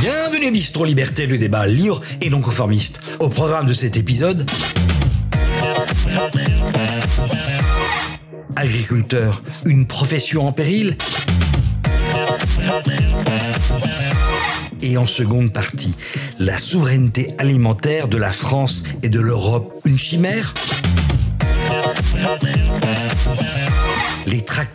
[0.00, 3.00] Bienvenue à Bistro Liberté, le débat libre et non conformiste.
[3.18, 4.48] Au programme de cet épisode,
[8.54, 10.96] agriculteur, une profession en péril
[14.82, 15.96] Et en seconde partie,
[16.38, 20.54] la souveraineté alimentaire de la France et de l'Europe, une chimère?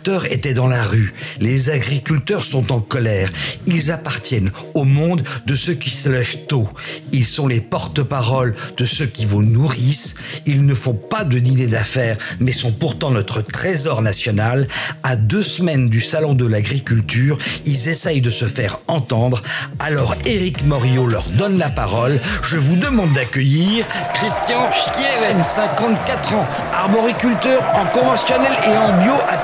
[0.00, 3.30] Tracteurs étaient dans la rue, les agriculteurs sont en colère,
[3.66, 6.66] ils appartiennent au monde de ceux qui se lèvent tôt,
[7.12, 10.14] ils sont les porte-paroles de ceux qui vous nourrissent,
[10.46, 14.66] ils ne font pas de dîner d'affaires, mais sont pourtant notre trésor national.
[15.02, 19.42] À deux semaines du salon de l'agriculture, ils essayent de se faire entendre,
[19.80, 26.46] alors Éric Morio leur donne la parole, je vous demande d'accueillir Christian Schkieven, 54 ans,
[26.72, 29.36] arboriculteur en conventionnel et en bio à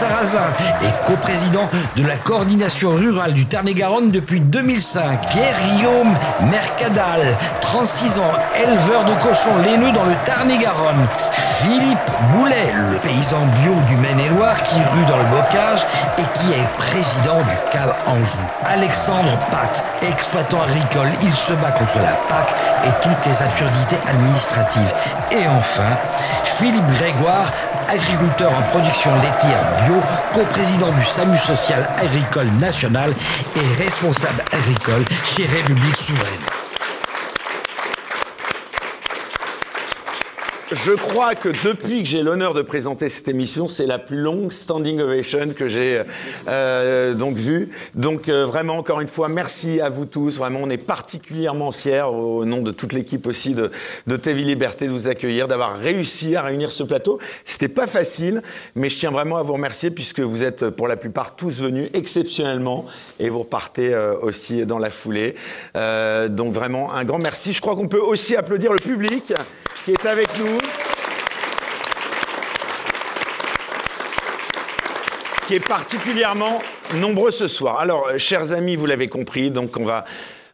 [0.00, 0.48] Cassel-Sarrazin
[0.82, 5.20] et coprésident de la coordination rurale du Tarn-et-Garonne depuis 2005.
[5.28, 6.16] Pierre-Guillaume
[6.50, 11.06] Mercadal, 36 ans, éleveur de cochons laineux dans le Tarn-et-Garonne.
[11.60, 11.98] Philippe
[12.32, 15.84] Boulet, le paysan bio du Maine-et-Loire qui rue dans le bocage
[16.18, 18.40] et qui est président du CAB Anjou.
[18.66, 22.54] Alexandre Pat, exploitant agricole, il se bat contre la PAC
[22.86, 24.94] et toutes les absurdités administratives.
[25.32, 25.96] Et enfin,
[26.44, 27.52] Philippe Grégoire,
[27.90, 29.96] agriculteur en production laitière bio,
[30.32, 33.12] coprésident du SAMU social agricole national
[33.56, 36.69] et responsable agricole chez République souveraine.
[40.72, 44.52] Je crois que depuis que j'ai l'honneur de présenter cette émission, c'est la plus longue
[44.52, 46.04] standing ovation que j'ai
[46.46, 47.70] euh, donc vue.
[47.96, 50.36] Donc euh, vraiment, encore une fois, merci à vous tous.
[50.38, 53.72] Vraiment, on est particulièrement fiers, au nom de toute l'équipe aussi de,
[54.06, 57.18] de TV Liberté, de vous accueillir, d'avoir réussi à réunir ce plateau.
[57.44, 58.40] C'était pas facile,
[58.76, 61.90] mais je tiens vraiment à vous remercier puisque vous êtes pour la plupart tous venus
[61.94, 62.84] exceptionnellement
[63.18, 65.34] et vous repartez euh, aussi dans la foulée.
[65.74, 67.52] Euh, donc vraiment, un grand merci.
[67.52, 69.32] Je crois qu'on peut aussi applaudir le public
[69.84, 70.59] qui est avec nous.
[75.50, 76.62] Qui est particulièrement
[76.94, 77.80] nombreux ce soir.
[77.80, 80.04] Alors, euh, chers amis, vous l'avez compris, donc on va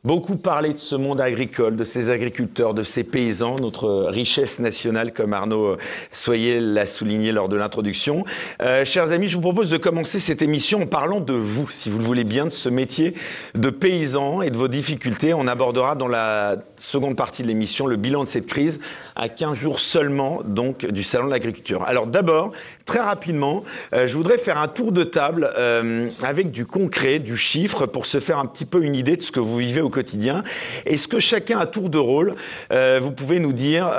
[0.04, 5.12] beaucoup parler de ce monde agricole, de ces agriculteurs, de ces paysans, notre richesse nationale,
[5.12, 5.78] comme Arnaud euh,
[6.12, 8.24] Soyer l'a souligné lors de l'introduction.
[8.62, 11.90] Euh, chers amis, je vous propose de commencer cette émission en parlant de vous, si
[11.90, 13.12] vous le voulez bien, de ce métier
[13.54, 15.34] de paysan et de vos difficultés.
[15.34, 18.80] On abordera dans la seconde partie de l'émission le bilan de cette crise
[19.16, 21.82] à 15 jours seulement donc du salon de l'agriculture.
[21.84, 22.52] Alors d'abord,
[22.84, 27.36] très rapidement, euh, je voudrais faire un tour de table euh, avec du concret, du
[27.36, 29.88] chiffre, pour se faire un petit peu une idée de ce que vous vivez au
[29.88, 30.44] quotidien.
[30.84, 32.34] Est-ce que chacun à tour de rôle,
[32.72, 33.90] euh, vous pouvez nous dire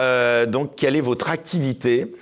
[0.48, 2.14] donc quelle est votre activité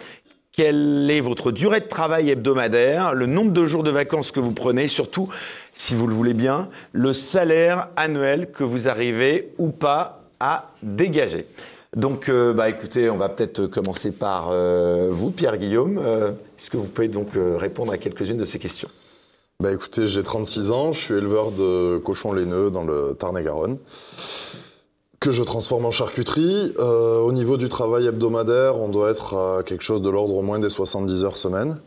[0.54, 4.54] quelle est votre durée de travail hebdomadaire, le nombre de jours de vacances que vous
[4.54, 5.28] prenez, surtout,
[5.74, 11.46] si vous le voulez bien, le salaire annuel que vous arrivez ou pas à dégager.
[11.96, 15.98] Donc, euh, bah, écoutez, on va peut-être commencer par euh, vous, Pierre-Guillaume.
[15.98, 18.90] Euh, est-ce que vous pouvez donc répondre à quelques-unes de ces questions?
[19.62, 23.78] Bah, Écoutez, j'ai 36 ans, je suis éleveur de cochons laineux dans le Tarn-et-Garonne,
[25.22, 26.74] que je transforme en charcuterie.
[26.78, 30.60] au niveau du travail hebdomadaire, on doit être à quelque chose de l'ordre au moins
[30.60, 31.80] des 70 heures semaine.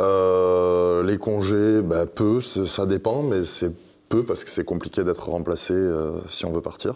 [0.00, 3.72] les congés, bah, peu, ça dépend, mais c'est
[4.08, 6.94] peu parce que c'est compliqué d'être remplacé euh, si on veut partir.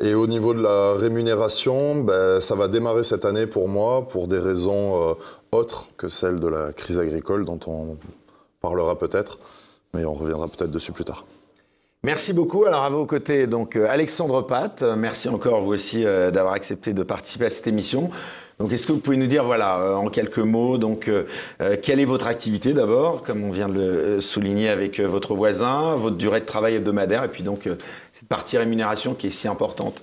[0.00, 4.28] Et au niveau de la rémunération, ben, ça va démarrer cette année pour moi pour
[4.28, 5.14] des raisons euh,
[5.52, 7.96] autres que celles de la crise agricole dont on
[8.60, 9.38] parlera peut-être,
[9.94, 11.24] mais on reviendra peut-être dessus plus tard.
[12.06, 12.64] Merci beaucoup.
[12.66, 17.02] Alors à vos côtés, donc euh, Alexandre Pat, merci encore vous aussi d'avoir accepté de
[17.02, 18.12] participer à cette émission.
[18.60, 21.24] Donc, est-ce que vous pouvez nous dire, voilà, euh, en quelques mots, donc, euh,
[21.60, 25.96] euh, quelle est votre activité d'abord, comme on vient de le souligner avec votre voisin,
[25.96, 27.68] votre durée de travail hebdomadaire, et puis donc
[28.12, 30.00] cette partie rémunération qui est si importante?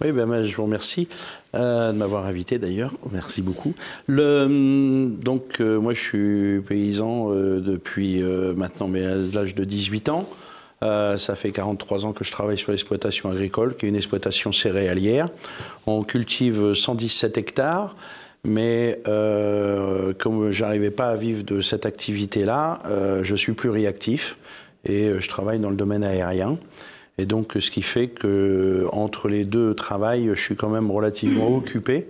[0.00, 1.08] Oui, ben, je vous remercie
[1.52, 2.92] de m'avoir invité d'ailleurs.
[3.12, 3.74] Merci beaucoup.
[4.08, 10.28] Hum, donc, moi, je suis paysan depuis maintenant l'âge de 18 ans.
[10.84, 14.52] Euh, ça fait 43 ans que je travaille sur l'exploitation agricole, qui est une exploitation
[14.52, 15.28] céréalière.
[15.86, 17.96] On cultive 117 hectares,
[18.44, 24.36] mais euh, comme je n'arrivais pas à vivre de cette activité-là, euh, je suis pluriactif
[24.84, 26.58] et je travaille dans le domaine aérien.
[27.20, 31.48] Et donc, ce qui fait que entre les deux travails, je suis quand même relativement
[31.56, 32.06] occupé.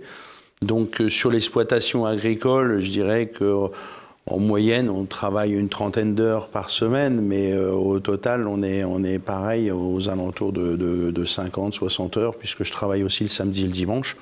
[0.61, 3.71] Donc, sur l'exploitation agricole, je dirais que
[4.29, 9.03] en moyenne, on travaille une trentaine d'heures par semaine, mais au total, on est, on
[9.03, 13.63] est pareil aux alentours de, de, 50, 60 heures, puisque je travaille aussi le samedi
[13.63, 14.17] et le dimanche.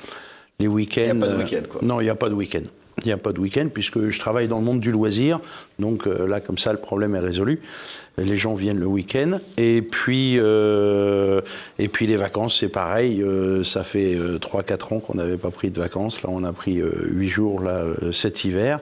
[0.60, 1.02] Les week-ends.
[1.02, 1.82] Il n'y a pas de week-end, quoi.
[1.84, 2.64] Non, il n'y a pas de week-end.
[3.04, 5.40] Il n'y a pas de week-end puisque je travaille dans le monde du loisir.
[5.78, 7.62] Donc euh, là, comme ça, le problème est résolu.
[8.18, 9.38] Les gens viennent le week-end.
[9.58, 11.42] Et puis, euh,
[11.78, 13.22] et puis les vacances, c'est pareil.
[13.22, 16.24] Euh, ça fait 3-4 ans qu'on n'avait pas pris de vacances.
[16.24, 18.80] Là, on a pris 8 jours là, cet hiver.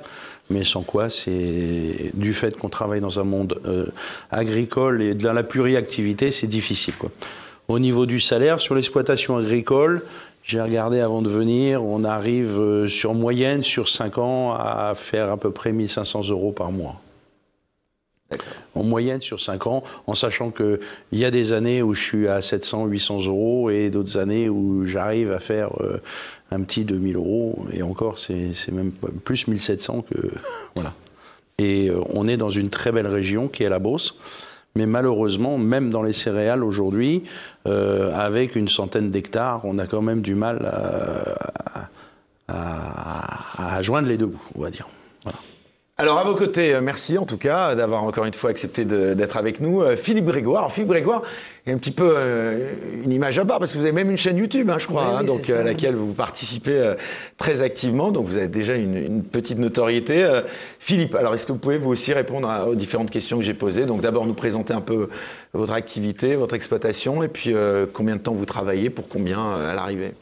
[0.49, 3.59] Mais sans quoi, c'est du fait qu'on travaille dans un monde
[4.29, 6.93] agricole et de la pluriactivité, c'est difficile.
[6.97, 7.09] Quoi.
[7.67, 10.03] Au niveau du salaire, sur l'exploitation agricole,
[10.43, 15.31] j'ai regardé avant de venir, on arrive euh, sur moyenne, sur 5 ans, à faire
[15.31, 17.01] à peu près 1500 euros par mois.
[18.75, 20.79] En moyenne sur 5 ans, en sachant qu'il
[21.13, 24.85] y a des années où je suis à 700, 800 euros et d'autres années où
[24.85, 25.97] j'arrive à faire euh,
[26.51, 27.65] un petit 2000 euros.
[27.71, 30.17] Et encore, c'est même plus 1700 que.
[30.75, 30.93] Voilà.
[31.57, 34.19] Et euh, on est dans une très belle région qui est la Beauce.
[34.75, 37.23] Mais malheureusement, même dans les céréales aujourd'hui,
[37.65, 40.69] euh, avec une centaine d'hectares, on a quand même du mal
[42.49, 44.87] à, joindre les deux bouts, on va dire.
[45.97, 49.37] Alors à vos côtés, euh, merci en tout cas d'avoir encore une fois accepté d'être
[49.37, 49.81] avec nous.
[49.81, 50.63] Euh, Philippe Grégoire.
[50.63, 51.21] Alors, Philippe Grégoire
[51.65, 52.73] est un petit peu euh,
[53.05, 55.05] une image à part parce que vous avez même une chaîne YouTube, hein, je crois,
[55.05, 56.95] hein, donc à laquelle vous participez
[57.37, 58.11] très activement.
[58.11, 60.29] Donc vous avez déjà une, petite notoriété.
[60.79, 63.85] Philippe, alors est-ce que vous pouvez vous aussi répondre aux différentes questions que j'ai posées?
[63.85, 65.07] Donc d'abord nous présenter un peu
[65.53, 67.55] votre activité, votre exploitation et puis
[67.93, 70.13] combien de temps vous travaillez pour combien à l'arrivée?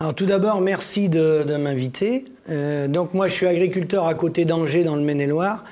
[0.00, 2.24] Alors tout d'abord, merci de, m'inviter.
[2.50, 5.64] Euh, donc moi, je suis agriculteur à côté d'Angers, dans le Maine-et-Loire.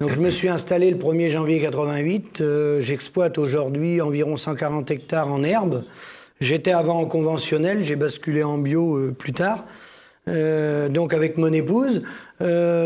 [0.00, 2.40] Donc je me suis installé le 1er janvier 88.
[2.40, 5.84] Euh, j'exploite aujourd'hui environ 140 hectares en herbe.
[6.40, 9.64] J'étais avant en conventionnel, j'ai basculé en bio euh, plus tard.
[10.26, 12.02] donc avec mon épouse.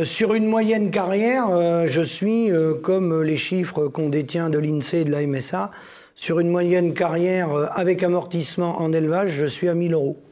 [0.04, 1.48] sur une moyenne carrière,
[1.86, 2.50] je suis,
[2.82, 5.70] comme les chiffres qu'on détient de l'INSEE et de la MSA,
[6.14, 10.25] sur une moyenne carrière avec amortissement en élevage, je suis à 1000 euros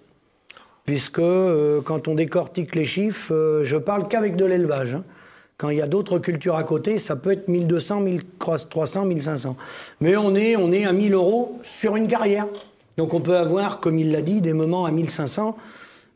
[0.84, 4.94] puisque euh, quand on décortique les chiffres, euh, je parle qu'avec de l'élevage.
[4.94, 5.04] Hein.
[5.56, 9.56] Quand il y a d'autres cultures à côté, ça peut être 1200, 1300, 1500.
[10.00, 12.46] Mais on est, on est à 1000 euros sur une carrière.
[12.96, 15.56] Donc on peut avoir, comme il l'a dit, des moments à 1500,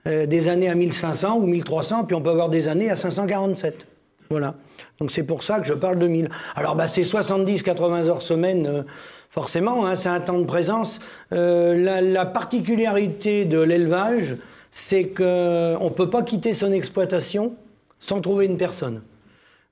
[0.06, 3.86] euh, des années à 1500 ou 1300, puis on peut avoir des années à 547.
[4.28, 4.56] Voilà.
[5.00, 6.28] Donc c'est pour ça que je parle de 1000.
[6.56, 8.84] Alors bah, c'est 70-80 heures semaine,
[9.30, 11.00] forcément, hein, c'est un temps de présence.
[11.30, 14.36] La, la, particularité de l'élevage,
[14.70, 17.56] c'est qu'on ne peut pas quitter son exploitation
[18.00, 19.02] sans trouver une personne.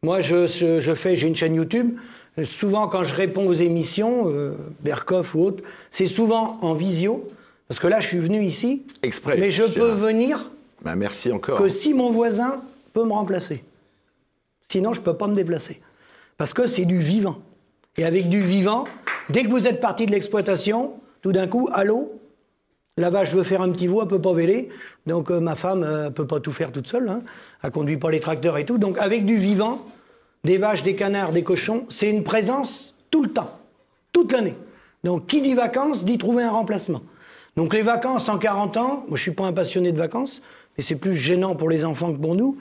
[0.02, 1.96] Moi, je, fais, j'ai une chaîne YouTube.
[2.44, 7.30] Souvent, quand je réponds aux émissions, euh, Berkoff ou autres, c'est souvent en visio.
[7.66, 8.84] Parce que là, je suis venu ici.
[9.02, 9.36] Exprès.
[9.38, 10.50] Mais je peux venir.
[10.82, 11.58] Bah, merci encore.
[11.58, 13.64] Que si mon voisin peut me remplacer.
[14.68, 15.80] Sinon, je ne peux pas me déplacer.
[16.36, 17.38] Parce que c'est du vivant.
[17.96, 18.84] Et avec du vivant,
[19.30, 22.12] dès que vous êtes parti de l'exploitation, tout d'un coup, allô,
[22.98, 24.70] la vache veut faire un petit veau, elle peut pas véler.
[25.06, 27.08] Donc euh, ma femme ne peut pas tout faire toute seule.
[27.08, 27.22] Hein.
[27.62, 28.78] Elle conduit pas les tracteurs et tout.
[28.78, 29.84] Donc avec du vivant,
[30.44, 33.58] des vaches, des canards, des cochons, c'est une présence tout le temps,
[34.12, 34.56] toute l'année.
[35.04, 37.02] Donc qui dit vacances dit trouver un remplacement.
[37.56, 40.40] Donc les vacances en 40 ans, moi je suis pas un passionné de vacances,
[40.76, 42.56] mais c'est plus gênant pour les enfants que pour nous.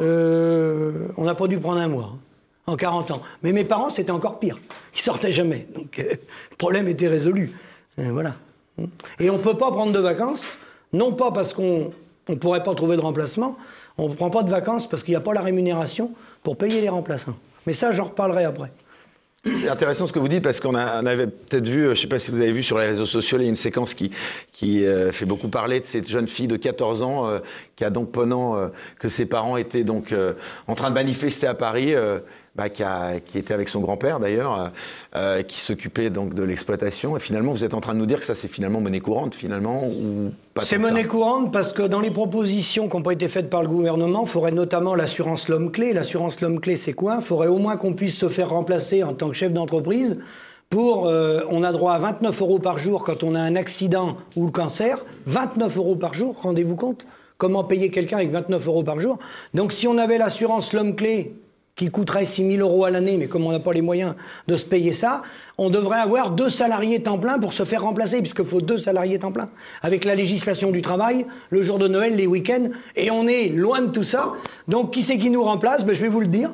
[0.00, 2.18] Euh, on n'a pas dû prendre un mois hein,
[2.66, 3.22] en 40 ans.
[3.42, 4.58] Mais mes parents, c'était encore pire.
[4.94, 5.66] Ils sortaient jamais.
[5.74, 6.04] Donc euh,
[6.50, 7.50] le problème était résolu.
[7.96, 8.34] voilà.
[9.20, 10.58] Et on ne peut pas prendre de vacances,
[10.92, 11.92] non pas parce qu'on
[12.28, 13.56] ne pourrait pas trouver de remplacement,
[13.98, 16.12] on ne prend pas de vacances parce qu'il n'y a pas la rémunération
[16.42, 17.36] pour payer les remplaçants.
[17.66, 18.72] Mais ça, j'en reparlerai après.
[19.54, 22.20] C'est intéressant ce que vous dites parce qu'on avait peut-être vu, je ne sais pas
[22.20, 24.12] si vous avez vu sur les réseaux sociaux, il y a une séquence qui,
[24.52, 27.40] qui euh, fait beaucoup parler de cette jeune fille de 14 ans euh,
[27.74, 28.68] qui a donc pendant euh,
[29.00, 30.14] que ses parents étaient donc
[30.68, 31.92] en train de manifester à Paris,
[32.54, 32.82] bah, qui,
[33.38, 34.68] était avec son grand-père d'ailleurs, euh,
[35.16, 37.16] euh, qui s'occupait donc de l'exploitation.
[37.16, 39.34] Et finalement, vous êtes en train de nous dire que ça, c'est finalement monnaie courante,
[39.34, 43.30] finalement, ou pas C'est monnaie courante parce que dans les propositions qui n'ont pas été
[43.30, 45.94] faites par le gouvernement, il faudrait notamment l'assurance l'homme-clé.
[45.94, 47.16] L'assurance l'homme-clé, c'est quoi?
[47.20, 50.18] Il faudrait au moins qu'on puisse se faire remplacer en tant que chef d'entreprise.
[50.68, 54.16] Pour, euh, on a droit à 29 euros par jour quand on a un accident
[54.36, 55.04] ou le cancer.
[55.24, 57.06] 29 euros par jour, rendez-vous compte?
[57.38, 59.18] Comment payer quelqu'un avec 29 euros par jour?
[59.54, 61.34] Donc si on avait l'assurance l'homme-clé
[61.74, 64.14] qui coûterait 6 000 euros à l'année, mais comme on n'a pas les moyens
[64.46, 65.22] de se payer ça,
[65.56, 69.18] on devrait avoir deux salariés temps plein pour se faire remplacer, puisqu'il faut deux salariés
[69.18, 69.48] temps plein.
[69.80, 73.80] Avec la législation du travail, le jour de Noël, les week-ends, et on est loin
[73.80, 74.32] de tout ça.
[74.68, 75.84] Donc qui c'est qui nous remplace?
[75.84, 76.50] Ben, Je vais vous le dire.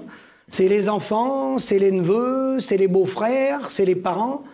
[0.49, 4.45] C'est les enfants, c'est les neveux, c'est les beaux-frères, c'est les parents.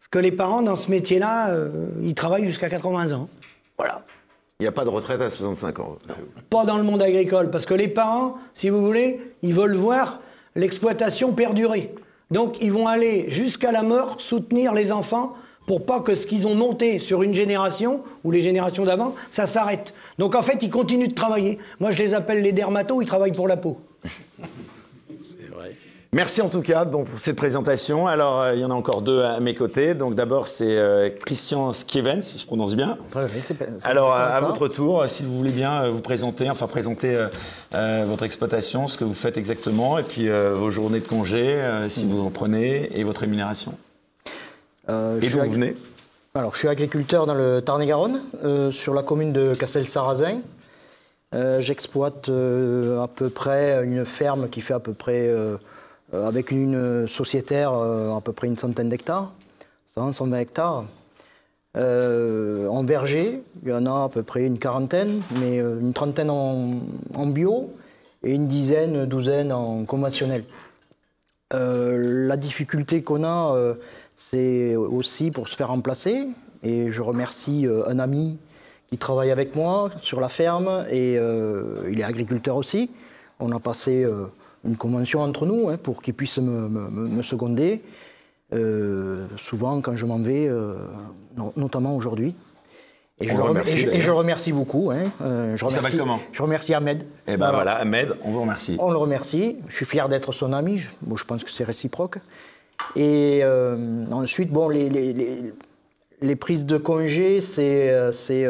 [0.00, 3.28] Parce que les parents, dans ce métier-là, euh, ils travaillent jusqu'à 80 ans.
[3.76, 4.04] Voilà.
[4.58, 5.98] Il n'y a pas de retraite à 65 ans.
[6.48, 10.20] Pas dans le monde agricole, parce que les parents, si vous voulez, ils veulent voir
[10.54, 11.94] l'exploitation perdurer.
[12.30, 15.34] Donc ils vont aller jusqu'à la mort soutenir les enfants
[15.66, 19.44] pour pas que ce qu'ils ont monté sur une génération ou les générations d'avant, ça
[19.44, 19.92] s'arrête.
[20.18, 21.58] Donc en fait, ils continuent de travailler.
[21.78, 23.78] Moi, je les appelle les dermatos, ils travaillent pour la peau.
[26.16, 28.06] Merci en tout cas bon, pour cette présentation.
[28.06, 29.92] Alors, euh, il y en a encore deux à mes côtés.
[29.94, 32.96] Donc, d'abord, c'est euh, Christian Skieven, si je prononce bien.
[33.14, 36.48] Oui, c'est- c'est- Alors, c'est à, votre tour, si vous voulez bien euh, vous présenter,
[36.48, 37.26] enfin présenter euh,
[37.74, 41.42] euh, votre exploitation, ce que vous faites exactement, et puis euh, vos journées de congé,
[41.60, 43.74] euh, si vous en prenez, et votre rémunération.
[44.88, 45.76] Euh, Et d'où ag- vous venez?
[46.34, 50.38] Alors, je suis agriculteur dans le Tarn-et-Garonne, euh, sur la commune de Cassel-Sarrazin.
[51.34, 55.56] Euh, J'exploite euh, à peu près une ferme qui fait à peu près, euh, euh,
[56.12, 59.32] avec une sociétaire, euh, à peu près une centaine d'hectares,
[59.86, 60.84] 100, 120 hectares.
[61.76, 65.92] Euh, en verger, il y en a à peu près une quarantaine, mais euh, une
[65.92, 67.70] trentaine en, bio
[68.22, 70.44] et une dizaine, douzaine en conventionnel.
[71.54, 73.74] Euh, la difficulté qu'on a, euh,
[74.16, 76.26] c'est aussi pour se faire remplacer.
[76.62, 78.38] Et je remercie euh, un ami
[78.88, 82.90] qui travaille avec moi sur la ferme et euh, il est agriculteur aussi.
[83.38, 84.24] On a passé euh,
[84.64, 87.82] une convention entre nous hein, pour qu'il puisse me, me- seconder.
[88.52, 90.74] Euh, souvent quand je m'en vais, euh,
[91.36, 92.34] no- notamment aujourd'hui.
[93.20, 94.02] Et, je remercie, et je- et d'ailleurs.
[94.02, 94.90] je remercie beaucoup.
[94.90, 95.04] hein.
[95.22, 96.20] Euh, je remercie- comment?
[96.32, 97.04] Je remercie Ahmed.
[97.26, 98.76] Eh ben voilà, Ahmed, on vous remercie.
[98.78, 99.56] On le remercie.
[99.68, 100.78] Je suis fier d'être son ami.
[100.78, 102.18] Je, bon, je pense que c'est réciproque.
[102.94, 105.52] Et euh, ensuite, bon, les, les- les-
[106.20, 108.12] les prises de congé, c'est.
[108.12, 108.46] c'est,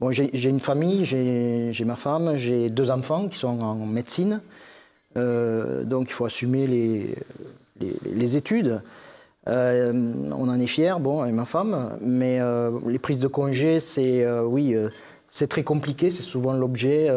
[0.00, 3.74] bon, j'ai j'ai une famille, j'ai j'ai ma femme, j'ai deux enfants qui sont en
[3.74, 4.40] médecine.
[5.16, 7.14] Euh, donc il faut assumer les,
[8.04, 8.82] les, études.
[9.48, 9.92] Euh,
[10.36, 14.28] on en est fiers, bon, avec ma femme, mais euh, les prises de congé, c'est
[14.42, 14.76] oui,
[15.28, 17.10] c'est très compliqué, c'est souvent l'objet.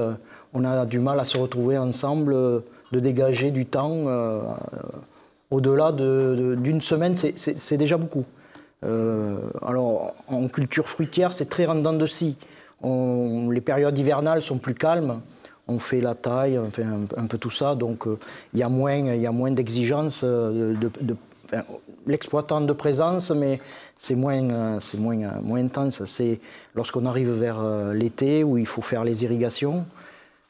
[0.53, 2.34] on a du mal à se retrouver ensemble,
[2.91, 4.01] de dégager du temps.
[5.51, 8.24] au-delà de- de- d'une semaine, c'est- déjà beaucoup.
[8.84, 12.38] Alors, en culture fruitière, c'est très rendant de scie.
[12.84, 15.22] Les périodes hivernales sont plus calmes.
[15.69, 18.17] On fait la taille, on fait un, peu tout ça, donc euh,
[18.53, 20.21] il y a moins, moins d'exigences.
[20.23, 21.15] euh, de,
[22.05, 23.59] L'exploitant de présence, mais
[23.97, 26.03] c'est moins, euh, moins, intense.
[26.05, 26.39] C'est
[26.75, 29.85] lorsqu'on arrive vers l'été où il faut faire les irrigations,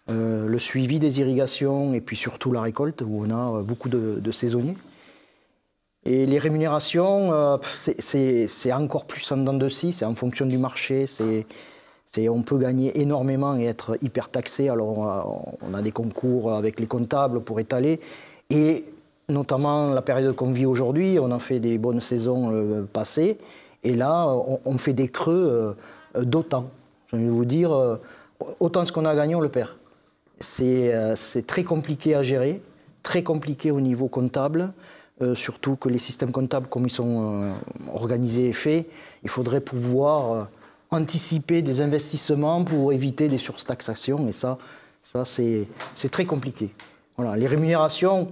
[0.09, 4.77] le suivi des irrigations et puis surtout la récolte où on a beaucoup de, saisonniers.
[6.05, 11.07] Et les rémunérations, c'est- encore plus en dents de scie, c'est en fonction du marché.
[11.07, 11.45] c'est-
[12.17, 14.69] on peut gagner énormément et être hyper taxé.
[14.69, 17.99] Alors, on a, des concours avec les comptables pour étaler.
[18.49, 18.85] Et
[19.29, 23.37] notamment la période qu'on vit aujourd'hui, on a fait des bonnes saisons euh, passées.
[23.83, 24.27] Et là,
[24.65, 25.77] on, fait des creux
[26.15, 26.69] euh, d'autant.
[27.11, 27.95] Je vais vous dire, euh,
[28.59, 29.69] autant ce qu'on a gagné, on le perd.
[30.41, 30.93] C'est
[31.47, 32.61] très compliqué à gérer,
[33.03, 34.71] très compliqué au niveau comptable.
[35.33, 37.53] surtout que les systèmes comptables, comme ils sont
[37.93, 38.87] organisés et faits,
[39.23, 40.47] il faudrait pouvoir
[40.91, 44.27] anticiper des investissements pour éviter des surtaxations.
[44.27, 44.58] Et ça,
[45.01, 45.67] ça c'est
[46.12, 46.74] très compliqué.
[47.17, 47.36] Voilà.
[47.36, 48.27] Les rémunérations,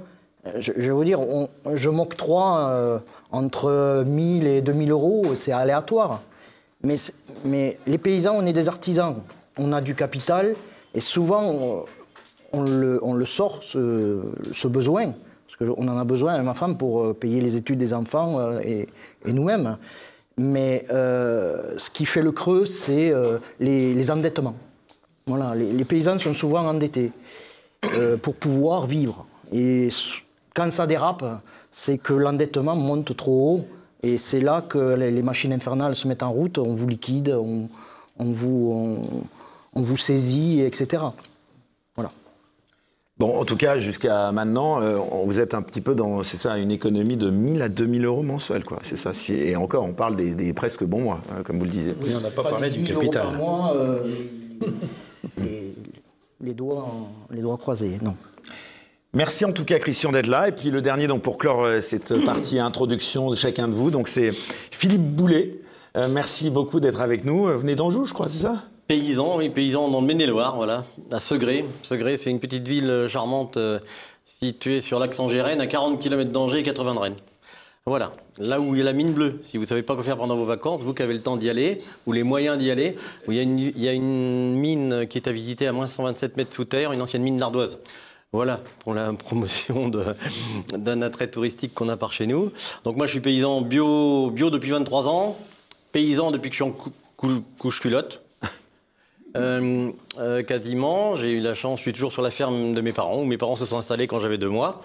[0.45, 1.19] euh, je, je vous dire,
[1.73, 2.99] je m'octroie euh,
[3.31, 6.21] entre 1000 et 2000 euros, c'est aléatoire.
[6.83, 6.95] Mais,
[7.43, 9.15] mais les paysans, on est des artisans,
[9.57, 10.55] on a du capital,
[10.93, 11.85] et souvent,
[12.53, 15.13] on, le, on le sort, ce, besoin,
[15.47, 18.59] parce qu'on en a besoin ma femme pour euh, payer les études des enfants euh,
[18.61, 18.87] et
[19.25, 19.77] nous-mêmes.
[20.37, 24.55] Mais euh, ce qui fait le creux, c'est euh, les, endettements.
[25.25, 27.11] Voilà, les, paysans sont souvent endettés
[27.85, 29.25] euh, pour pouvoir vivre.
[29.51, 29.89] Et
[30.53, 31.41] quand ça dérape,
[31.71, 33.65] c'est que l'endettement monte trop haut.
[34.03, 36.59] Et c'est là que les, machines infernales se mettent en route.
[36.59, 37.67] On vous liquide, on
[38.19, 41.03] vous saisit, etc.
[43.19, 46.57] Bon, en tout cas, jusqu'à maintenant, euh, vous êtes un petit peu dans, c'est ça,
[46.59, 48.77] une économie de 1000 à 2000 euros mensuels, quoi.
[48.83, 49.11] C'est ça.
[49.29, 51.95] Et encore, on parle des, des presque bons mois, hein, comme vous le disiez.
[51.99, 53.23] Oui, on n'a pas, Pas parlé du 10 000 euros capital.
[53.23, 54.03] par mois, euh,
[55.41, 55.73] les,
[56.41, 58.15] les doigts, en- les doigts croisés, non.
[59.13, 60.47] Merci en tout cas, Christian, d'être là.
[60.49, 63.89] Et puis le dernier, donc pour clore euh, cette partie introduction de chacun de vous,
[63.89, 65.59] donc c'est Philippe Boulet.
[65.95, 67.45] Euh, merci beaucoup d'être avec nous.
[67.45, 68.63] Venez d'Anjou, je crois, c'est ça?
[68.87, 71.65] Paysan, oui, paysan dans le Maine-et-Loire, voilà, à Segré.
[71.83, 73.79] Segré, c'est une petite ville euh, charmante euh,
[74.25, 77.15] située sur l'axe Angers-Rennes, à 40 km d'Angers et 80 de Rennes.
[77.85, 80.03] Voilà, là où il y a la mine bleue, si vous ne savez pas quoi
[80.03, 82.71] faire pendant vos vacances, vous qui avez le temps d'y aller, ou les moyens d'y
[82.71, 82.95] aller,
[83.27, 85.73] où il y, a une, il y a une mine qui est à visiter à
[85.73, 87.79] moins 127 mètres sous terre, une ancienne mine d'ardoise.
[88.33, 89.89] Voilà, pour la promotion
[90.73, 92.51] d'un attrait touristique qu'on a par chez nous.
[92.85, 95.37] Donc moi, je suis paysan bio, bio depuis 23 ans,
[95.91, 98.21] paysan depuis que je suis en cou- cou- couche-culotte.
[99.37, 101.15] Euh, euh, quasiment.
[101.15, 103.37] J'ai eu la chance, je suis toujours sur la ferme de mes parents, où mes
[103.37, 104.81] parents se sont installés quand j'avais deux mois.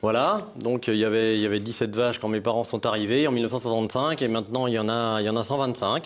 [0.00, 3.26] Voilà, donc il y, avait, il y avait 17 vaches quand mes parents sont arrivés
[3.26, 6.04] en 1965 et maintenant il y en a, il y en a 125.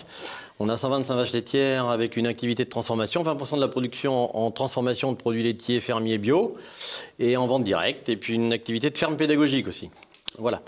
[0.59, 4.49] On a 125 vaches laitières avec une activité de transformation, 20% de la production en
[4.49, 6.55] transformation de produits laitiers fermiers bio
[7.19, 9.91] et en vente directe, et puis une activité de ferme pédagogique aussi.
[10.39, 10.63] Voilà.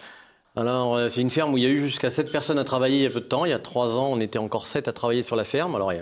[0.56, 2.98] Alors, euh, c'est une ferme où il y a eu jusqu'à 7 personnes à travailler
[2.98, 3.44] il y a peu de temps.
[3.46, 5.76] Il y a 3 ans, on était encore 7 à travailler sur la ferme.
[5.76, 6.00] Alors, il y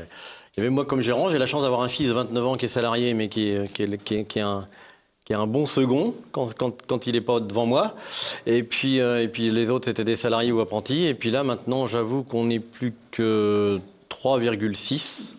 [0.58, 1.30] moi comme gérant.
[1.30, 4.40] J'ai la chance d'avoir un fils de 29 ans qui est salarié, mais qui est,
[4.40, 7.96] un, bon second quand, il n'est pas devant moi.
[8.46, 11.06] Et puis, euh, et puis les autres étaient des salariés ou apprentis.
[11.06, 13.80] Et puis là, maintenant, j'avoue qu'on n'est plus que
[14.10, 15.36] 3,6.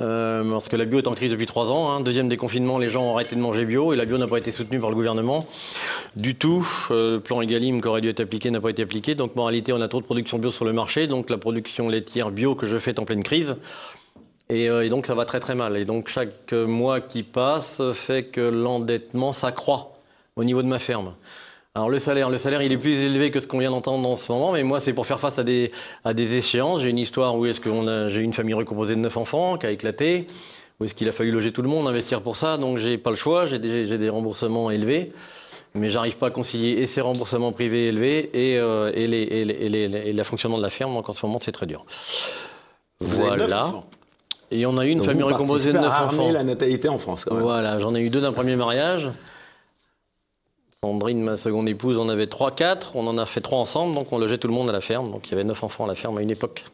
[0.00, 1.90] Euh, parce que la bio est en crise depuis trois ans.
[1.90, 2.00] Hein.
[2.00, 4.50] Deuxième déconfinement, les gens ont arrêté de manger bio et la bio n'a pas été
[4.50, 5.46] soutenue par le gouvernement
[6.16, 6.66] du tout.
[6.90, 9.14] Euh, le plan Egalim qui aurait dû être appliqué n'a pas été appliqué.
[9.14, 11.06] Donc, en réalité, on a trop de production bio sur le marché.
[11.06, 13.56] Donc, la production laitière bio que je fais est en pleine crise.
[14.52, 15.76] Euh, et, donc ça va très très mal.
[15.76, 19.92] Et donc chaque mois qui passe fait que l'endettement s'accroît
[20.36, 21.14] au niveau de ma ferme.
[21.74, 24.16] Alors le salaire, le salaire, il est plus élevé que ce qu'on vient d'entendre en
[24.16, 25.70] ce moment, mais moi c'est pour faire face à des,
[26.04, 26.82] à des échéances.
[26.82, 27.70] J'ai une histoire où est-ce que
[28.08, 30.26] j'ai une famille recomposée de neuf enfants qui a éclaté,
[30.78, 33.08] où est-ce qu'il a fallu loger tout le monde, investir pour ça, donc j'ai pas
[33.08, 35.12] le choix, j'ai des, des, remboursements élevés,
[35.74, 39.44] mais j'arrive pas à concilier et ces remboursements privés élevés et, euh, et, les, et,
[39.46, 41.86] les, et, le fonctionnement de la ferme, donc en ce moment c'est très dur.
[43.00, 43.72] voilà.
[44.52, 46.30] Et on a eu une famille recomposée de 9 enfants.
[46.30, 47.24] la natalité en France.
[47.24, 47.42] Quand même.
[47.42, 49.10] Voilà, j'en ai eu deux d'un premier mariage.
[50.84, 52.96] Sandrine, ma seconde épouse, en avait 3, 4.
[52.96, 55.10] On en a fait 3 ensemble, donc on logeait tout le monde à la ferme.
[55.10, 56.64] Donc il y avait 9 enfants à la ferme à une époque.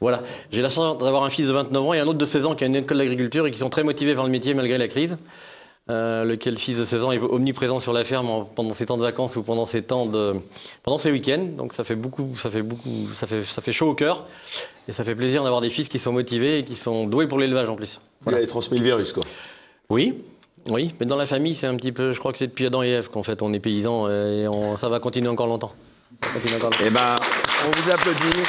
[0.00, 0.22] Voilà.
[0.50, 2.54] J'ai la chance d'avoir un fils de 29 ans et un autre de 16 ans
[2.54, 4.88] qui a une école d'agriculture et qui sont très motivés par le métier malgré la
[4.88, 5.16] crise.
[5.90, 9.02] Euh, lequel fils de 16 ans est omniprésent sur la ferme pendant ses temps de
[9.02, 10.34] vacances ou pendant ses temps de
[10.82, 11.46] pendant ses week-ends.
[11.56, 14.26] Donc ça fait beaucoup, ça fait beaucoup, ça fait ça fait chaud au cœur
[14.86, 17.38] et ça fait plaisir d'avoir des fils qui sont motivés et qui sont doués pour
[17.38, 18.00] l'élevage en plus.
[18.26, 19.22] Vous avez transmis le virus quoi.
[19.88, 20.14] Oui.
[20.70, 22.82] Oui, mais dans la famille, c'est un petit peu, je crois que c'est depuis Adam
[22.82, 25.72] et Ève qu'en fait on est paysans et on, ça va continuer encore longtemps.
[26.22, 26.76] Encore longtemps.
[26.84, 27.16] Eh ben,
[27.66, 28.42] on vous applaudit.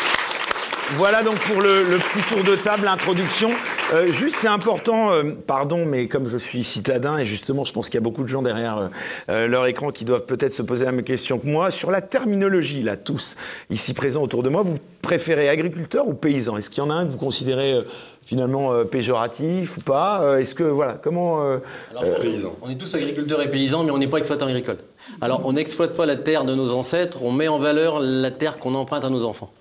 [0.96, 3.52] Voilà donc pour le, petit tour de table, l'introduction.
[3.92, 7.88] Euh, juste, c'est important, euh, pardon, mais comme je suis citadin, et justement, je pense
[7.88, 8.92] qu'il y a beaucoup de gens derrière
[9.30, 12.02] euh, leur écran qui doivent peut-être se poser la même question que moi, sur la
[12.02, 13.36] terminologie, là, tous,
[13.72, 16.58] ici présents autour de moi, vous préférez agriculteur ou paysan?
[16.58, 17.80] Est-ce qu'il y en a un que vous considérez
[18.24, 20.40] finalement péjoratif ou pas?
[20.40, 21.42] Est-ce que, voilà, comment...
[21.90, 22.56] Alors, paysan.
[22.62, 24.78] On est tous agriculteurs et paysans, mais on n'est pas exploitants agricoles.
[25.20, 28.60] Alors, on n'exploite pas la terre de nos ancêtres, on met en valeur la terre
[28.60, 29.52] qu'on emprunte à nos enfants.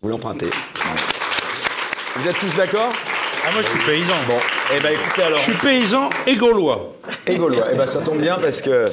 [0.00, 0.48] Vous l'empruntez.
[2.16, 2.92] Vous êtes tous d'accord?
[3.48, 4.14] Ah, moi, je suis paysan.
[4.26, 4.34] Bon,
[4.76, 5.38] eh ben, écoutez alors.
[5.38, 6.96] Je suis paysan et gaulois.
[7.28, 7.68] Et gaulois.
[7.72, 8.86] Eh ben, ça tombe bien parce que.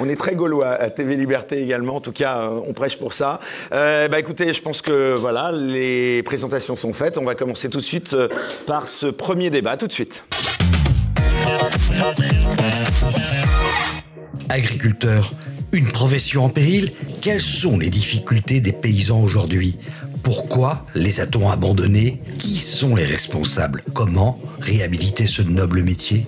[0.00, 1.96] On est très gaulois à TV Liberté également.
[1.96, 3.40] En tout cas, euh, on prêche pour ça.
[3.72, 7.18] Euh, bah, écoutez, je pense que voilà, les présentations sont faites.
[7.18, 8.28] On va commencer tout de suite euh,
[8.64, 9.76] par ce premier débat.
[9.76, 10.22] Tout de suite.
[14.48, 15.32] Agriculteur,
[15.72, 19.78] une profession en péril Quelles sont les difficultés des paysans aujourd'hui?
[20.28, 22.20] Pourquoi les a-t-on abandonnés?
[22.38, 23.82] Qui sont les responsables?
[23.94, 26.26] Comment réhabiliter ce noble métier?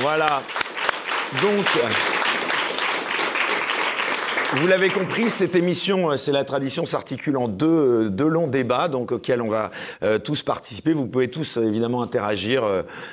[0.00, 0.44] Voilà.
[1.42, 1.66] Donc,
[4.56, 8.46] vous l'avez compris, cette émission, euh, c'est la tradition, s'articule en deux, euh, deux, longs
[8.46, 10.92] débats, donc auxquels on va euh, tous participer.
[10.92, 12.64] Vous pouvez tous évidemment interagir.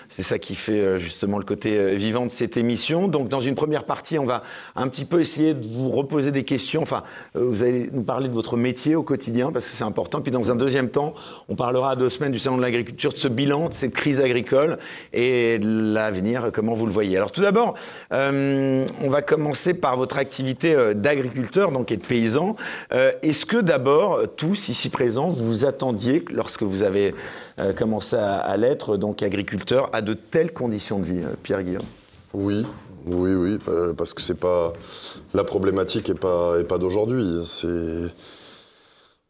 [0.09, 3.07] c'est ça qui fait justement le côté vivant de cette émission.
[3.07, 4.43] Donc, dans une première partie, on va
[4.75, 6.81] un petit peu essayer de vous reposer des questions.
[6.81, 10.21] Enfin, vous allez nous parler de votre métier au quotidien parce que c'est important.
[10.21, 11.13] Puis, dans un deuxième temps,
[11.49, 14.19] on parlera à deux semaines du salon de l'agriculture, de ce bilan, de cette crise
[14.19, 14.77] agricole
[15.13, 16.51] et de l'avenir.
[16.53, 17.75] Comment vous le voyez Alors, tout d'abord,
[18.11, 21.30] on va commencer par votre activité d'agriculture
[21.71, 22.55] donc et de paysans.
[22.93, 27.13] Euh, est-ce que d'abord, tous ici présents, vous attendiez, lorsque vous avez
[27.59, 31.85] euh, commencé à, l'être, donc agriculteur, à de telles conditions de vie, euh, Pierre Guillaume?
[32.33, 32.65] Oui,
[33.05, 33.57] oui, oui,
[33.97, 34.73] parce que c'est pas
[35.33, 37.41] la problématique est pas pas d'aujourd'hui.
[37.45, 38.13] C'est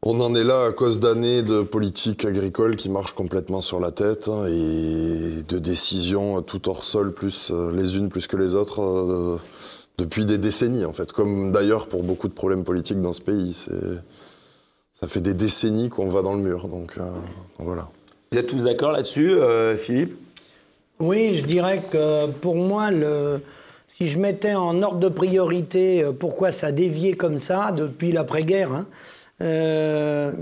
[0.03, 3.91] on en est là à cause d'années de politique agricole qui marche complètement sur la
[3.91, 9.39] tête hein, et de décisions tout hors sol, plus les unes plus que les autres
[10.01, 13.65] depuis des décennies, en fait, comme d'ailleurs pour beaucoup de problèmes politiques dans ce pays.
[14.93, 17.03] Ça fait des décennies qu'on va dans le mur, donc, euh,
[17.59, 17.89] voilà.
[18.31, 20.15] Vous êtes tous d'accord là-dessus, euh, Philippe?
[20.99, 23.41] Oui, je dirais que pour moi, le,
[23.87, 28.71] si je mettais en ordre de priorité euh, pourquoi ça déviait comme ça depuis l'après-guerre,
[28.73, 28.85] hein,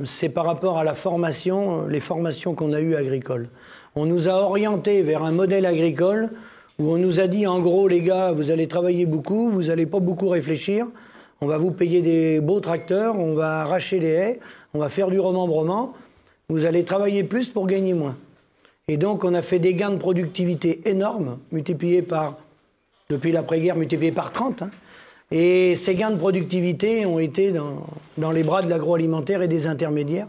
[0.05, 3.47] c'est par rapport à la formation, les formations qu'on a eues agricoles.
[3.95, 6.29] On nous a orientés vers un modèle agricole
[6.79, 9.85] où on nous a dit en gros, les gars, vous allez travailler beaucoup, vous n'allez
[9.85, 10.87] pas beaucoup réfléchir,
[11.41, 14.39] on va vous payer des beaux tracteurs, on va arracher les haies,
[14.73, 15.93] on va faire du remembrement,
[16.47, 18.15] vous allez travailler plus pour gagner moins.
[18.87, 22.37] Et donc, on a fait des gains de productivité énormes, multipliés par,
[23.09, 24.63] depuis l'après-guerre, multipliés par 30.
[24.63, 24.71] hein.
[25.31, 27.85] Et ces gains de productivité ont été dans,
[28.17, 30.27] dans les bras de l'agroalimentaire et des intermédiaires.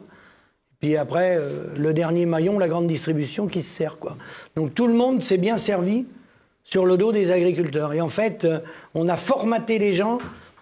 [0.80, 3.98] Puis après, euh, le dernier maillon, la grande distribution qui se sert.
[3.98, 4.16] Quoi.
[4.56, 6.04] Donc tout le monde s'est bien servi
[6.70, 7.92] sur le dos des agriculteurs.
[7.92, 8.60] Et en fait, euh,
[8.94, 10.18] on a formaté les gens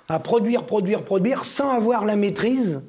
[0.09, 2.81] à produire, produire, produire, sans avoir la maîtrise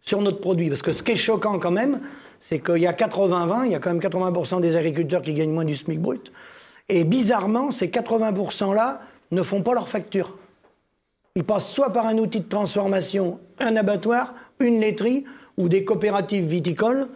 [0.00, 0.70] sur notre produit.
[0.70, 2.00] Parce que ce qui est choquant quand même,
[2.40, 5.52] c'est qu'il y a 80-20, il y a quand même 80% des agriculteurs qui gagnent
[5.52, 6.32] moins du SMIC brut.
[6.88, 10.36] Et bizarrement, ces 80%-là ne font pas leur facture.
[11.34, 15.24] Ils passent soit par un outil de transformation, un abattoir, une laiterie,
[15.58, 17.08] ou des coopératives viticoles,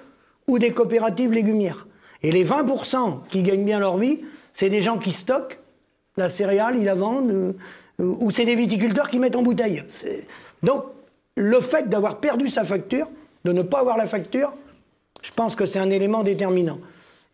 [0.47, 1.87] ou des coopératives légumières.
[2.23, 4.21] Et les 20% qui gagnent bien leur vie,
[4.61, 5.59] c'est des gens qui stockent
[6.19, 7.53] la céréale, ils la vendent, euh,
[7.99, 9.83] euh, ou c'est des viticulteurs qui mettent en bouteille.
[10.63, 10.85] Donc,
[11.35, 13.09] le fait d'avoir perdu sa facture,
[13.47, 14.53] de ne pas avoir la facture,
[15.23, 16.79] je pense que c'est un élément déterminant.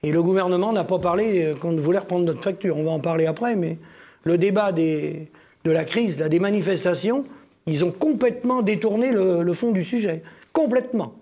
[0.05, 2.77] Et le gouvernement n'a pas parlé euh, qu'on voulait reprendre notre facture.
[2.77, 3.77] On va en parler après, mais
[4.23, 5.27] le débat de
[5.65, 7.25] la crise, des manifestations,
[7.67, 10.23] ils ont complètement détourné le, le fond du sujet.
[10.53, 11.13] Complètement.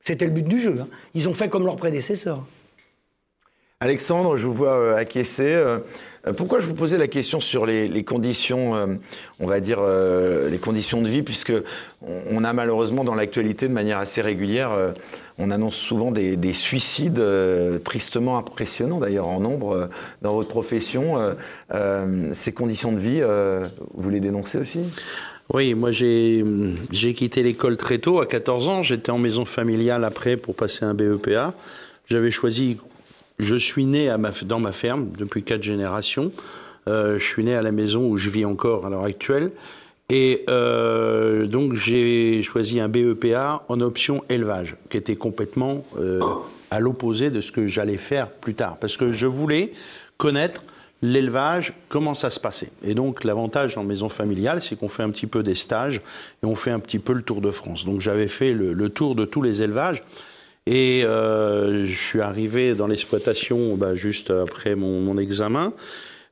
[0.00, 0.76] C'était le but du jeu.
[0.80, 0.86] hein.
[1.14, 2.44] Ils ont fait comme leurs prédécesseurs.
[3.82, 5.54] Alexandre, je vous vois euh, acquiescer.
[5.54, 5.78] Euh,
[6.26, 8.98] euh, pourquoi je vous posais la question sur les, conditions,
[9.38, 11.54] on va dire, les conditions de vie, puisque
[12.02, 14.92] on, a malheureusement dans l'actualité de manière assez régulière, euh,
[15.38, 17.22] on annonce souvent des, des suicides
[17.82, 19.88] tristement impressionnants d'ailleurs en nombre
[20.20, 21.34] dans votre profession.
[22.34, 23.22] Ces conditions de vie,
[23.94, 24.80] vous les dénoncez aussi?
[25.54, 26.44] Oui, moi j'ai
[26.92, 28.82] quitté l'école très tôt, à 14 ans.
[28.82, 31.54] J'étais en maison familiale après pour passer un BEPA.
[32.10, 32.76] J'avais choisi,
[33.40, 36.32] je suis né dans ma ferme depuis quatre générations.
[36.88, 39.52] Euh, je suis né à la maison où je vis encore à l'heure actuelle.
[40.08, 46.20] Et euh, donc j'ai choisi un BEPA en option élevage, qui était complètement euh,
[46.70, 48.76] à l'opposé de ce que j'allais faire plus tard.
[48.78, 49.72] Parce que je voulais
[50.16, 50.64] connaître
[51.02, 52.70] l'élevage, comment ça se passait.
[52.82, 56.02] Et donc l'avantage en maison familiale, c'est qu'on fait un petit peu des stages
[56.42, 57.84] et on fait un petit peu le tour de France.
[57.84, 60.02] Donc j'avais fait le tour de tous les élevages.
[60.66, 65.72] Et euh, je suis arrivé dans l'exploitation bah, juste après mon, examen.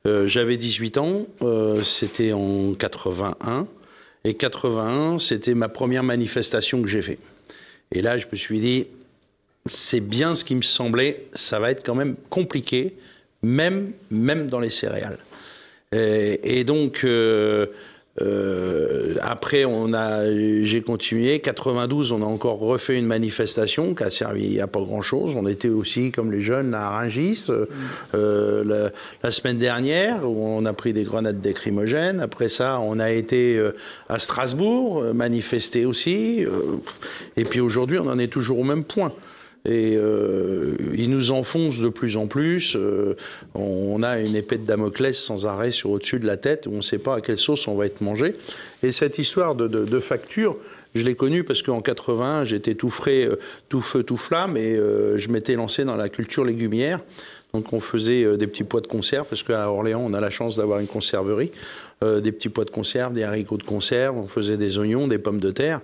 [0.05, 3.67] Euh, J'avais 18 ans, euh, c'était en 81.
[4.23, 7.19] Et 81, c'était ma première manifestation que j'ai fait.
[7.91, 8.87] Et là, je me suis dit,
[9.65, 12.95] c'est bien ce qui me semblait, ça va être quand même compliqué,
[13.41, 15.19] même, même dans les céréales.
[15.91, 17.05] Et, et donc,
[18.21, 20.25] euh, euh, après, on a,
[20.63, 21.39] j'ai continué.
[21.39, 25.35] 92, on a encore refait une manifestation qui a servi à pas grand-chose.
[25.35, 27.47] On était aussi, comme les jeunes, à Rungis
[28.13, 28.91] euh, la,
[29.23, 32.19] la semaine dernière, où on a pris des grenades lacrymogènes.
[32.19, 33.75] Après ça, on a été euh,
[34.07, 36.45] à Strasbourg, euh, manifester aussi.
[36.45, 36.77] euh,
[37.37, 39.13] et puis aujourd'hui, on en est toujours au même point.
[39.65, 42.75] Et euh, ils nous enfoncent de plus en plus.
[42.75, 43.15] Euh,
[43.55, 46.77] on a une épée de Damoclès sans arrêt sur au-dessus de la tête où on
[46.77, 48.35] ne sait pas à quelle sauce on va être mangé.
[48.83, 50.55] Et cette histoire de, facture,
[50.95, 53.35] je l'ai connue parce qu'en 81, j'étais tout frais, euh,
[53.67, 57.01] tout feu, tout flamme et euh, je m'étais lancé dans la culture légumière.
[57.53, 60.57] Donc on faisait des petits pois de conserve parce qu'à Orléans, on a la chance
[60.57, 61.51] d'avoir une conserverie.
[62.01, 65.39] Des petits pois de conserve, des haricots de conserve, on faisait des oignons, des pommes
[65.39, 65.81] de terre.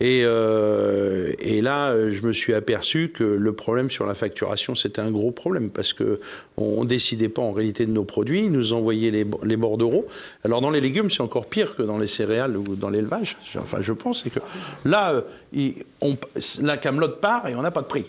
[0.00, 4.74] Et, euh, et là, euh, je me suis aperçu que le problème sur la facturation,
[4.74, 6.20] c'était un gros problème parce que
[6.56, 10.06] on ne décidait pas en réalité de nos produits, ils nous envoyaient les, les bordereaux.
[10.44, 13.36] Alors dans les légumes, c'est encore pire que dans les céréales ou dans l'élevage.
[13.56, 14.40] Enfin, je pense, c'est que
[14.84, 15.20] là, euh,
[15.52, 16.16] il- on-
[16.60, 18.06] la camelote part et on n'a pas de prix.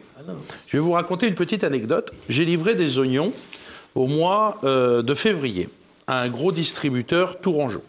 [0.65, 2.11] Je vais vous raconter une petite anecdote.
[2.29, 3.31] J'ai livré des oignons
[3.93, 5.69] au mois euh, de février
[6.07, 7.83] à un gros distributeur tourangeau.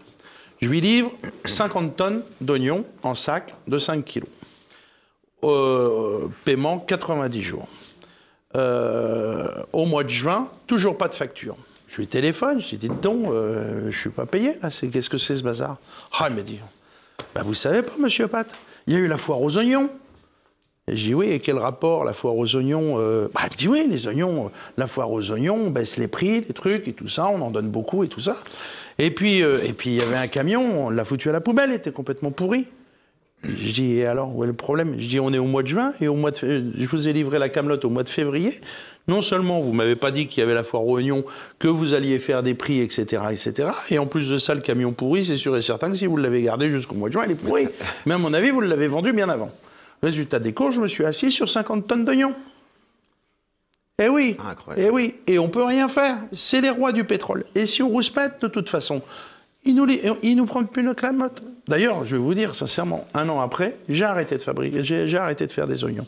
[0.60, 1.12] Je lui livre
[1.44, 4.28] 50 tonnes d'oignons en sac de 5 kilos.
[5.44, 7.68] Euh, paiement 90 jours.
[8.56, 11.56] Euh, au mois de juin, toujours pas de facture.
[11.86, 14.58] Je lui téléphone, je lui dis, donc, euh, je suis pas payé,
[14.92, 15.76] qu'est-ce que c'est ce bazar?
[16.18, 16.58] Ah, il m'a dit,
[17.34, 18.48] bah, vous savez pas, monsieur Pat,
[18.86, 19.90] il y a eu la foire aux oignons.
[20.88, 23.56] Et je dis oui, et quel rapport la foire aux oignons euh bah, Il me
[23.56, 26.92] dit oui, les oignons, la foire aux oignons, on baisse les prix, les trucs et
[26.92, 28.36] tout ça, on en donne beaucoup et tout ça.
[28.98, 31.40] Et puis, euh, et puis il y avait un camion, on l'a foutu à la
[31.40, 32.66] poubelle, il était complètement pourri.
[33.44, 34.94] Je dis et alors, où est le problème?
[34.98, 37.12] Je dis on est au mois de juin et au mois de je vous ai
[37.12, 38.60] livré la camelote au mois de février.
[39.08, 41.24] Non seulement vous m'avez pas dit qu'il y avait la foire aux oignons,
[41.58, 43.68] que vous alliez faire des prix, etc., etc.
[43.90, 46.16] Et en plus de ça, le camion pourri, c'est sûr et certain que si vous
[46.16, 47.68] l'avez gardé jusqu'au mois de juin, il est pourri.
[48.06, 49.52] Mais à mon avis, vous l'avez vendu bien avant.
[50.02, 52.34] Résultat des cours, je me suis assis sur 50 tonnes d'oignons.
[54.02, 54.86] Eh oui, Incroyable.
[54.86, 56.18] eh oui, et on peut rien faire.
[56.32, 57.44] C'est les rois du pétrole.
[57.54, 59.02] Et si on rouspète, de toute façon,
[59.68, 61.42] Il nous, li- il nous prend plus le clamotte.
[61.66, 65.16] D'ailleurs, je vais vous dire sincèrement, un an après, j'ai arrêté de fabriquer, j'ai j'ai
[65.18, 66.06] arrêté de faire des oignons.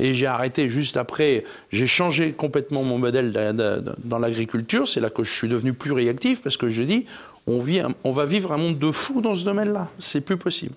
[0.00, 4.88] Et j'ai arrêté juste après, j'ai changé complètement mon modèle de- de- de- dans l'agriculture.
[4.88, 7.06] C'est là que je suis devenu plus réactif parce que je dis,
[7.46, 9.90] on, vit on va vivre un monde de fous dans ce domaine-là.
[10.00, 10.74] C'est plus possible.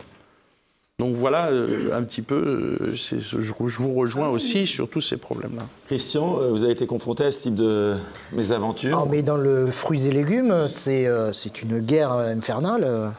[0.99, 2.35] Donc voilà euh, un petit peu,
[2.81, 5.63] euh, je, je vous rejoins aussi sur tous ces problèmes-là.
[5.87, 7.95] Christian, euh, vous avez été confronté à ce type de
[8.33, 13.11] mésaventure Ah, mais dans le fruits et légumes, c'est euh, c'est une guerre infernale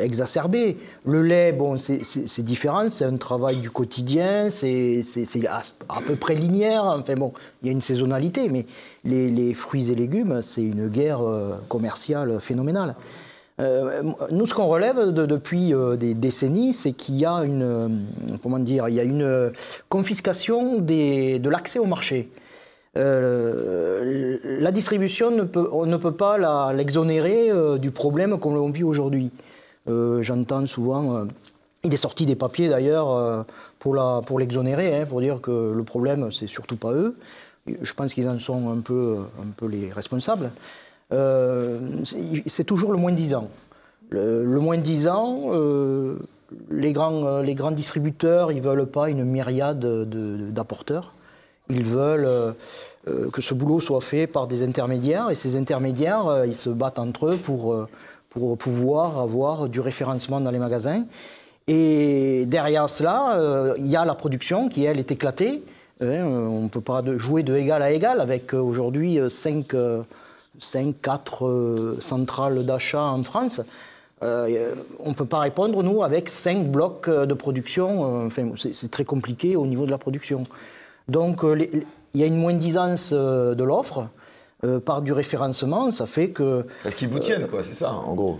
[0.00, 0.76] exacerbée.
[1.04, 5.02] Le lait, bon, c'est- différent, c'est un travail du quotidien, c'est
[5.48, 6.84] à, à peu près linéaire.
[6.84, 8.64] Enfin bon, il y a une saisonnalité, mais
[9.04, 12.94] les, les fruits et légumes, c'est une guerre euh, commerciale phénoménale.
[13.58, 17.62] Euh, nous, ce qu'on relève de- depuis euh, des décennies, c'est qu'il y a une,
[17.62, 17.88] euh,
[18.42, 19.50] comment dire, il y a une
[19.88, 22.28] confiscation de l'accès au marché.
[22.94, 29.30] La distribution, ne peut, on ne peut pas l'exonérer du problème qu'on vit aujourd'hui.
[29.86, 31.26] J'entends souvent,
[31.84, 33.44] il est sorti des papiers d'ailleurs
[33.78, 37.16] pour l'exonérer, hein, pour dire que le problème, c'est surtout pas eux.
[37.66, 39.18] Je pense qu'ils en sont un peu
[39.68, 40.50] les responsables.
[41.12, 41.78] Euh,
[42.46, 43.48] c'est- toujours le moins 10 ans.
[44.10, 46.16] Le, le moins 10 ans, euh,
[46.70, 51.14] les, grands, distributeurs, ils veulent pas une myriade de- de- d'apporteurs.
[51.68, 56.56] Ils veulent euh, que ce boulot soit fait par des intermédiaires, et ces intermédiaires, ils
[56.56, 57.86] se battent entre eux pour,
[58.58, 61.04] pouvoir avoir du référencement dans les magasins.
[61.68, 65.62] Et derrière cela, il y a la production qui, elle, est éclatée.
[66.02, 69.74] Hein, on ne peut pas jouer de égal à égal avec aujourd'hui 5,
[71.02, 73.60] 4 euh, centrales d'achat en France.
[74.22, 78.24] Euh, on ne peut pas répondre, nous, avec 5 blocs euh, de production.
[78.26, 80.44] enfin, c'est très compliqué au niveau de la production.
[81.08, 84.08] Donc, il y a une moins-disance euh, de l'offre
[84.64, 85.90] euh, par du référencement.
[85.90, 88.38] Ça fait que Parce qu'ils vous tiennent, quoi, c'est ça, en gros.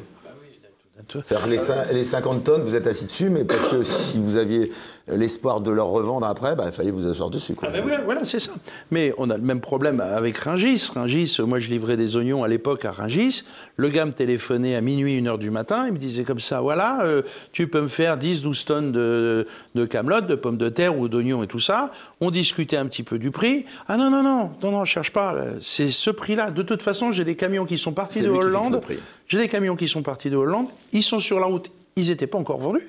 [1.27, 4.37] Faire les, cin- les 50 tonnes, vous êtes assis dessus, mais parce que si vous
[4.37, 4.73] aviez
[5.09, 7.55] l'espoir de leur revendre après, bah, il fallait vous asseoir dessus.
[7.55, 7.69] Quoi.
[7.69, 8.53] Ah ben voilà, voilà, c'est ça.
[8.91, 10.91] Mais on a le même problème avec Ringis.
[10.95, 13.45] Ringis, moi je livrais des oignons à l'époque à Ringis.
[13.77, 15.85] Le gars me téléphonait à minuit, une heure du matin.
[15.87, 19.47] Il me disait comme ça, voilà, euh, tu peux me faire 10, 12 tonnes de,
[19.75, 21.93] de camelotes, de pommes de terre ou d'oignons et tout ça.
[22.21, 23.65] On discutait un petit peu du prix.
[23.87, 25.37] Ah non, non, non, non, non, cherche pas.
[25.61, 26.51] C'est ce prix-là.
[26.51, 28.81] De toute façon, j'ai des camions qui sont partis de Hollande.
[29.29, 30.67] J'ai des camions qui sont partis de Hollande.
[30.93, 31.71] Ils sont sur la route.
[31.97, 32.89] Ils n'étaient pas encore vendus.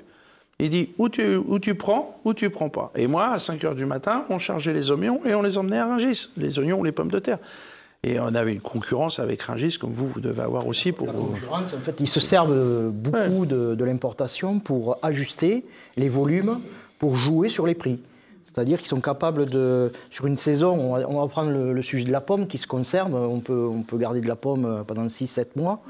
[0.59, 2.91] Il dit où tu, où tu prends, où tu prends pas.
[2.95, 5.77] Et moi, à 5 heures du matin, on chargeait les oignons et on les emmenait
[5.77, 7.37] à Rungis, les oignons ou les pommes de terre.
[8.03, 11.25] Et on avait une concurrence avec Rungis, comme vous, vous devez avoir aussi pour vos...
[11.25, 15.63] concurrence, en fait, ils se servent beaucoup de, de l'importation pour ajuster
[15.95, 16.59] les volumes,
[16.97, 17.99] pour jouer sur les prix.
[18.43, 21.81] C'est-à-dire qu'ils sont capables de, sur une saison, on va, on va prendre le, le
[21.83, 24.65] sujet de la pomme qui se conserve, on peut, on peut garder de la pomme
[24.65, 25.81] euh, pendant 6-7 mois.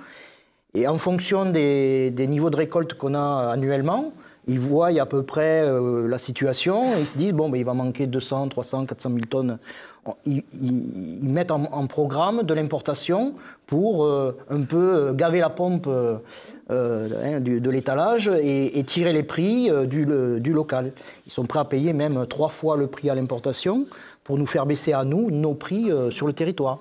[0.74, 4.12] Et en fonction des, des niveaux de récolte qu'on a annuellement,
[4.48, 7.66] ils voient à peu près euh, la situation et ils se disent bon, ben, il
[7.66, 9.60] va manquer 200, 300, 400 000 tonnes.
[10.06, 13.34] On- Ils, mettent en, programme de l'importation
[13.66, 19.70] pour euh, un peu euh, gaver la pompe hein, de l'étalage et, tirer les prix
[19.88, 20.06] du,
[20.54, 20.94] local.
[21.26, 23.86] Ils sont prêts à payer même trois fois le prix à l'importation
[24.24, 26.80] pour nous faire baisser à nous nos prix sur le territoire.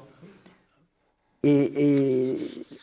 [1.49, 2.39] Et, et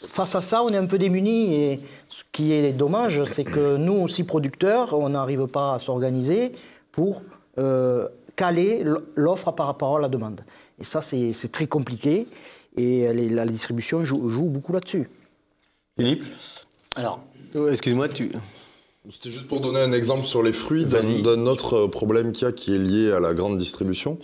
[0.08, 1.54] face à ça, on est un peu démunis.
[1.56, 6.52] Et ce qui est dommage, c'est que nous aussi producteurs, on n'arrive pas à s'organiser
[6.92, 7.24] pour
[7.58, 8.84] euh, caler
[9.16, 10.42] l'offre par rapport à la demande.
[10.80, 12.28] Et ça, c'est très compliqué.
[12.78, 15.10] Et les- la distribution joue, joue beaucoup là-dessus.
[16.00, 16.24] Philippe?
[16.96, 17.20] Alors,
[17.56, 18.32] euh, excuse-moi, tu.
[19.10, 22.54] C'était juste pour donner un exemple sur les fruits d'un autre problème qu'il y a
[22.54, 24.18] qui est lié à la grande distribution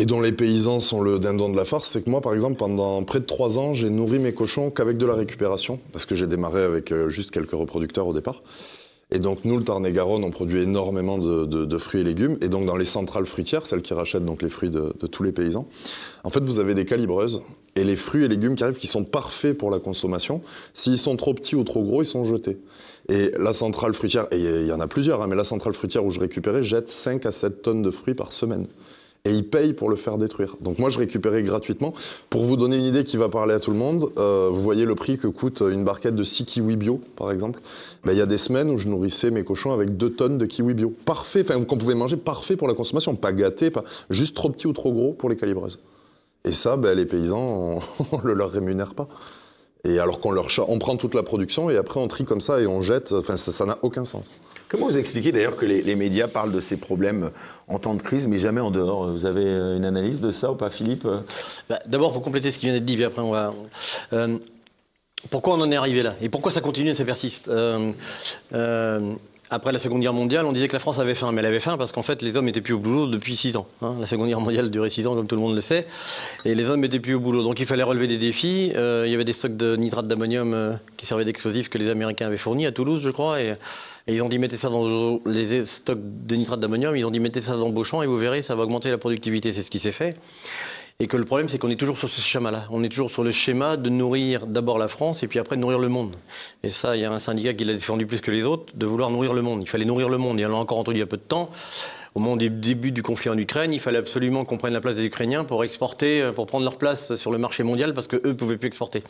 [0.00, 2.56] et dont les paysans sont le dindon de la farce, c'est que moi, par exemple,
[2.56, 6.16] pendant près de trois ans, j'ai nourri mes cochons qu'avec de la récupération, parce que
[6.16, 8.42] j'ai démarré avec euh, juste quelques reproducteurs au départ.
[9.12, 12.38] Et donc, nous, le Tarn-et-Garonne, on produit énormément de, fruits et légumes.
[12.40, 15.22] Et donc, dans les centrales fruitières, celles qui rachètent donc les fruits de, de tous
[15.22, 15.68] les paysans,
[16.24, 17.42] en fait, vous avez des calibreuses.
[17.76, 20.40] Et les fruits et légumes qui arrivent, qui sont parfaits pour la consommation,
[20.72, 22.58] s'ils sont trop petits ou trop gros, ils sont jetés.
[23.08, 26.04] Et la centrale fruitière, et il y en a plusieurs, hein, mais la centrale fruitière
[26.04, 28.66] où je récupérais jette 5 à 7 tonnes de fruits par semaine.
[29.26, 30.56] Et ils payent pour le faire détruire.
[30.60, 31.94] Donc moi, je récupérais gratuitement.
[32.28, 34.84] Pour vous donner une idée qui va parler à tout le monde, euh, vous voyez
[34.84, 37.60] le prix que coûte une barquette de 6 kiwis bio, par exemple.
[38.04, 40.44] Ben, Il y a des semaines où je nourrissais mes cochons avec 2 tonnes de
[40.44, 40.92] kiwis bio.
[41.06, 43.16] Parfait, enfin qu'on pouvait manger, parfait pour la consommation.
[43.16, 45.78] Pas gâté, pas juste trop petit ou trop gros pour les calibreuses.
[46.44, 47.40] Et ça, ben, les paysans,
[47.78, 47.78] on,
[48.12, 49.08] on le leur rémunère pas.
[49.84, 52.60] Et alors qu'on leur on prend toute la production et après on trie comme ça
[52.60, 53.12] et on jette.
[53.12, 54.34] Enfin, ça n'a aucun sens.
[54.68, 57.30] Comment vous expliquez d'ailleurs que les, les médias parlent de ces problèmes
[57.68, 59.08] en temps de crise, mais jamais en dehors?
[59.08, 61.06] Vous avez euh, une analyse de ça ou pas, Philippe?
[61.68, 63.52] Bah, D'abord, pour compléter ce qui vient d'être dit, puis après on va.
[64.14, 64.38] euh,
[65.30, 66.14] pourquoi on en est arrivé là?
[66.20, 67.92] Et pourquoi ça continue et ça persiste euh,
[68.52, 69.00] euh,
[69.50, 71.60] après la Seconde Guerre mondiale, on disait que la France avait faim, mais elle avait
[71.60, 73.66] faim parce qu'en fait, les hommes n'étaient plus au boulot depuis 6 ans.
[73.82, 73.96] hein.
[74.00, 75.86] La Seconde Guerre mondiale durait 6 ans, comme tout le monde le sait,
[76.44, 77.42] et les hommes n'étaient plus au boulot.
[77.42, 78.72] Donc il fallait relever des défis.
[78.74, 81.88] Euh, il y avait des stocks de nitrate d'ammonium euh, qui servaient d'explosifs que les
[81.88, 83.54] Américains avaient fournis à Toulouse, je crois, et,
[84.06, 87.40] ils ont dit mettez ça dans les stocks de nitrate d'ammonium, ils ont dit mettez
[87.40, 89.50] ça dans champs et vous verrez, ça va augmenter la productivité.
[89.52, 90.16] C'est ce qui s'est fait.
[91.00, 92.66] Et que le problème, c'est qu'on est toujours sur ce schéma-là.
[92.70, 95.60] On est toujours sur le schéma de nourrir d'abord la France et puis après de
[95.60, 96.14] nourrir le monde.
[96.62, 98.86] Et ça, il y a un syndicat qui l'a défendu plus que les autres, de
[98.86, 99.62] vouloir nourrir le monde.
[99.62, 100.38] Il fallait nourrir le monde.
[100.38, 101.50] Et on l'a encore entendu il y a peu de temps.
[102.14, 104.94] Au moment du début du conflit en Ukraine, il fallait absolument qu'on prenne la place
[104.94, 108.22] des Ukrainiens pour exporter, euh, pour prendre leur place sur le marché mondial parce qu'eux
[108.24, 109.02] ne pouvaient plus exporter.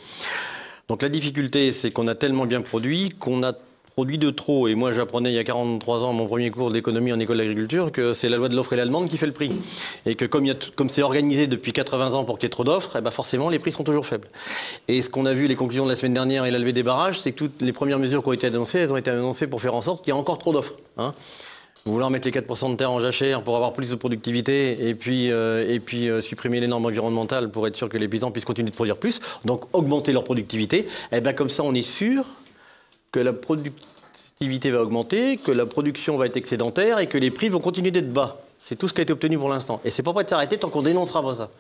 [0.89, 3.53] Donc la difficulté, c'est qu'on a tellement bien produit qu'on a
[3.95, 4.67] produit de trop.
[4.67, 7.93] Et moi, j'apprenais il y a 43 ans mon premier cours d'économie en école d'agriculture
[7.93, 9.53] que c'est la loi de l'offre et la qui fait le prix.
[10.05, 13.01] Et que comme c'est organisé depuis 80 ans pour qu'il y ait trop d'offres, eh
[13.01, 14.29] ben forcément, les prix sont toujours faibles.
[14.89, 16.83] Et ce qu'on a vu, les conclusions de la semaine dernière et la levée des
[16.83, 19.47] barrages, c'est que toutes les premières mesures qui ont été annoncées, elles ont été annoncées
[19.47, 20.75] pour faire en sorte qu'il y ait encore trop d'offres.
[20.99, 21.15] hein.
[21.87, 25.31] Vouloir mettre les 4% de terre en jachère pour avoir plus de productivité et puis,
[25.31, 28.47] euh, et puis euh, supprimer les normes environnementales pour être sûr que les paysans puissent
[28.47, 32.25] continuer de produire plus, donc augmenter leur productivité, et ben comme ça on est sûr
[33.15, 37.49] que la productivité va augmenter, que la production va être excédentaire et que les prix
[37.49, 38.39] vont continuer d'être bas.
[38.59, 39.81] C'est tout ce qui a été obtenu pour l'instant.
[39.85, 41.51] Et c'est pas prêt de s'arrêter tant qu'on dénoncera pas ça.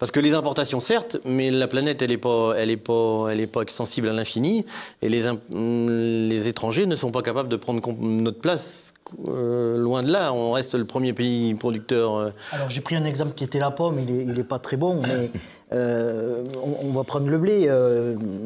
[0.00, 3.46] Parce que les importations, certes, mais la planète, elle n'est pas, elle est pas, est
[3.46, 4.64] pas extensible à l'infini,
[5.02, 8.94] et les, étrangers ne sont pas capables de prendre notre place.
[9.28, 12.16] euh, loin de là, on reste le premier pays producteur.
[12.16, 15.02] euh, Alors j'ai pris un exemple qui était la pomme, il n'est pas très bon,
[15.02, 15.30] mais
[15.74, 16.44] euh,
[16.82, 17.66] on, va prendre le blé.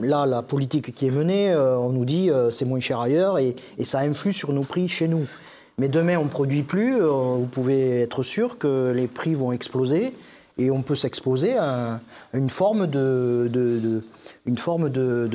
[0.03, 3.85] Là, la politique qui est menée, on nous dit c'est moins cher ailleurs et, et
[3.85, 5.29] ça influe sur nos prix chez nous.
[5.79, 10.13] Mais demain, on ne produit plus, vous pouvez être sûr que les prix vont exploser
[10.57, 14.03] et on peut s'exposer à, un- à une forme de, de- de-
[14.47, 15.27] une forme de,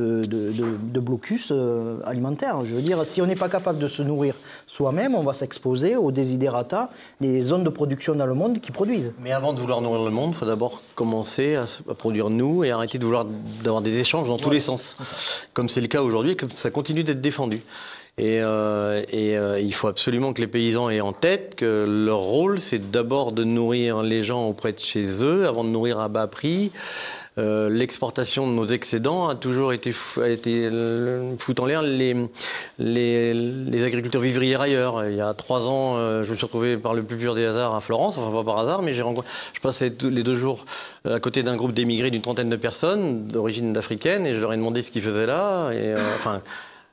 [1.00, 2.64] blocus euh, alimentaire.
[2.64, 4.36] Je veux dire, si on n'est pas capable de se nourrir
[4.68, 9.14] soi-même, on va s'exposer aux desiderata des zones de production dans le monde qui produisent.
[9.22, 12.72] Mais avant de vouloir nourrir le monde, il faut d'abord commencer à, produire nous et
[12.72, 13.26] arrêter de vouloir
[13.64, 14.96] d'avoir des échanges dans tous les sens.
[15.54, 17.62] Comme c'est le cas aujourd'hui, et comme ça continue d'être défendu.
[18.20, 22.20] Et, euh, et, euh, il faut absolument que les paysans aient en tête que leur
[22.20, 26.10] rôle, c'est d'abord de nourrir les gens auprès de chez eux, avant de nourrir à
[26.10, 26.72] bas prix.
[27.38, 31.82] Euh, L'exportation de nos excédents a toujours été, fou- a été euh, fout en l'air
[31.82, 32.14] les,
[32.80, 35.08] les, les agriculteurs vivrières ailleurs.
[35.08, 37.46] Il y a trois ans, euh, je me suis retrouvé par le plus pur des
[37.46, 39.04] hasards à Florence, enfin pas par hasard, mais j'ai
[39.54, 40.66] je passais les deux jours
[41.08, 44.52] euh, à côté d'un groupe d'émigrés d'une trentaine de personnes d'origine africaine et je leur
[44.52, 45.72] ai demandé ce qu'ils faisaient là.
[45.72, 46.42] Et, euh, enfin,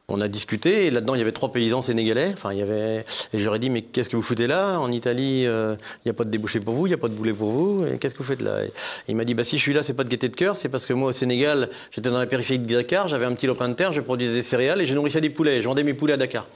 [0.09, 2.31] on a discuté et là-dedans il y avait trois paysans sénégalais.
[2.33, 4.79] Enfin, il y avait et j'aurais dit mais qu'est-ce que vous foutez là?
[4.79, 7.09] En Italie, euh, il n'y a pas de débouché pour vous, il n'y a pas
[7.09, 7.87] de boulet pour vous.
[7.87, 8.61] Et qu'est-ce que vous faites là?
[9.09, 10.69] Il m'a dit bah si je suis là, c'est pas de gaieté de cœur, c'est
[10.69, 13.69] parce que moi au Sénégal, j'étais dans la périphérie de Dakar, j'avais un petit lopin
[13.69, 15.61] de terre, je produisais des céréales et je nourrissais des poulets.
[15.61, 16.47] Je vendais mes poulets à Dakar.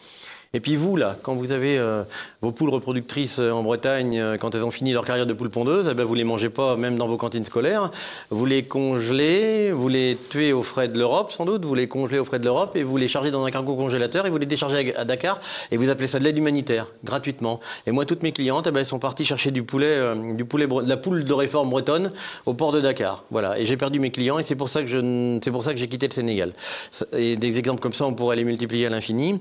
[0.53, 2.03] Et puis vous, là, quand vous avez euh,
[2.41, 5.49] vos poules reproductrices euh, en Bretagne, euh, quand elles ont fini leur carrière de poule
[5.49, 7.93] pondeuse, eh ben, vous les mangez pas même dans vos cantines scolaires.
[8.31, 12.19] Vous les congelez, vous les tuez aux frais de l'Europe, sans doute, vous les congelez
[12.19, 14.47] aux frais de l'Europe et vous les chargez dans un cargo congélateur et vous les
[14.47, 15.39] déchargez à Dakar
[15.71, 17.61] et vous appelez ça de l'aide humanitaire, gratuitement.
[17.87, 20.01] Et moi, toutes mes clientes, eh ben, elles sont parties chercher du poulet,
[20.35, 22.11] du poulet, de la poule de réforme bretonne
[22.45, 23.23] au port de Dakar.
[23.31, 23.57] Voilà.
[23.57, 24.89] Et j'ai perdu mes clients et c'est pour ça que
[25.45, 26.53] c'est pour ça que j'ai quitté le Sénégal.
[27.17, 29.41] Et des exemples comme ça, on pourrait les multiplier à l'infini.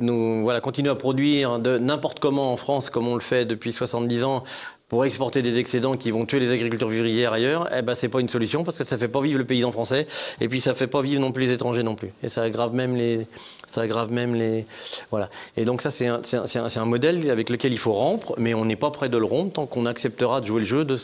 [0.00, 3.72] Nous, voilà, continuer à produire de n'importe comment en France, comme on le fait depuis
[3.72, 4.44] 70 ans,
[4.88, 8.18] pour exporter des excédents qui vont tuer les agriculteurs vivrières ailleurs, eh ben c'est pas
[8.20, 10.08] une solution parce que ça fait pas vivre le paysan français
[10.40, 12.10] et puis ça fait pas vivre non plus les étrangers non plus.
[12.24, 13.28] Et ça aggrave même les,
[13.68, 14.66] ça aggrave même les,
[15.12, 15.30] voilà.
[15.56, 18.52] Et donc ça c'est un, un- un- un modèle avec lequel il faut rompre, mais
[18.52, 20.98] on n'est pas prêt de le rompre tant qu'on acceptera de jouer le jeu de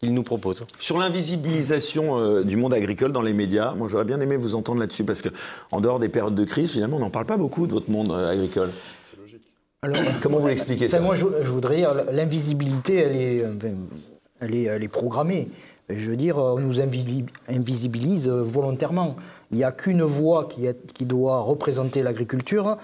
[0.00, 0.62] qu'il nous propose.
[0.78, 4.80] Sur l'invisibilisation euh, du monde agricole dans les médias, moi j'aurais bien aimé vous entendre
[4.80, 5.28] là-dessus parce que
[5.72, 8.12] en dehors des périodes de crise, finalement, on n'en parle pas beaucoup de votre monde
[8.12, 8.70] euh, agricole.
[9.82, 13.54] Alors, Comment vous l'expliquez ça moi, je, je voudrais dire, l'invisibilité, elle est, euh,
[14.40, 15.48] elle est, elle est programmée.
[15.88, 16.80] Je veux dire, on nous
[17.48, 19.16] invisibilise euh, volontairement.
[19.50, 22.76] Il n'y a qu'une voix qui, est- qui doit représenter l'agriculture,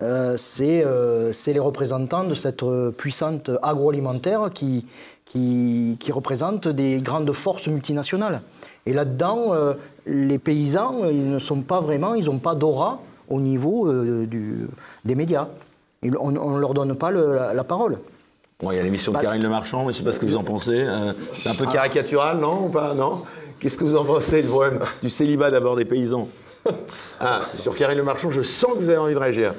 [0.00, 4.86] euh, c'est euh, c'est les représentants de cette euh, puissante agroalimentaire qui,
[5.32, 8.42] qui, qui représente des grandes forces multinationales.
[8.86, 9.74] Et là-dedans, euh,
[10.06, 14.66] les paysans, ils ne sont pas vraiment, ils n'ont pas d'aura au niveau euh, du,
[15.04, 15.48] des médias.
[16.02, 17.98] Ils- on ne leur donne pas le- la, la parole.
[18.60, 20.18] Bon, il y a l'émission de Karine Le Marchand, mais je ne sais pas ce
[20.18, 20.80] que vous en pensez.
[20.82, 21.58] Euh, c'est un Ah.
[21.58, 23.22] peu caricatural, non ou pas Non?
[23.60, 26.28] Qu'est-ce que vous en pensez du problème du célibat d'abord des paysans?
[27.20, 29.54] Ah, sur Karine Le Marchand, je sens que vous avez envie de réagir.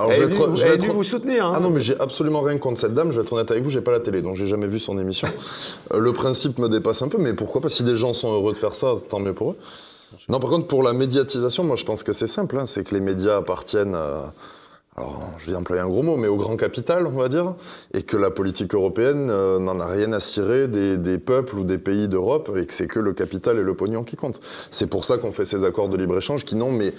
[0.00, 1.46] Alors, Elle je vais être- je vais être- vous soutenir.
[1.46, 1.52] hein.
[1.54, 3.12] Ah non, mais j'ai absolument rien contre cette dame.
[3.12, 4.98] Je vais être honnête avec vous, j'ai pas la télé, donc j'ai jamais vu son
[4.98, 5.28] émission.
[5.92, 8.52] Euh, le principe me dépasse un peu, mais pourquoi pas Si des gens sont heureux
[8.52, 9.56] de faire ça, tant mieux pour eux.
[10.28, 12.56] Non, par contre, pour la médiatisation, moi, je pense que c'est simple.
[12.58, 13.94] hein, c'est que les médias appartiennent.
[13.94, 14.32] à-
[14.96, 17.54] alors, je vais employer un gros mot, mais au grand capital, on va dire,
[17.94, 21.64] et que la politique européenne euh, n'en a rien à cirer des, des peuples ou
[21.64, 24.40] des pays d'Europe, et que c'est que le capital et le pognon qui comptent.
[24.70, 26.92] C'est pour ça qu'on fait ces accords de libre-échange qui n'ont mais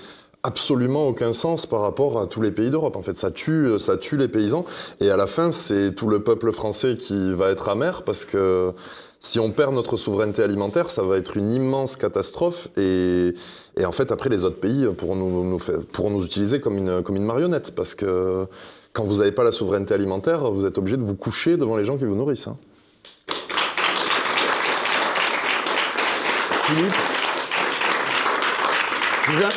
[0.44, 2.96] absolument aucun sens par rapport à tous les pays d'Europe.
[2.96, 4.66] En fait, ça tue, ça tue les paysans,
[5.00, 8.74] et à la fin, c'est tout le peuple français qui va être amer, parce que
[9.20, 13.36] si on perd notre souveraineté alimentaire, ça va être une immense catastrophe, et,
[13.86, 15.58] en fait, après, les autres pays pourront nous,
[15.92, 18.48] pourront nous utiliser comme une, comme une marionnette, parce que
[18.94, 21.84] quand vous n'avez pas la souveraineté alimentaire, vous êtes obligé de vous coucher devant les
[21.84, 22.48] gens qui vous nourrissent.
[22.48, 22.58] hein.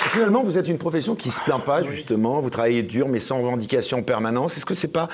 [0.08, 2.40] Finalement, vous êtes une profession qui se plaint pas, justement.
[2.40, 4.56] Vous travaillez dur, mais sans revendication en permanence.
[4.56, 5.08] Est-ce que c'est pas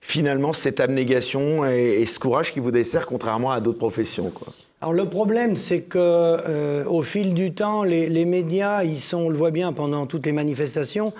[0.00, 4.48] finalement cette abnégation et, et ce courage qui vous dessert, contrairement à d'autres professions quoi?
[4.82, 9.18] Alors le problème, c'est que euh, au fil du temps, les, les médias, ils sont,
[9.18, 11.12] on le voit bien pendant toutes les manifestations,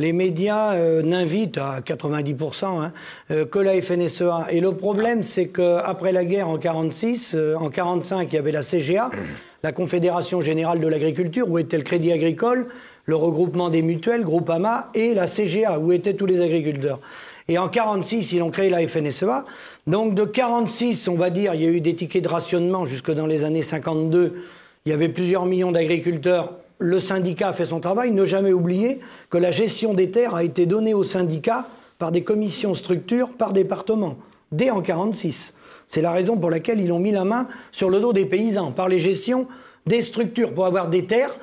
[0.00, 2.92] les médias euh, n'invitent à 90% hein,
[3.30, 4.46] euh, que la FNSEA.
[4.50, 8.50] Et le problème, c'est qu'après la guerre en 46, euh, en 45, il y avait
[8.50, 9.10] la CGA,
[9.62, 12.68] la Confédération générale de l'agriculture, où était le Crédit Agricole,
[13.04, 16.98] le regroupement des mutuelles, Groupama, et la CGA, où étaient tous les agriculteurs.
[17.48, 19.44] Et en 46, ils ont créé la FNSEA.
[19.86, 23.10] Donc de 46, on va dire, il y a eu des tickets de rationnement jusque
[23.10, 24.44] dans les années 52.
[24.86, 26.54] Il y avait plusieurs millions d'agriculteurs.
[26.80, 28.10] Le syndicat a fait son travail.
[28.10, 31.66] Ne jamais oublier que la gestion des terres a été donnée au syndicat
[31.98, 34.16] par des commissions structures par département,
[34.50, 35.52] dès en 46.
[35.86, 38.72] C'est la raison pour laquelle ils ont mis la main sur le dos des paysans,
[38.72, 39.46] par les gestions
[39.86, 40.54] des structures.
[40.54, 41.36] Pour avoir des terres,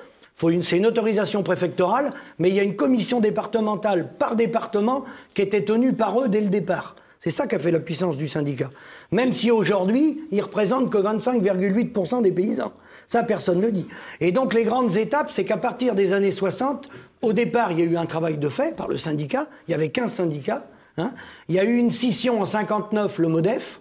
[0.63, 5.63] c'est une autorisation préfectorale, mais il y a une commission départementale par département qui était
[5.63, 6.95] tenue par eux dès le départ.
[7.19, 8.71] C'est ça qui a fait la puissance du syndicat.
[9.11, 12.71] Même si aujourd'hui, ils représentent que 25,8% des paysans.
[13.07, 13.87] Ça, personne ne le dit.
[14.19, 16.89] Et donc, les grandes étapes, c'est qu'à partir des années 60,
[17.21, 19.47] au départ, il y a eu un travail de fait par le syndicat.
[19.67, 20.67] Il y avait 15 syndicats.
[20.97, 21.13] hein.
[21.47, 23.79] Il y a eu une scission en 59, le MODEF,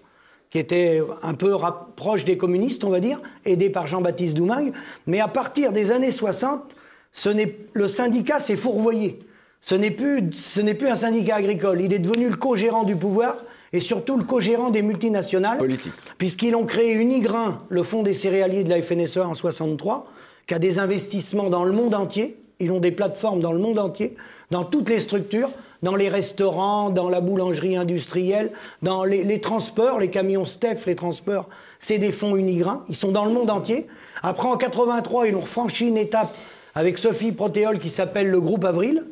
[0.51, 1.57] qui était un peu
[1.97, 4.73] proche des communistes, on va dire, aidé par Jean-Baptiste Doumingue.
[5.09, 6.77] Mais à partir des années 60,
[7.11, 9.19] ce n'est- le syndicat s'est fourvoyé.
[9.61, 11.81] Ce n'est plus, ce n'est plus un syndicat agricole.
[11.81, 13.39] Il est devenu le co-gérant du pouvoir
[13.73, 15.59] et surtout le co-gérant des multinationales.
[15.59, 15.93] Politique.
[16.19, 20.07] Puisqu'ils ont créé Unigrain, le fonds des céréaliers de la FNSEA en 63,
[20.47, 22.39] qui a des investissements dans le monde entier.
[22.61, 24.17] Ils ont des plateformes dans le monde entier,
[24.51, 25.51] dans toutes les structures,
[25.83, 28.53] dans les restaurants, dans la boulangerie industrielle,
[28.83, 31.49] dans les, les transports, les camions Steph, les transports.
[31.79, 32.85] C'est des fonds Unigrain.
[32.89, 33.87] Ils sont dans le monde entier.
[34.23, 36.35] Après, en 83, ils ont franchi une étape
[36.75, 39.05] avec Sophie Protéol qui s'appelle le groupe Avril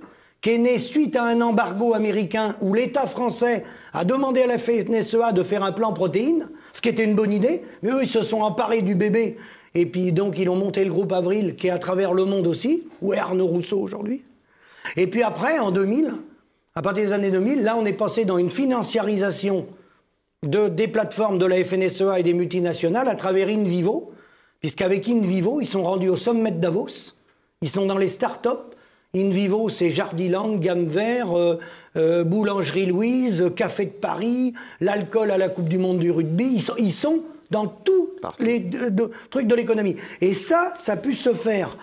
[0.44, 3.64] qui est né suite à un embargo américain où l'État français
[3.94, 7.32] a demandé à la FNSEA de faire un plan protéines, ce qui était une bonne
[7.32, 9.38] idée, mais eux, ils se sont emparés du bébé.
[9.74, 12.46] Et puis, donc, ils ont monté le groupe Avril, qui est à travers le monde
[12.46, 14.24] aussi, où est Arnaud Rousseau aujourd'hui.
[14.96, 16.12] Et puis après, en 2000,
[16.74, 19.66] à partir des années 2000, là, on est passé dans une financiarisation
[20.42, 24.12] de, des plateformes de la FNSEA et des multinationales à travers InVivo,
[24.60, 27.14] puisqu'avec InVivo, ils sont rendus au sommet de Davos,
[27.62, 28.73] ils sont dans les start-up.
[29.14, 31.58] InVivo, c'est Jardiland, Gamme Vert, euh,
[31.96, 36.50] euh, Boulangerie Louise, Café de Paris, l'alcool à la Coupe du Monde du rugby.
[36.54, 38.08] Ils sont, ils sont dans tous
[38.40, 39.96] les de- de- trucs de l'économie.
[40.20, 41.76] Et ça, ça a pu se faire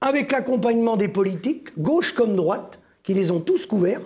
[0.00, 4.00] avec l'accompagnement des politiques, gauche comme droite, qui les ont tous couverts.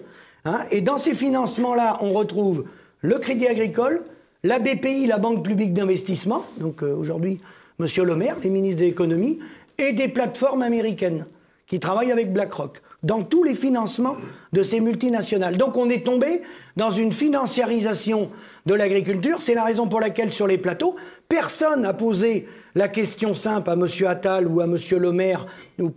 [0.44, 0.60] hein.
[0.70, 2.64] et dans ces financements-là, on retrouve
[3.02, 4.02] le Crédit Agricole,
[4.42, 7.40] la BPI, la Banque publique d'investissement, donc euh, aujourd'hui,
[7.78, 9.38] Monsieur Le Maire, les ministres de l'économie,
[9.78, 11.26] et des plateformes américaines
[11.74, 14.16] qui travaillent avec BlackRock dans tous les financements
[14.52, 15.56] de ces multinationales.
[15.56, 16.42] Donc on est tombé
[16.76, 18.30] dans une financiarisation
[18.64, 19.38] de l'agriculture.
[19.42, 20.94] C'est la raison pour laquelle sur les plateaux,
[21.28, 22.46] personne n'a posé
[22.76, 23.88] la question simple à M.
[24.06, 24.76] Attal ou à M.
[25.00, 25.48] Le Maire,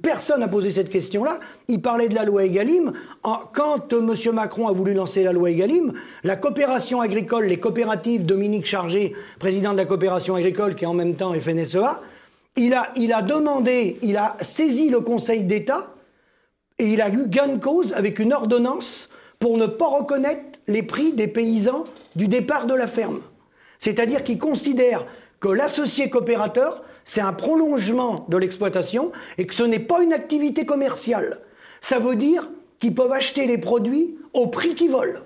[0.02, 1.40] personne n'a posé cette question-là.
[1.68, 2.92] Il parlait de la loi Egalim.
[3.22, 4.34] Quand euh, M.
[4.34, 9.74] Macron a voulu lancer la loi Egalim, la coopération agricole, les coopératives, Dominique Chargé, président
[9.74, 12.02] de la coopération agricole, qui est en même temps FNSEA,
[12.58, 15.94] il a, demandé, il a saisi le Conseil d'État
[16.80, 20.84] et il a eu gain de cause avec une ordonnance pour ne pas reconnaître les
[20.84, 21.86] prix des paysans
[22.16, 23.22] du départ de la ferme.
[23.80, 25.06] C'est-à-dire qu'il considère
[25.40, 30.66] que l'associé coopérateur, c'est un prolongement de l'exploitation et que ce n'est pas une activité
[30.66, 31.40] commerciale.
[31.80, 32.50] Ça veut dire
[32.80, 35.22] qu'ils peuvent acheter les produits au prix qu'ils veulent,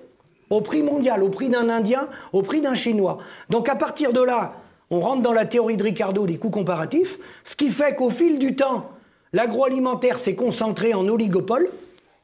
[0.50, 3.18] au prix mondial, au prix d'un Indien, au prix d'un Chinois.
[3.48, 4.61] Donc à partir de là,
[4.92, 8.38] on rentre dans la théorie de Ricardo des coûts comparatifs, ce qui fait qu'au fil
[8.38, 8.90] du temps,
[9.32, 11.70] l'agroalimentaire s'est concentré en oligopole,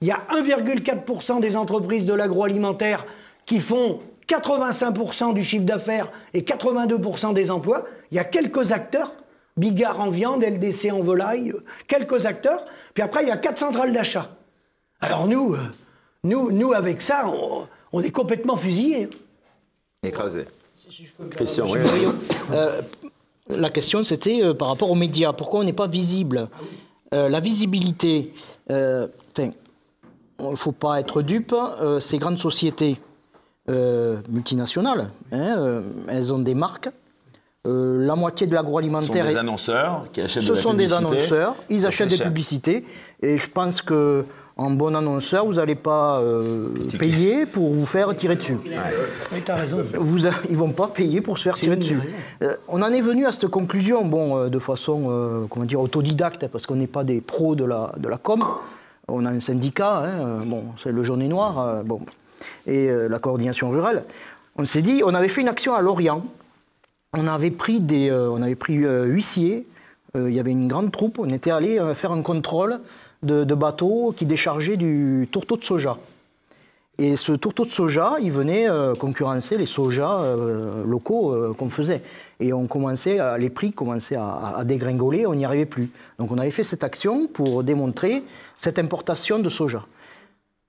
[0.02, 3.06] Il y a 1,4% des entreprises de l'agroalimentaire
[3.46, 7.86] qui font 85% du chiffre d'affaires et 82% des emplois.
[8.10, 9.12] Il y a quelques acteurs,
[9.56, 11.54] Bigard en viande, LDC en volaille,
[11.88, 12.66] quelques acteurs.
[12.92, 14.36] Puis après, il y a quatre centrales d'achat.
[15.00, 15.58] Alors nous, euh,
[16.22, 17.24] nous, avec ça,
[17.92, 19.08] on, est complètement fusillés.
[22.52, 22.80] Euh,
[23.50, 25.32] la question, c'était euh, par rapport aux médias.
[25.32, 26.48] Pourquoi on n'est pas visible?
[27.14, 28.32] Euh, La visibilité,
[28.70, 29.06] euh,
[29.38, 29.52] il
[30.50, 31.54] ne faut pas être dupe.
[31.54, 32.98] euh, ces grandes sociétés
[33.70, 36.88] euh, multinationales, hein, euh, elles ont des marques.
[37.66, 40.60] Euh, la moitié de Ce sont l'agroalimentaire des est- annonceurs qui achètent ce de la
[40.62, 41.06] sont des publicité.
[41.06, 42.84] annonceurs, ils achètent des publicités.
[43.22, 44.24] Et je pense que
[44.58, 48.56] en bon annonceur, vous n'allez pas euh, payer pour vous faire tirer dessus.
[49.32, 49.84] Oui, t'as raison.
[49.96, 51.98] Vous a- ils vont pas payer pour se faire tirer dessus.
[52.42, 55.80] Euh, on en est venu à cette conclusion, bon, euh, de façon, euh, comment dire,
[55.80, 58.44] autodidacte, parce qu'on n'est pas des pros de la, de la com.
[59.06, 62.00] On a un syndicat, hein, bon, c'est le jaune et noir, euh, bon,
[62.66, 64.04] et euh, la coordination rurale.
[64.56, 66.24] On s'est dit, on avait fait une action à Lorient.
[67.16, 69.66] On avait pris des, euh, on avait pris euh, huissiers.
[70.16, 71.18] euh, Il y avait une grande troupe.
[71.20, 72.80] On était allé euh, faire un contrôle
[73.22, 75.98] de, bateaux qui déchargeaient du tourteau de soja.
[77.00, 81.68] Et ce tourteau de soja, il venait euh, concurrencer les sojas euh, locaux euh, qu'on
[81.68, 82.02] faisait.
[82.40, 85.90] Et on commençait, les prix commençaient à, dégringoler, on n'y arrivait plus.
[86.18, 88.22] Donc on avait fait cette action pour démontrer
[88.56, 89.84] cette importation de soja.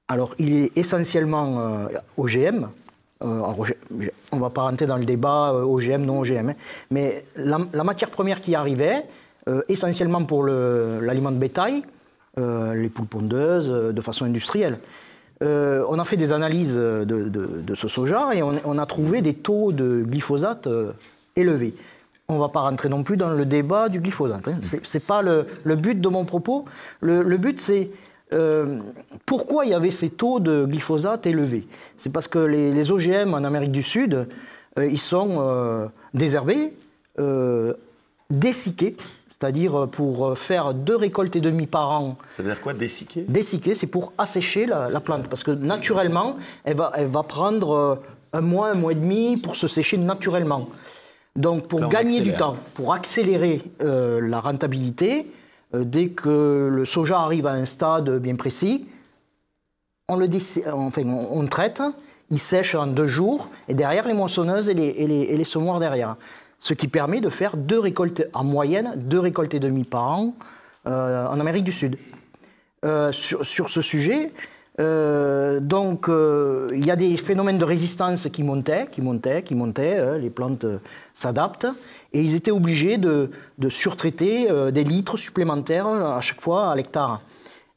[0.07, 1.87] Alors il est essentiellement
[2.17, 2.67] OGM.
[3.21, 3.55] On
[4.33, 6.49] ne va pas rentrer dans le débat OGM, non OGM.
[6.49, 6.55] hein.
[6.89, 9.05] mais la, matière première qui arrivait,
[9.67, 11.83] essentiellement pour l'aliment de bétail,
[12.73, 14.79] les poules pondeuses, euh, de façon industrielle.
[15.41, 19.71] Euh, on a fait des analyses de, ce soja et on, a trouvé des taux
[19.71, 20.91] de glyphosate euh,
[21.35, 21.75] élevés.
[22.27, 24.47] On ne va pas rentrer non plus dans le débat du glyphosate.
[24.49, 24.57] hein.
[24.61, 26.65] C'est c'est pas le, but de mon propos.
[26.99, 27.89] Le, but, c'est
[28.33, 28.79] euh,
[29.25, 31.67] pourquoi il y avait ces taux de glyphosate élevés?
[31.97, 34.27] C'est parce que les, OGM en Amérique du Sud,
[34.77, 36.73] euh, ils sont euh, désherbés,
[37.17, 37.73] euh,
[38.29, 38.95] dessiqués,
[39.29, 43.75] c'est-à-dire pour faire deux récoltes et demie par an Ça veut dire quoi, dessiquer Dessiquer,
[43.75, 47.95] c'est pour assécher la, la plante, parce que naturellement, elle va, elle va prendre euh,
[48.33, 50.63] un mois, un mois et demi pour se sécher naturellement.
[51.35, 55.31] Donc, pour Là, gagner du temps, pour accélérer euh, la rentabilité,
[55.75, 58.87] euh, dès que le soja arrive à un stade bien précis,
[60.07, 61.81] on le dessi- enfin, on, on le traite,
[62.31, 65.43] il sèche en deux jours, et derrière les moissonneuses et les, et les, et les
[65.43, 66.15] semoirs derrière.
[66.59, 70.35] Ce qui permet de faire deux récoltes, en moyenne, deux récoltes et demie par an
[70.87, 71.97] euh, en Amérique du Sud.
[72.85, 74.31] Euh, sur, ce sujet,
[74.79, 80.19] euh, donc il y a des phénomènes de résistance qui montaient, qui montaient, qui montaient,
[80.19, 80.65] les plantes
[81.13, 81.67] s'adaptent,
[82.11, 83.29] et ils étaient obligés de,
[83.69, 87.21] surtraiter des litres supplémentaires à chaque fois à l'hectare.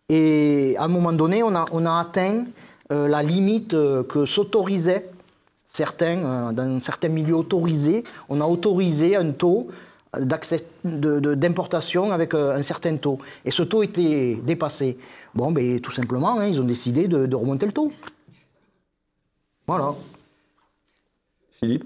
[0.09, 2.47] Et à un moment donné, on a, atteint
[2.91, 5.12] la limite que s'autorisaient
[5.73, 9.69] certains, euh, dans certains milieux autorisés, on a autorisé un taux
[10.17, 13.19] d'accès- de- de- d'importation avec euh, un certain taux.
[13.45, 14.99] Et ce taux était dépassé.
[15.35, 17.91] Bon, ben, tout simplement, hein, ils ont décidé de, de remonter le taux.
[19.67, 19.95] Voilà.
[21.59, 21.85] Philippe?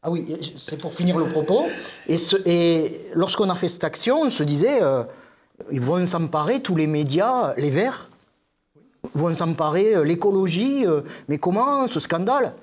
[0.00, 1.64] Ah oui, c'est pour finir le propos.
[2.06, 5.02] Et lorsqu'on a fait cette action, on se disait, euh,
[5.72, 8.08] ils vont s'emparer, tous les médias, les Verts,
[9.14, 12.54] vont s'emparer, euh, l'écologie, euh, mais comment ce scandale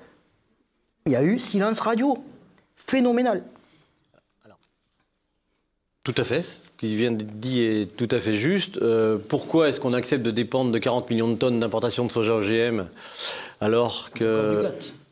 [1.06, 2.18] Il y a eu silence radio.
[2.76, 3.42] Phénoménal.
[6.06, 6.42] Tout à fait.
[6.44, 8.78] Ce qui vient d'être dit est tout à fait juste.
[8.78, 12.34] Euh, pourquoi est-ce qu'on accepte de dépendre de 40 millions de tonnes d'importation de soja
[12.34, 12.84] OGM
[13.60, 14.62] alors que.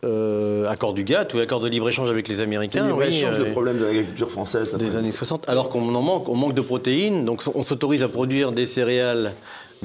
[0.04, 3.46] Euh, accord du GATT ou accord de libre-échange avec les Américains le oui, change euh,
[3.46, 4.74] le problème de l'agriculture française.
[4.74, 8.08] des années 60, alors qu'on en manque, on manque de protéines, donc on s'autorise à
[8.08, 9.32] produire des céréales,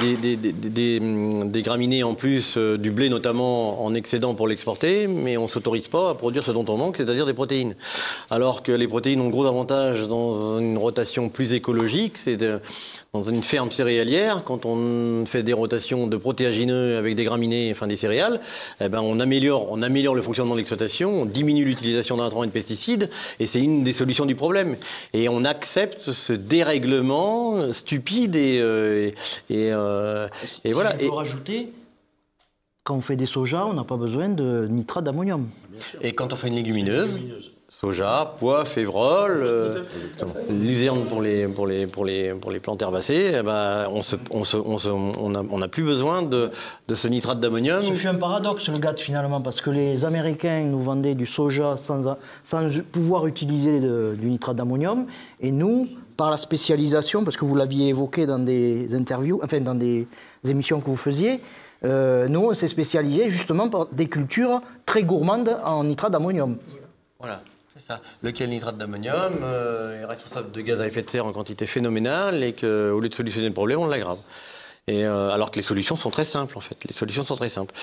[0.02, 4.48] des, des, des- des- hum, graminées en plus, euh, du blé notamment en excédent pour
[4.48, 7.76] l'exporter, mais on s'autorise pas à produire ce dont on manque, c'est-à-dire des protéines.
[8.30, 12.38] Alors que les protéines ont gros avantage dans une rotation plus écologique, c'est
[13.14, 17.88] dans une ferme céréalière, quand on fait des rotations de protéagineux avec des graminées, enfin
[17.88, 18.40] des céréales,
[18.82, 22.48] eh ben on améliore, on améliore le fonctionnement de l'exploitation, on diminue l'utilisation d'intrants et
[22.48, 24.76] de pesticides, et c'est une des solutions du problème.
[25.14, 29.10] Et on accepte ce dérèglement stupide et, euh,
[29.50, 30.28] et, euh,
[30.64, 30.92] et voilà.
[30.98, 31.74] Je Et, peux rajouter,
[32.84, 35.48] quand on fait des sojas, on n'a pas besoin de nitrate d'ammonium.
[36.02, 37.20] et quand on fait une légumineuse,
[37.70, 39.84] soja, pois, févrole, euh,
[40.50, 44.18] luzerne pour les, pour les, pour les, pour les plantes herbacées, eh ben, on n'a
[44.32, 46.50] on se- on se- on a- on a plus besoin de,
[46.88, 47.84] de ce nitrate d'ammonium.
[47.84, 51.78] Ce fut un paradoxe, le GATT, finalement, parce que les Américains nous vendaient du soja
[51.78, 55.06] sans, sans pouvoir utiliser de- du nitrate d'ammonium,
[55.40, 59.76] et nous, par la spécialisation, parce que vous l'aviez évoqué dans des interviews, enfin dans
[59.76, 60.08] des
[60.44, 61.40] émissions que vous faisiez,
[61.86, 66.58] euh, nous, on s'est spécialisé justement par des cultures très gourmandes en nitrate d'ammonium.
[67.20, 67.42] Voilà,
[68.24, 72.44] Lequel nitrate d'ammonium euh, est responsable de gaz à effet de serre en quantité phénoménale
[72.44, 74.20] et qu'au lieu de solutionner le problème, on l'aggrave.
[74.90, 76.78] Euh, alors que les solutions sont très simples en fait.
[76.88, 77.74] Les solutions sont très simples.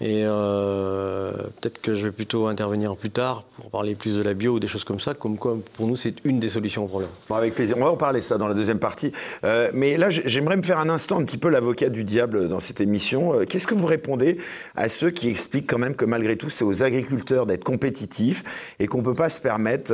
[0.00, 4.34] Et euh, peut-être que je vais plutôt intervenir plus tard pour parler plus de la
[4.34, 5.14] bio ou des choses comme ça.
[5.14, 7.10] Comme quoi, pour nous, c'est une des solutions au problème.
[7.28, 7.76] Bon, avec plaisir.
[7.78, 9.12] On va en parler ça dans la deuxième partie.
[9.44, 12.60] Euh, mais là, j'aimerais me faire un instant un petit peu l'avocat du diable dans
[12.60, 13.44] cette émission.
[13.48, 14.38] Qu'est-ce que vous répondez
[14.76, 18.44] à ceux qui expliquent quand même que malgré tout, c'est aux agriculteurs d'être compétitifs
[18.78, 19.92] et qu'on ne peut pas se permettre,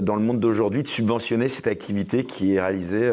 [0.00, 3.10] dans le monde d'aujourd'hui, de subventionner cette activité qui est réalisée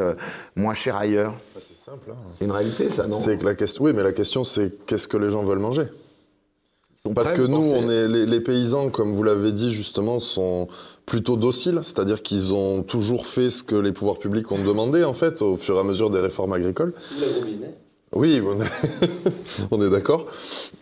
[0.55, 1.33] moins cher ailleurs?
[1.61, 2.11] C'est simple.
[2.11, 2.17] hein.
[2.37, 5.07] C'est une réalité, ça, non C'est que la question, oui, mais la question c'est qu'est-ce
[5.07, 5.83] que les gens veulent manger
[7.15, 10.67] Parce que nous, on est, les, les paysans, comme vous l'avez dit justement, sont
[11.05, 15.13] plutôt dociles, c'est-à-dire qu'ils ont toujours fait ce que les pouvoirs publics ont demandé, en
[15.13, 16.93] fait, au fur et à mesure des réformes agricoles.
[18.13, 18.67] Oui, on est,
[19.71, 20.25] on est d'accord.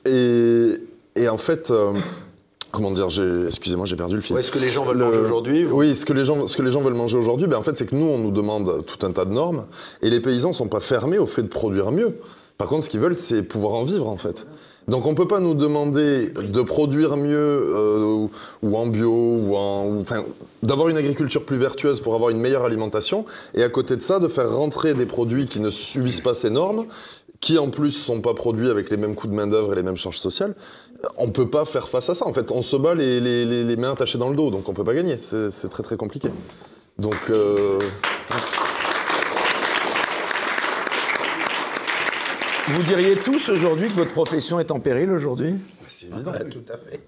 [0.05, 0.73] Et,
[1.15, 1.93] et en fait, euh,
[2.75, 3.07] comment dire,
[3.47, 4.35] excusez-moi, j'ai perdu le fil.
[4.35, 6.45] Ouais, ce que les gens veulent Le- manger aujourd'hui vous- Oui, ce que les gens,
[6.47, 8.31] ce que les gens veulent manger aujourd'hui, ben en fait, c'est que nous, on nous
[8.31, 9.65] demande tout un tas de normes,
[10.01, 12.17] et les paysans sont pas fermés au fait de produire mieux.
[12.57, 14.45] Par contre, ce qu'ils veulent, c'est pouvoir en vivre, en fait.
[14.87, 18.27] Donc, on peut pas nous demander de produire mieux, euh,
[18.61, 20.23] ou en bio, ou en, enfin,
[20.61, 24.19] d'avoir une agriculture plus vertueuse pour avoir une meilleure alimentation, et à côté de ça,
[24.19, 26.85] de faire rentrer des produits qui ne subissent pas ces normes,
[27.41, 29.83] qui en plus sont pas produits avec les mêmes coûts de main d'œuvre et les
[29.83, 30.55] mêmes charges sociales.
[31.17, 32.25] On peut pas faire face à ça.
[32.27, 34.67] En fait, on se bat les, les- les- les mains attachées dans le dos, donc
[34.69, 35.17] on peut pas gagner.
[35.17, 36.29] C'est très très compliqué.
[36.97, 37.79] Donc euh,
[42.67, 45.55] Vous diriez tous aujourd'hui que votre profession est en péril aujourd'hui?
[45.87, 46.31] C'est évident.
[46.49, 46.99] Tout à fait.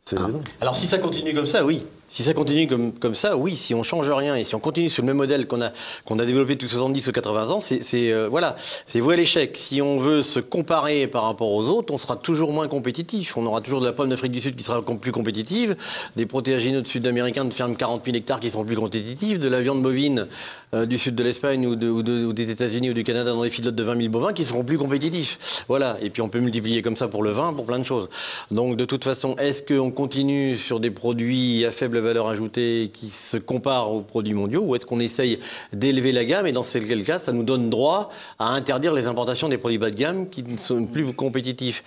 [0.00, 0.40] C'est évident.
[0.60, 1.84] Alors si ça continue comme ça, oui.
[2.14, 3.56] Si ça continue comme, comme ça, oui.
[3.56, 5.72] Si on change rien et si on continue sur le même modèle qu'on a,
[6.04, 7.80] qu'on a développé depuis 70 ou 80 ans, c'est,
[8.12, 8.54] euh, voilà,
[8.84, 9.56] c'est voué à l'échec.
[9.56, 13.38] Si on veut se comparer par rapport aux autres, on sera toujours moins compétitif.
[13.38, 15.74] On aura toujours de la pomme d'Afrique du Sud qui sera plus compétitive,
[16.16, 19.80] des protéagineux sud-américains de ferme 40 000 hectares qui seront plus compétitifs, de la viande
[19.80, 20.26] bovine
[20.74, 23.48] euh, du sud de l'Espagne de- de- ou des États-Unis ou du Canada dans des
[23.50, 25.64] filotes de 20 000 bovins qui seront plus compétitifs.
[25.68, 25.96] Voilà.
[26.02, 28.10] Et puis on peut multiplier comme ça pour le vin, pour plein de choses.
[28.50, 33.08] Donc de toute façon, est-ce qu'on continue sur des produits à faible valeur ajoutée qui
[33.08, 35.38] se comparent aux produits mondiaux ou est-ce qu'on essaye
[35.72, 36.46] d'élever la gamme?
[36.46, 39.90] Et dans ce cas, ça nous donne droit à interdire les importations des produits bas
[39.90, 41.82] de gamme qui ne sont plus compétitifs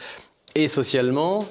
[0.56, 1.46] et socialement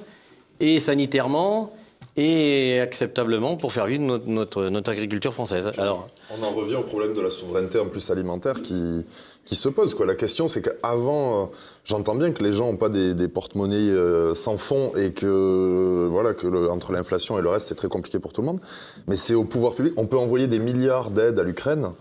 [0.60, 1.72] et sanitairement
[2.16, 5.72] et acceptablement pour faire vivre notre, notre, notre agriculture française.
[5.78, 9.04] Alors, On en revient au problème de la souveraineté en plus alimentaire qui,
[9.44, 9.94] qui se pose.
[9.94, 10.06] Quoi.
[10.06, 11.46] La question, c'est qu'avant, euh,
[11.84, 16.34] j'entends bien que les gens n'ont pas des, porte-monnaies euh, sans fond et que, voilà,
[16.34, 18.60] que entre l'inflation et le reste, c'est très compliqué pour tout le monde.
[19.06, 19.94] Mais c'est au pouvoir public.
[19.96, 21.92] On peut envoyer des milliards d'aides à l'Ukraine.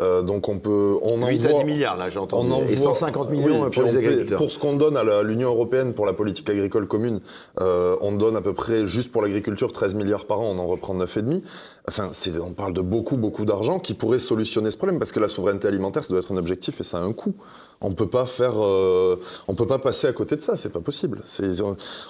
[0.00, 2.48] Euh, donc on peut, on 8 envoie, à 10 milliards, là, j'ai entendu.
[2.48, 4.38] on envoie, Et 150 millions Oui, pour les on agriculteurs.
[4.38, 7.20] Pour ce qu'on donne à l'Union européenne pour la politique agricole commune,
[7.60, 10.66] euh, on donne à peu près, juste pour l'agriculture, 13 milliards par an, on en
[10.68, 11.42] reprend 9,5.
[11.88, 12.10] Enfin,
[12.46, 15.66] on parle de beaucoup, beaucoup d'argent qui pourrait solutionner ce problème, parce que la souveraineté
[15.66, 17.34] alimentaire, ça doit être un objectif et ça a un coût.
[17.80, 19.16] On peut pas faire, euh,
[19.48, 21.22] on peut pas passer à côté de ça, c'est pas possible.
[21.24, 21.60] C'est-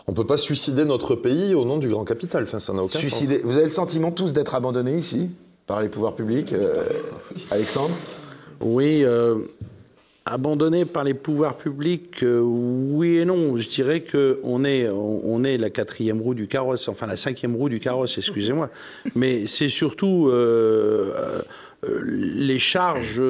[0.06, 2.42] On peut pas suicider notre pays au nom du grand capital.
[2.44, 3.02] Enfin, ça n'a aucun sens.
[3.02, 3.40] Suicidé.
[3.44, 5.30] Vous avez le sentiment tous d'être abandonnés ici?
[5.68, 6.82] Par les pouvoirs publics, euh,
[7.50, 7.94] Alexandre
[8.60, 9.36] Oui, euh,
[10.24, 13.56] abandonné par les pouvoirs publics, euh, oui et non.
[13.58, 17.54] Je dirais que on est, on, est la quatrième roue du carrosse, enfin la cinquième
[17.54, 18.70] roue du carrosse, excusez-moi.
[19.14, 20.32] Mais c'est surtout
[21.82, 23.22] les charges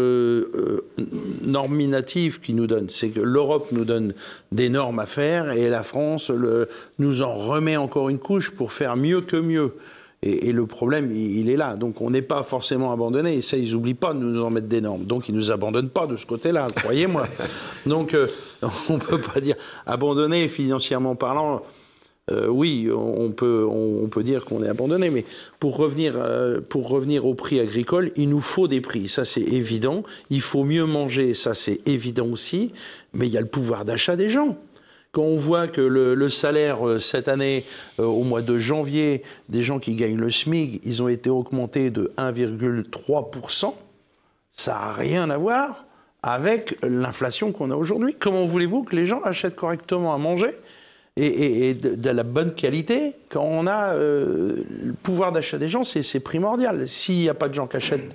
[1.43, 2.89] norminatives qui nous donnent.
[2.89, 4.15] C'est que l'Europe nous donne
[4.53, 6.69] des normes à faire et la France le,
[7.01, 9.73] nous en remet encore une couche pour faire mieux que mieux.
[10.23, 11.77] Et, et le problème, il, il est là.
[11.77, 13.37] Donc on n'est pas forcément abandonné.
[13.37, 15.05] Et ça, ils n'oublient pas de nous en mettre des normes.
[15.05, 17.27] Donc ils ne nous abandonnent pas de ce côté-là, croyez-moi.
[17.87, 18.27] Donc euh,
[18.91, 19.57] on ne peut pas dire
[19.87, 21.63] abandonné financièrement parlant.
[22.31, 25.25] euh, oui, on peut, on, on peut dire qu'on est abandonné, mais
[25.61, 29.41] pour revenir, euh, pour revenir au prix agricole, il nous faut des prix, ça c'est
[29.41, 30.03] évident.
[30.31, 32.73] Il faut mieux manger, ça c'est évident aussi,
[33.15, 34.59] mais il y a le pouvoir d'achat des gens.
[35.13, 37.65] Quand on voit que le, salaire euh, cette année,
[37.99, 41.91] euh, au mois de janvier, des gens qui gagnent le SMIC, ils ont été augmentés
[41.91, 43.75] de 1,3%,
[44.53, 45.87] ça n'a rien à voir
[46.23, 48.15] avec l'inflation qu'on a aujourd'hui.
[48.19, 50.55] Comment voulez-vous que les gens achètent correctement à manger
[51.21, 56.21] et, de, la bonne qualité, quand on a euh, le pouvoir d'achat des gens, c'est
[56.21, 56.87] primordial.
[56.87, 58.15] S'il n'y a pas de gens qui achètent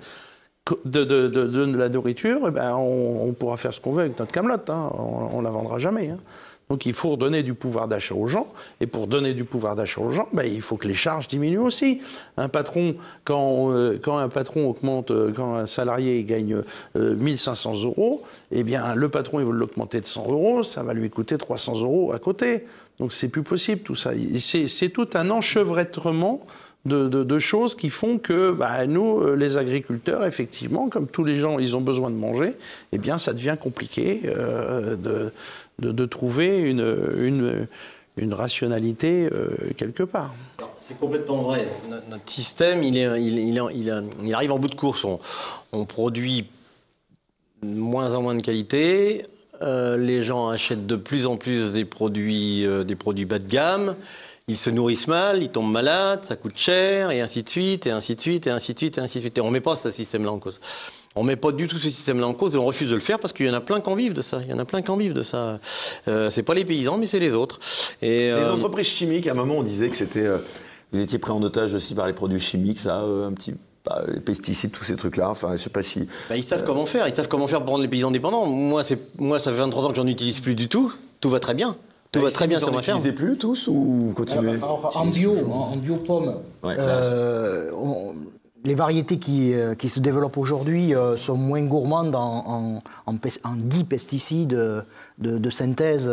[0.86, 4.70] de, la nourriture, eh ben on, on pourra faire ce qu'on veut avec notre camelote.
[4.70, 4.90] hein.
[4.98, 6.12] On, ne la vendra jamais.
[6.12, 6.18] hein.
[6.70, 8.48] Donc il faut redonner du pouvoir d'achat aux gens.
[8.82, 11.60] Et pour donner du pouvoir d'achat aux gens, ben, il faut que les charges diminuent
[11.60, 12.02] aussi.
[12.38, 12.96] Un patron,
[13.26, 16.64] quand, euh, quand un patron augmente, euh, quand un salarié gagne
[16.96, 20.94] euh, 1500 euros, eh bien le patron il veut l'augmenter de 100 euros, ça va
[20.94, 22.66] lui coûter 300 euros à côté.
[23.00, 24.12] Donc c'est plus possible tout ça.
[24.38, 26.46] C'est tout un enchevêtrement
[26.86, 31.38] de, de- choses qui font que bah, nous, euh, les agriculteurs, effectivement, comme tous les
[31.38, 32.56] gens, ils ont besoin de manger,
[32.92, 34.22] eh bien, ça devient compliqué
[35.80, 37.68] de- trouver une,
[38.18, 39.48] une, rationalité euh,
[39.78, 40.34] quelque part.
[40.78, 41.68] C'est complètement vrai.
[41.90, 45.04] No- Notre système, il, est, il, arrive en bout de course.
[45.06, 45.20] On,
[45.72, 46.46] on produit
[47.62, 49.26] moins en moins de qualité.
[49.62, 53.48] euh, les gens achètent de plus en plus des produits, euh, des produits bas de
[53.48, 53.96] gamme.
[54.50, 57.92] Ils se nourrissent mal, ils tombent malades, ça coûte cher, et ainsi de suite, et
[57.92, 59.38] ainsi de suite, et ainsi de suite, et ainsi de suite.
[59.38, 60.60] Et on ne met pas ce système-là en cause.
[61.16, 63.00] On ne met pas du tout ce système-là en cause et on refuse de le
[63.00, 64.40] faire parce qu'il y en a plein qui en vivent de ça.
[64.44, 65.60] Il y en a plein qui en vivent de ça.
[66.08, 67.60] Euh, c'est pas les paysans, mais c'est les autres.
[68.02, 70.26] Et, Les euh, entreprises chimiques, à un moment, on disait que c'était.
[70.26, 70.38] euh,
[70.92, 73.54] vous étiez pris en otage aussi par les produits chimiques, ça, euh, un petit.
[73.86, 75.30] bah, les pesticides, tous ces trucs-là.
[75.30, 76.08] Enfin, je sais pas si.
[76.30, 78.46] Bah, ils savent comment faire, ils savent comment faire pour rendre les paysans dépendants.
[78.48, 80.92] Moi, c'est, moi ça fait 23 ans que j'en utilise plus du tout.
[81.22, 81.76] Tout va très bien.
[82.12, 83.00] Tout va très bien sur ma ferme.
[83.00, 83.74] Vous n'utilisez plus tous ou
[84.08, 84.52] vous continuez?
[84.52, 88.14] Alors, en bio, en, en bio pomme, Ouais, euh, on-
[88.64, 93.18] les variétés qui, euh, qui se développent aujourd'hui euh, sont moins gourmandes en, en,
[93.90, 94.82] pesticides euh,
[95.20, 96.12] de, synthèse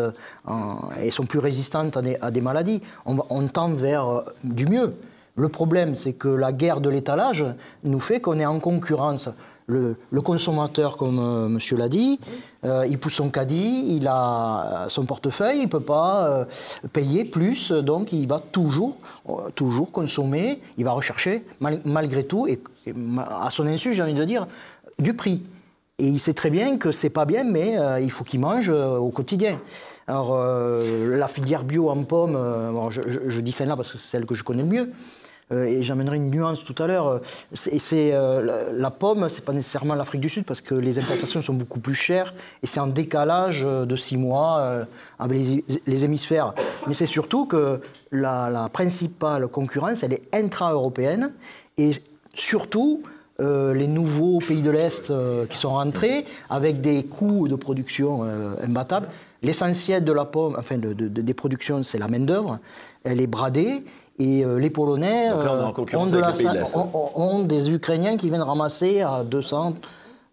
[1.02, 2.82] et sont plus résistantes à des, maladies.
[3.06, 4.94] On, tend vers du mieux.
[5.36, 7.44] Le problème, c'est que la guerre de l'étalage
[7.84, 9.30] nous fait qu'on est en concurrence.
[9.70, 12.18] Le, consommateur, comme euh, monsieur l'a dit,
[12.64, 16.44] euh, il pousse son caddie, il a son portefeuille, il ne peut pas euh,
[16.92, 18.96] payer plus, donc il va toujours,
[19.28, 22.60] euh, toujours consommer, il va rechercher mal- malgré tout, et,
[23.18, 24.46] à son insu, j'ai envie de dire,
[24.98, 25.42] du prix.
[25.98, 28.70] Et il sait très bien que c'est pas bien, mais euh, il faut qu'il mange
[28.70, 29.60] euh, au quotidien.
[30.06, 34.08] Alors, euh, la filière bio en pommes, euh, je- je dis celle-là parce que c'est
[34.08, 34.90] celle que je connais le mieux.
[35.52, 37.20] Euh, et j'amènerai une nuance tout à l'heure.
[37.54, 41.42] C'est, euh, la, la pomme, c'est pas nécessairement l'Afrique du Sud parce que les importations
[41.42, 42.32] sont beaucoup plus chères
[42.62, 44.84] et c'est en décalage euh, de six mois
[45.18, 46.54] avec les, les hémisphères.
[46.86, 47.80] Mais c'est surtout que
[48.12, 51.32] la, principale concurrence, elle est intra-européenne
[51.78, 51.90] et
[52.34, 53.02] surtout
[53.38, 55.10] les nouveaux pays de l'Est
[55.48, 58.22] qui sont rentrés avec des coûts de production
[58.62, 59.08] imbattables.
[59.42, 62.58] L'essentiel de la pomme, enfin de- de- de- des productions, c'est la main-d'œuvre.
[63.02, 63.82] Elle est bradée.
[64.20, 68.42] Et euh, les Polonais là, on euh, ont, de la de des Ukrainiens qui viennent
[68.42, 69.74] ramasser à 200,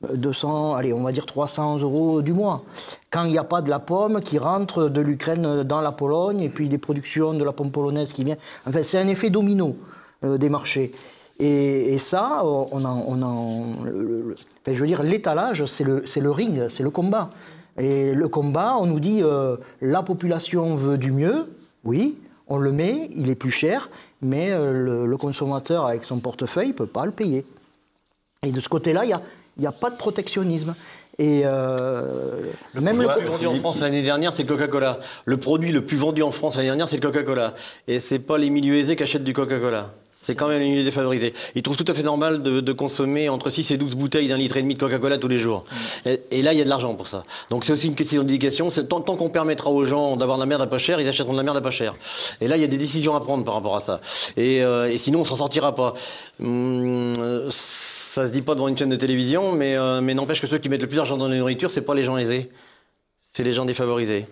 [0.03, 2.63] euh, 200, allez, on va dire 300 euros du mois.
[3.11, 6.41] Quand il n'y a pas de la pomme qui rentre de l'Ukraine dans la Pologne,
[6.41, 8.35] et puis des productions de la pomme polonaise qui vient.
[8.67, 9.77] Enfin, c'est un effet domino
[10.25, 10.91] euh, des marchés.
[11.39, 15.65] Et, et ça, on en, on en- le- le- le- enfin, je veux dire, l'étalage,
[15.65, 17.29] c'est le, le ring, c'est le combat.
[17.77, 21.47] Et le combat, on nous dit, euh, la population veut du mieux,
[21.85, 22.17] oui,
[22.49, 23.89] on le met, il est plus cher,
[24.21, 27.45] mais euh, le, le consommateur avec son portefeuille ne peut pas le payer.
[28.43, 29.21] Et de ce côté-là, il n'y a,
[29.57, 30.75] il y a pas de protectionnisme.
[31.19, 34.99] Et euh, même le, Le plus vendu en France l'année dernière, c'est le Coca-Cola.
[35.25, 37.55] Le produit le plus vendu en France l'année dernière, c'est le Coca-Cola.
[37.87, 39.93] Et c'est pas les milieux aisés qui achètent du Coca-Cola.
[40.27, 41.31] C'est quand même les milieux défavorisés.
[41.55, 44.57] Ils trouvent tout à fait normal de, consommer entre 6 et 12 bouteilles d'un litre
[44.57, 45.63] et demi de Coca-Cola tous les jours.
[46.05, 47.23] Et, là, il y a de l'argent pour ça.
[47.49, 48.69] Donc c'est aussi une question d'éducation.
[48.69, 51.31] Tant, tant qu'on permettra aux gens d'avoir de la merde à pas cher, ils achèteront
[51.31, 51.95] de la merde à pas cher.
[52.41, 54.01] Et là, il y a des décisions à prendre par rapport à ça.
[54.35, 55.93] Et, euh, sinon, on s'en sortira pas.
[56.43, 57.13] Hum,
[57.49, 60.57] ça se dit pas devant une chaîne de télévision, mais, euh, mais n'empêche que ceux
[60.57, 62.51] qui mettent le plus d'argent dans la nourriture, c'est pas les gens aisés
[63.37, 64.25] c'est les gens défavorisés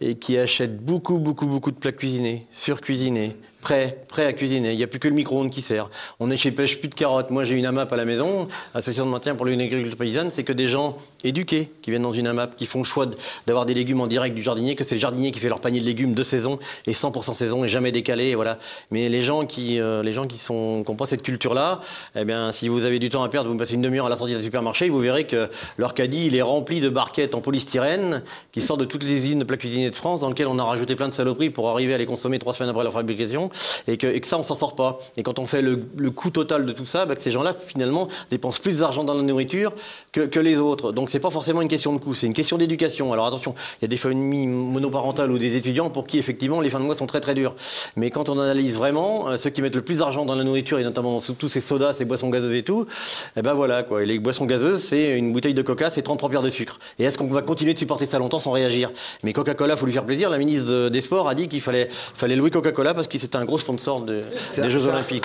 [0.00, 3.36] et qui achètent beaucoup, beaucoup, beaucoup de plats cuisinés, surcuisinés,
[3.68, 4.72] prêts, prêts à cuisiner.
[4.72, 5.90] Il n'y a plus que le micro-ondes qui sert.
[6.20, 7.28] On n'épêche plus de carottes.
[7.28, 10.54] Moi, j'ai une AMAP à la maison, Association de maintien pour l'agriculture paysanne, c'est que
[10.54, 13.04] des gens éduqués qui viennent dans une AMAP, qui font le choix
[13.46, 15.80] d'avoir des légumes en direct du jardinier, que c'est le jardinier qui fait leur panier
[15.80, 18.34] de légumes de saison et 100% saison et jamais décalé.
[18.34, 18.58] Voilà.
[18.90, 21.80] Mais les gens qui, euh, les gens qui sont, qui cette culture-là,
[22.16, 24.16] eh bien, si vous avez du temps à perdre, vous passez une demi-heure à la
[24.16, 28.22] sortie d'un supermarché, vous verrez que leur caddie, il est rempli de barquettes en polystyrène
[28.50, 30.64] qui sortent de toutes les usines de plats cuisinés de France, dans lesquelles on a
[30.64, 33.50] rajouté plein de saloperies pour arriver à les consommer trois semaines après leur fabrication.
[33.86, 34.98] Et que, et ça, on s'en sort pas.
[35.16, 35.76] Et quand on fait le,
[36.10, 39.22] coût total de tout ça, bah, que ces gens-là, finalement, dépensent plus d'argent dans la
[39.22, 39.72] nourriture
[40.12, 40.92] que, les autres.
[40.92, 43.12] Donc, c'est pas forcément une question de coût, c'est une question d'éducation.
[43.12, 46.70] Alors, attention, il y a des familles monoparentales ou des étudiants pour qui, effectivement, les
[46.70, 47.54] fins de mois sont très très dures.
[47.96, 50.78] Mais quand on analyse vraiment, euh, ceux qui mettent le plus d'argent dans la nourriture,
[50.78, 52.86] et notamment tous ces sodas, ces boissons gazeuses et tout,
[53.36, 54.02] eh ben voilà, quoi.
[54.02, 56.78] Et les boissons gazeuses, c'est une bouteille de coca, c'est 33 pierres de sucre.
[56.98, 58.90] Et est-ce qu'on va continuer de supporter ça longtemps sans réagir?
[59.22, 60.30] Mais Coca-Cola, faut lui faire plaisir.
[60.30, 63.36] La ministre de- des Sports a dit qu'il fallait, fallait louer Coca-Cola parce que c'était
[63.38, 64.22] un gros sponsor de-
[64.56, 65.24] des Jeux Olympiques.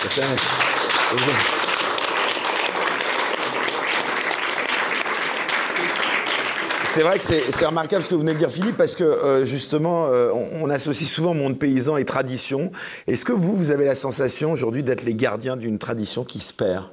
[6.85, 9.03] C'est vrai que c'est c'est remarquable ce que vous venez de dire, Philippe, parce que
[9.03, 12.71] euh, justement, euh, on, on associe souvent monde paysan et tradition.
[13.07, 16.53] Est-ce que vous, vous avez la sensation aujourd'hui d'être les gardiens d'une tradition qui se
[16.53, 16.85] perd?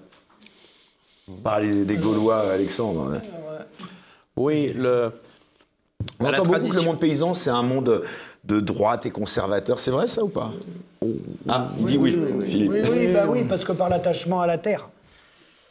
[1.44, 3.12] Par les, des Gaulois, Alexandre.
[3.14, 3.20] hein.
[4.36, 5.12] Oui, le.
[6.18, 8.02] On entend beaucoup que le monde paysan, c'est un monde
[8.44, 9.78] de droite et conservateur.
[9.78, 10.52] C'est vrai ça ou pas?
[11.48, 12.16] Ah, il dit oui,
[12.46, 12.70] Philippe.
[12.72, 14.88] Oui, oui, bah oui, parce que par l'attachement à la terre.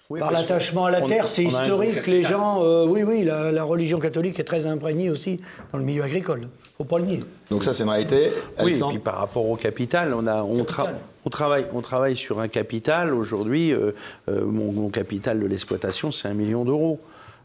[0.10, 2.08] Oui, par l'attachement à la on- terre, c'est historique.
[2.08, 5.40] Les gens, euh, oui, oui, la, la religion catholique est très imprégnée aussi
[5.72, 6.48] dans le milieu agricole.
[6.78, 7.24] Faut pas le nier.
[7.52, 8.32] Donc ça, c'est une réalité.
[8.60, 10.96] Oui, et puis par rapport au capital, on, a, on, tra- Capital.
[11.26, 13.14] on travaille, on travaille sur un capital.
[13.14, 13.92] Aujourd'hui, euh,
[14.30, 17.00] euh, mon, mon capital de l'exploitation, c'est un million d'euros.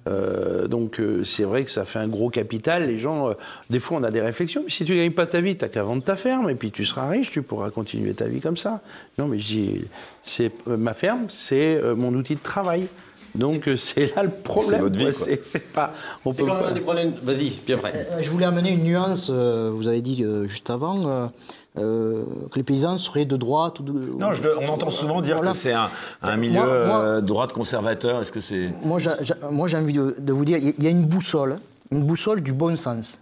[0.06, 2.86] Euh, donc euh, c'est vrai que ça fait un gros capital.
[2.86, 3.34] Les gens, euh,
[3.70, 4.60] des fois, on a des réflexions.
[4.64, 6.84] Mais si tu gagnes pas ta vie, t'as qu'à vendre ta ferme et puis tu
[6.84, 8.80] seras riche, tu pourras continuer ta vie comme ça.
[9.18, 9.84] Non, mais je dis,
[10.22, 12.88] c'est euh, ma ferme, c'est euh, mon outil de travail.
[13.34, 14.80] Donc c'est là le problème.
[14.82, 15.12] votre vie.
[15.12, 15.92] C'est- C'est pas.
[16.24, 17.12] On C'est peut quand même pas- un des problèmes.
[17.22, 17.92] Vas-y, puis après.
[18.12, 21.30] Euh, Je voulais amener une nuance, euh, vous avez dit euh, juste avant,
[21.76, 23.92] euh, que les paysans seraient de droite ou de...
[24.18, 25.52] Non, je- on entend souvent dire Voilà.
[25.52, 25.90] que c'est un,
[26.22, 28.22] un milieu Moi- moi- euh, droite conservateur.
[28.22, 31.58] Est-ce que c'est Moi, j'ai- envie de, de vous dire, il y a une boussole,
[31.90, 33.20] une boussole du bon sens.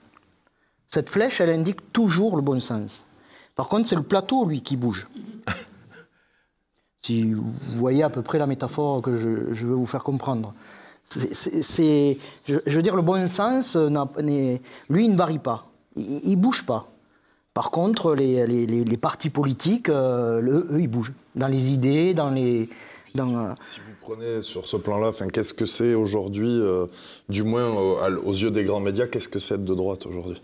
[0.88, 3.07] Cette flèche, elle indique toujours le bon sens.
[3.57, 5.09] Par contre, c'est le plateau, lui, qui bouge.
[6.98, 7.44] si vous
[7.76, 10.53] voyez à peu près la métaphore que je, je veux vous faire comprendre.
[11.05, 15.66] C'est- je, je veux dire, le bon sens, lui, il ne varie pas.
[15.96, 16.88] Il ne bouge pas.
[17.55, 21.12] Par contre, les, les- les- les partis politiques, euh, le- eux, ils bougent.
[21.34, 22.68] Dans les idées, dans les...
[23.14, 26.86] Dans, euh, Si vous prenez sur ce plan-là, enfin, qu'est-ce que c'est aujourd'hui, euh,
[27.28, 30.40] du moins euh, aux yeux des grands médias, qu'est-ce que c'est de droite aujourd'hui?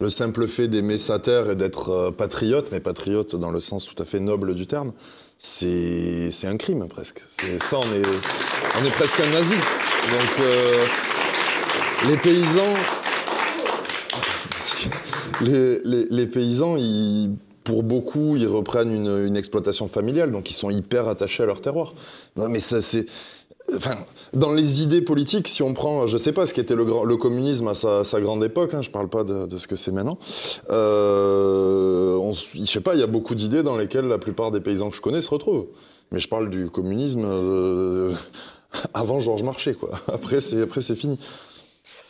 [0.00, 3.86] Le simple fait d'aimer sa terre et d'être euh, patriote, mais patriote dans le sens
[3.86, 4.92] tout à fait noble du terme,
[5.38, 7.22] c'est un crime presque.
[7.28, 8.02] Ça, on est,
[8.82, 9.54] on est presque un nazi.
[9.54, 10.84] Donc, euh,
[12.08, 12.74] les paysans,
[15.40, 17.30] les, les- les paysans, ils-
[17.64, 21.60] pour beaucoup, ils reprennent une, une exploitation familiale, donc ils sont hyper attachés à leur
[21.62, 21.94] terroir.
[22.36, 23.06] Non, mais ça, c'est.
[23.74, 23.96] Enfin,
[24.34, 27.66] dans les idées politiques, si on prend, je sais pas, ce qu'était le, le communisme
[27.68, 30.18] à sa, sa grande époque, hein, je parle pas de, de ce que c'est maintenant,
[30.70, 34.60] euh, on je sais pas, il y a beaucoup d'idées dans lesquelles la plupart des
[34.60, 35.66] paysans que je connais se retrouvent.
[36.12, 38.12] Mais je parle du communisme euh,
[38.94, 39.90] avant Georges Marchais, quoi.
[40.12, 41.18] Après, c'est fini.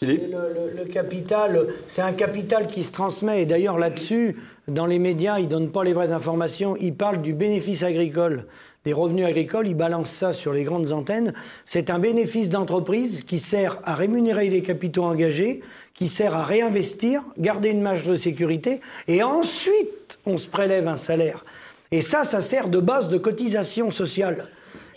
[0.02, 3.42] Le, capital, c'est un capital qui se transmet.
[3.42, 4.36] Et d'ailleurs, là-dessus,
[4.68, 6.76] dans les médias, ils ne donnent pas les vraies informations.
[6.76, 8.46] Ils parlent du bénéfice agricole,
[8.84, 9.68] des revenus agricoles.
[9.68, 11.32] Ils balancent ça sur les grandes antennes.
[11.64, 15.62] C'est un bénéfice d'entreprise qui sert à rémunérer les capitaux engagés,
[15.94, 18.80] qui sert à réinvestir, garder une marge de sécurité.
[19.08, 21.44] Et ensuite, on se prélève un salaire.
[21.92, 24.48] Et ça, ça sert de base de cotisation sociale.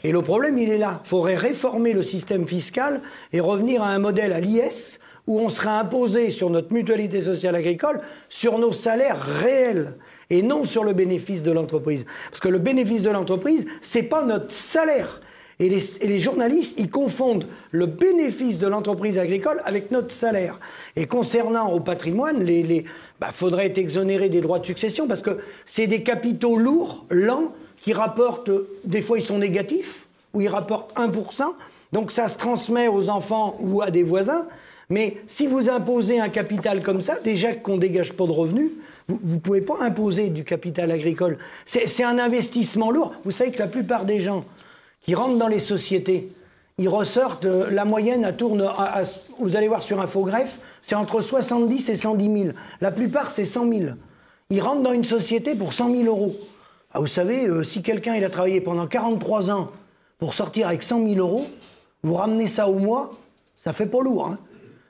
[0.04, 1.02] Et le problème, il est là.
[1.06, 3.02] Il faudrait réformer le système fiscal
[3.34, 7.56] et revenir à un modèle à l'IS où on serait imposé sur notre mutualité sociale
[7.56, 9.96] agricole sur nos salaires réels
[10.30, 12.06] et non sur le bénéfice de l'entreprise.
[12.30, 15.22] Parce que le bénéfice de l'entreprise, c'est pas notre salaire.
[15.60, 20.60] Et les, journalistes, ils confondent le bénéfice de l'entreprise agricole avec notre salaire.
[20.96, 22.86] Et concernant au patrimoine, les, les,
[23.20, 27.54] bah, faudrait être exonéré des droits de succession parce que c'est des capitaux lourds, lents,
[27.88, 28.52] qui rapportent,
[28.84, 31.44] des fois ils sont négatifs, ou ils rapportent 1%,
[31.94, 34.46] donc ça se transmet aux enfants ou à des voisins,
[34.90, 38.72] mais si vous imposez un capital comme ça, déjà qu'on dégage pas de revenus,
[39.08, 41.38] vous ne pouvez pas imposer du capital agricole.
[41.66, 43.14] C'est un investissement lourd.
[43.24, 44.44] Vous savez que la plupart des gens
[45.06, 46.30] qui rentrent dans les sociétés,
[46.78, 49.04] ils ressortent, euh, la moyenne, tourne, à- à-
[49.40, 52.50] vous allez voir sur Infogreffe, c'est entre 70 et 110 000.
[52.82, 53.82] La plupart, c'est 100 000.
[54.50, 56.36] Ils rentrent dans une société pour 100 000 euros.
[56.98, 59.70] Ah, vous savez, euh, si quelqu'un il a travaillé pendant 43 ans
[60.18, 61.46] pour sortir avec 100 000 euros,
[62.02, 63.14] vous ramenez ça au mois,
[63.62, 64.26] ça fait pas lourd.
[64.26, 64.40] hein.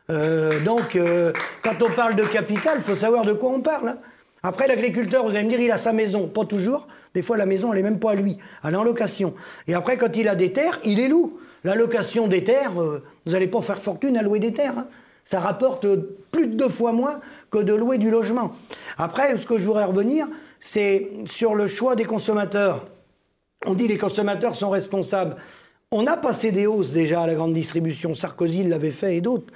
[0.09, 1.33] Euh, donc, euh,
[1.63, 3.89] quand on parle de capital, il faut savoir de quoi on parle.
[3.89, 3.97] hein.
[4.41, 6.29] Après, l'agriculteur, vous allez me dire, il a sa maison.
[6.29, 6.87] Pas toujours.
[7.13, 8.37] Des fois, la maison, elle n'est même pas à lui.
[8.63, 9.33] Elle est en location.
[9.67, 11.37] Et après, quand il a des terres, il les loue.
[11.65, 13.01] La location des terres, vous
[13.33, 14.77] n'allez pas faire fortune à louer des terres.
[14.77, 14.87] hein.
[15.25, 15.85] Ça rapporte
[16.31, 17.19] plus de deux fois moins
[17.51, 18.53] que de louer du logement.
[18.97, 20.25] Après, ce que je voudrais revenir,
[20.59, 22.85] c'est sur le choix des consommateurs.
[23.65, 25.35] On dit les consommateurs sont responsables.
[25.91, 28.13] On a passé des hausses déjà à la grande distribution.
[28.13, 29.53] Sarkozy l'avait fait et d'autres.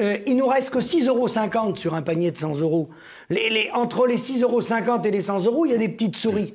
[0.00, 1.28] Euh, il nous reste que 6,50 euros
[1.76, 2.88] sur un panier de 100 euros.
[3.30, 6.54] Les, entre les 6,50 euros et les 100 euros, il y a des petites souris.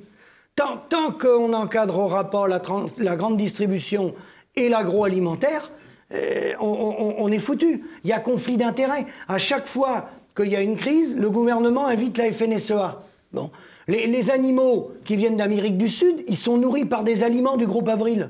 [0.56, 2.62] Tant, tant qu'on n'encadrera pas la,
[2.97, 4.14] la, grande distribution
[4.58, 5.72] et l'agroalimentaire,
[6.12, 7.86] euh, on, on, est foutu.
[8.04, 9.06] Il y a conflit d'intérêts.
[9.30, 13.00] À chaque fois qu'il y a une crise, le gouvernement invite la FNSEA.
[13.32, 13.52] Bon.
[13.90, 17.90] Les, animaux qui viennent d'Amérique du Sud, ils sont nourris par des aliments du groupe
[17.90, 18.30] Avril.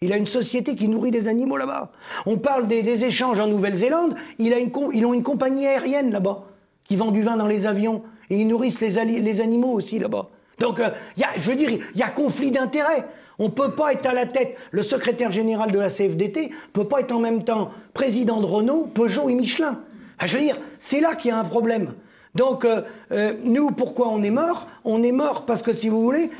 [0.00, 1.92] Il a une société qui nourrit des animaux là-bas.
[2.24, 4.14] On parle des, échanges en Nouvelle-Zélande.
[4.38, 4.54] Il
[4.94, 6.44] ils ont une compagnie aérienne là-bas
[6.84, 8.02] qui vend du vin dans les avions.
[8.30, 10.30] Et ils nourrissent les, animaux aussi là-bas.
[10.58, 10.88] Donc, euh,
[11.18, 13.06] y a, je veux dire, il y a conflit d'intérêts.
[13.38, 14.56] On ne peut pas être à la tête.
[14.70, 18.88] Le secrétaire général de la CFDT peut pas être en même temps président de Renault,
[18.94, 19.80] Peugeot et Michelin.
[20.24, 21.92] je veux dire, c'est là qu'il y a un problème.
[22.34, 22.82] Donc, euh,
[23.12, 24.66] euh, nous, pourquoi on est mort?
[24.84, 26.30] On est mort parce que, si vous voulez,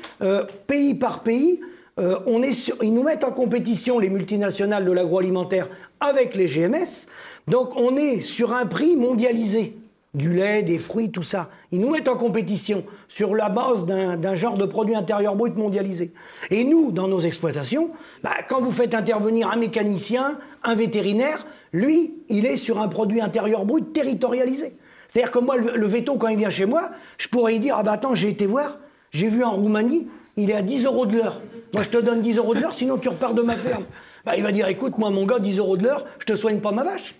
[0.66, 1.60] pays par pays,
[2.00, 5.68] euh, on est ils nous mettent en compétition, les multinationales de l'agroalimentaire,
[6.00, 7.06] avec les GMS.
[7.46, 9.76] Donc on est sur un prix mondialisé.
[10.12, 11.50] Du lait, des fruits, tout ça.
[11.72, 16.12] Ils nous mettent en compétition sur la base d'un genre de produit intérieur brut mondialisé.
[16.52, 17.90] Et nous, dans nos exploitations,
[18.22, 23.20] bah, quand vous faites intervenir un mécanicien, un vétérinaire, lui, il est sur un produit
[23.20, 24.76] intérieur brut territorialisé.
[25.14, 27.76] C'est-à-dire que moi, le, le, veto, quand il vient chez moi, je pourrais lui dire,
[27.78, 28.78] ah bah attends, j'ai été voir,
[29.12, 31.40] j'ai vu en Roumanie, il est à 10 euros de l'heure.
[31.72, 33.84] Moi, je te donne 10 euros de l'heure, sinon tu repars de ma ferme.
[34.24, 36.58] Bah, il va dire, écoute, moi, mon gars, 10 euros de l'heure, je te soigne
[36.58, 37.14] pas ma vache.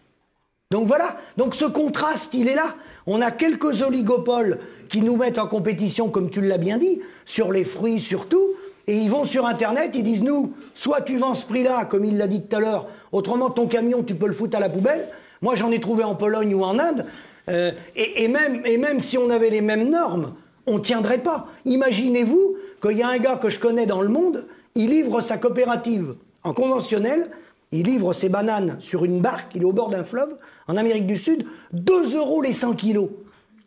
[0.72, 1.18] Donc voilà.
[1.36, 2.74] Donc ce contraste, il est là.
[3.06, 7.52] On a quelques oligopoles qui nous mettent en compétition, comme tu l'as bien dit, sur
[7.52, 8.54] les fruits surtout.
[8.88, 12.18] Et ils vont sur Internet, ils disent, nous, soit tu vends ce prix-là, comme il
[12.18, 15.06] l'a dit tout à l'heure, autrement ton camion, tu peux le foutre à la poubelle.
[15.42, 17.06] Moi, j'en ai trouvé en Pologne ou en Inde.
[17.48, 20.34] Euh, et, même, et même si on avait les mêmes normes,
[20.66, 21.46] on ne tiendrait pas.
[21.64, 25.36] Imaginez-vous qu'il y a un gars que je connais dans le monde, il livre sa
[25.36, 27.30] coopérative en conventionnel,
[27.72, 30.36] il livre ses bananes sur une barque, il est au bord d'un fleuve,
[30.68, 33.10] en Amérique du Sud, 2 euros les 100 kilos.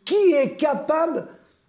[0.04, 1.26] Qui est capable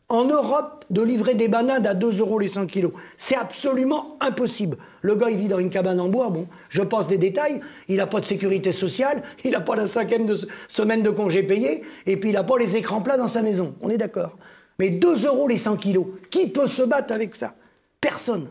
[0.10, 4.78] en Europe de livrer des bananes à 2 euros les 100 kilos C'est absolument impossible.
[5.02, 7.98] Le gars, il vit dans une cabane en bois, bon, je passe des détails, il
[7.98, 10.38] n'a pas de sécurité sociale, il n'a pas la cinquième de
[10.68, 13.76] semaine de congé payé, et puis il n'a pas les écrans plats dans sa maison.
[13.82, 14.36] On est d'accord
[14.80, 16.08] mais 2 euros les 100 kilos.
[16.32, 17.54] Qui peut se battre avec ça?
[18.02, 18.48] Personne.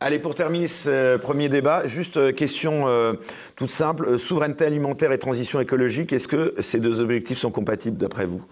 [0.00, 3.14] Allez, pour terminer ce premier débat, juste euh, question euh,
[3.56, 4.06] toute simple.
[4.06, 8.42] Euh, souveraineté alimentaire et transition écologique, est-ce que ces deux objectifs sont compatibles d'après vous?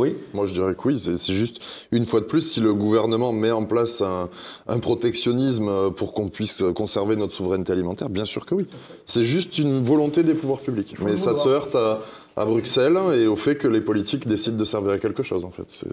[0.00, 0.16] Oui.
[0.32, 0.98] Moi, je dirais que oui.
[0.98, 1.60] C'est juste,
[1.92, 6.64] une fois de plus, si le gouvernement met en place un, protectionnisme pour qu'on puisse
[6.74, 8.66] conserver notre souveraineté alimentaire, bien sûr que oui.
[9.06, 10.96] C'est juste une volonté des pouvoirs publics.
[11.00, 12.00] Mais ça se heurte à,
[12.36, 15.52] à Bruxelles et au fait que les politiques décident de servir à quelque chose, en
[15.52, 15.84] fait.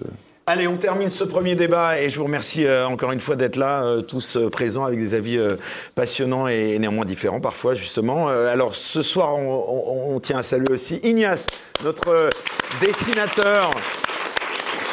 [0.47, 3.57] Allez, on termine ce premier débat et je vous remercie euh, encore une fois d'être
[3.57, 5.39] là, euh, tous euh, présents avec des avis
[5.93, 8.27] passionnants et néanmoins différents parfois, justement.
[8.27, 11.45] alors ce soir, on, tient à saluer aussi Ignace,
[11.83, 12.29] notre
[12.81, 13.69] dessinateur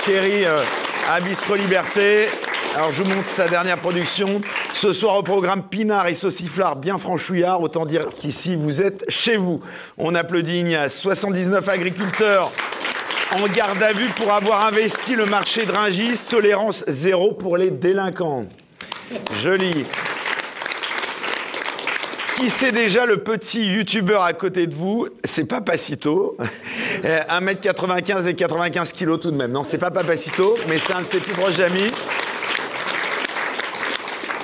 [0.05, 0.44] chéri
[1.09, 2.28] à Bistro Liberté.
[2.76, 4.42] Alors je vous montre sa dernière production.
[4.74, 7.62] Ce soir au programme Pinard et Sauciflard bien franchouillard.
[7.62, 9.61] Autant dire qu'ici vous êtes chez vous.
[9.96, 10.99] On applaudit Ignace.
[10.99, 12.53] 79 agriculteurs
[13.35, 15.72] en garde à vue pour avoir investi le marché de.
[16.29, 18.47] Tolérance zéro pour les délinquants.
[19.43, 19.85] Joli.
[22.37, 25.09] Qui c'est déjà le petit youtubeur à côté de vous?
[25.24, 26.37] C'est Papacito.
[27.03, 29.53] 1m95 et 95 kg tout de même.
[29.53, 31.91] Non, c'est pas Papacito, mais c'est un de ses plus proches amis.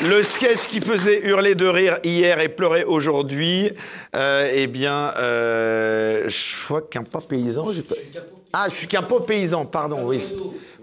[0.03, 3.71] Le sketch qui faisait hurler de rire hier et pleurer aujourd'hui,
[4.15, 7.65] euh, eh bien, euh, je crois qu'un pas paysan.
[7.89, 7.95] Pas...
[8.57, 10.23] Ah, je suis qu'un pot paysan, pardon, oui.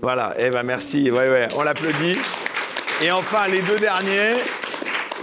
[0.01, 1.09] Voilà, eh ben merci,
[1.55, 2.17] on l'applaudit.
[3.01, 4.43] Et enfin, les deux derniers.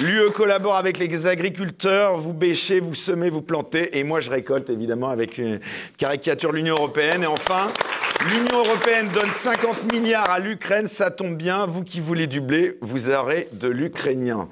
[0.00, 4.70] L'UE collabore avec les agriculteurs, vous bêchez, vous semez, vous plantez, et moi je récolte
[4.70, 5.60] évidemment avec une
[5.98, 7.24] caricature de l'Union européenne.
[7.24, 7.66] Et enfin,
[8.30, 11.66] L'Union européenne donne 50 milliards à l'Ukraine, ça tombe bien.
[11.66, 14.48] Vous qui voulez du blé, vous aurez de l'ukrainien.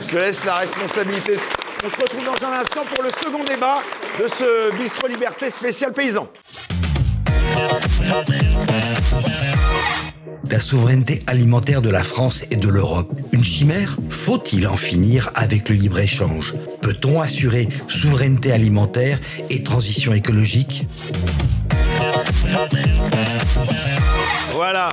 [0.00, 1.38] Je te laisse la responsabilité.
[1.84, 3.78] On se retrouve dans un instant pour le second débat
[4.18, 6.28] de ce Bistro Liberté spécial paysan.
[10.50, 15.68] La souveraineté alimentaire de la France et de l'Europe, une chimère Faut-il en finir avec
[15.68, 16.54] le libre-échange?
[16.80, 19.18] Peut-on assurer souveraineté alimentaire
[19.50, 20.86] et transition écologique?
[24.52, 24.88] Voilà.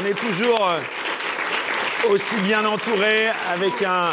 [0.00, 4.12] On est toujours euh, aussi bien entouré avec un,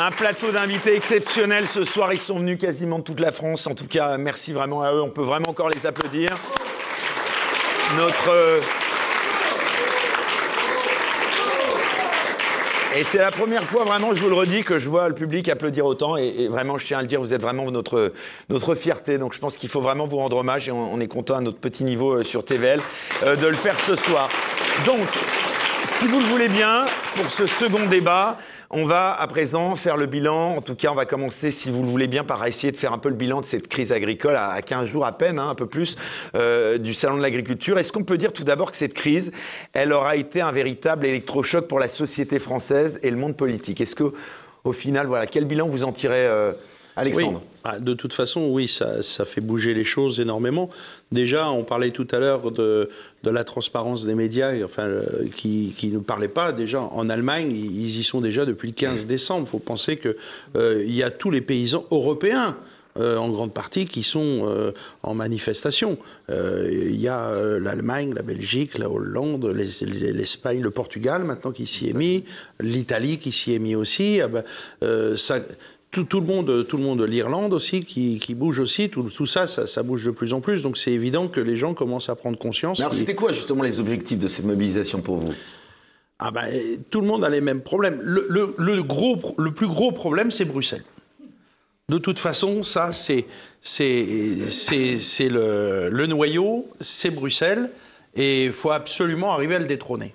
[0.00, 2.14] un plateau d'invités exceptionnel ce soir.
[2.14, 3.66] Ils sont venus quasiment de toute la France.
[3.66, 5.02] En tout cas, merci vraiment à eux.
[5.02, 6.30] On peut vraiment encore les applaudir.
[7.98, 8.30] Notre.
[8.30, 8.60] Euh,
[12.96, 15.48] et c'est la première fois, vraiment, je vous le redis, que je vois le public
[15.50, 16.16] applaudir autant.
[16.16, 18.14] Et, vraiment, je tiens à le dire, vous êtes vraiment notre,
[18.48, 19.18] notre fierté.
[19.18, 20.68] Donc je pense qu'il faut vraiment vous rendre hommage.
[20.68, 22.80] Et on, est content à notre petit niveau euh, sur TVL
[23.24, 24.30] euh, de le faire ce soir.
[24.86, 25.06] Donc,
[25.84, 28.38] si vous le voulez bien, pour ce second débat,
[28.72, 30.56] on va à présent faire le bilan.
[30.56, 32.92] En tout cas, on va commencer, si vous le voulez bien, par essayer de faire
[32.92, 35.54] un peu le bilan de cette crise agricole à 15 jours à peine, hein, un
[35.54, 35.96] peu plus,
[36.34, 37.78] euh, du Salon de l'agriculture.
[37.78, 39.30] Est-ce qu'on peut dire tout d'abord que cette crise,
[39.74, 43.80] elle aura été un véritable électrochoc pour la société française et le monde politique?
[43.82, 44.14] Est-ce que,
[44.64, 46.52] au final, voilà, quel bilan vous en tirez euh,
[46.96, 47.42] Alexandre?
[47.64, 50.70] Ah, de toute façon, oui, ça, fait bouger les choses énormément.
[51.12, 52.88] Déjà, on parlait tout à l'heure de,
[53.22, 56.52] de, la transparence des médias, enfin, euh, qui, qui, ne parlaient pas.
[56.52, 59.46] Déjà, en Allemagne, ils y sont déjà depuis le 15 décembre.
[59.46, 60.16] Il faut penser qu'il
[60.56, 62.56] euh, y a tous les paysans européens.
[62.98, 65.96] Euh, en grande partie qui sont euh, en manifestation.
[66.28, 71.88] Euh, il y a l'Allemagne, la Belgique, la Hollande, l'Espagne, le Portugal maintenant qui s'y
[71.88, 72.24] est mis,
[72.60, 74.20] l'Italie qui s'y est mis aussi.
[74.20, 75.38] Ah ben, ça,
[75.92, 79.26] tout, tout, le monde, tout le monde, l'Irlande aussi, qui, qui, bouge aussi, tout, tout
[79.26, 80.62] ça, ça, ça, bouge de plus en plus.
[80.62, 82.78] Donc c'est évident que les gens commencent à prendre conscience.
[82.78, 85.32] Mais alors c'était quoi justement les objectifs de cette mobilisation pour vous?
[86.18, 86.48] Ah ben,
[86.90, 88.00] tout le monde a les mêmes problèmes.
[88.02, 90.84] Le, le, le gros, le plus gros problème, c'est Bruxelles.
[91.88, 93.26] De toute façon, ça, c'est
[93.68, 97.70] le, le noyau, c'est Bruxelles,
[98.14, 100.14] et il faut absolument arriver à le détrôner.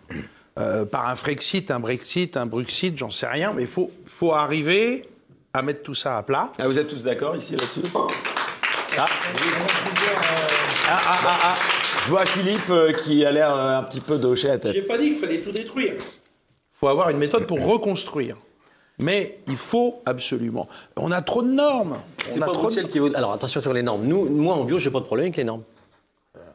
[0.57, 4.33] Euh, par un Frexit, un Brexit, un Bruxit, j'en sais rien, mais il faut, faut
[4.33, 5.05] arriver
[5.53, 6.51] à mettre tout ça à plat.
[6.57, 7.81] Ah, vous êtes tous d'accord ici là-dessus?
[7.93, 8.07] Ah.
[8.99, 9.07] Ah,
[10.89, 11.57] ah, ah, ah,
[12.05, 14.73] Je vois Philippe euh, qui a l'air euh, un petit peu de hocher la tête.
[14.73, 15.93] J'ai pas dit qu'il fallait tout détruire.
[15.95, 18.37] Il faut avoir une méthode pour reconstruire.
[18.99, 20.67] Mais il faut absolument.
[20.95, 21.97] On a trop de normes.
[22.27, 22.81] C'est pas trop de...
[22.81, 23.15] qui vaut...
[23.15, 24.05] Alors attention sur les normes.
[24.05, 25.63] Nous, moi en bio, j'ai pas de problème avec les normes.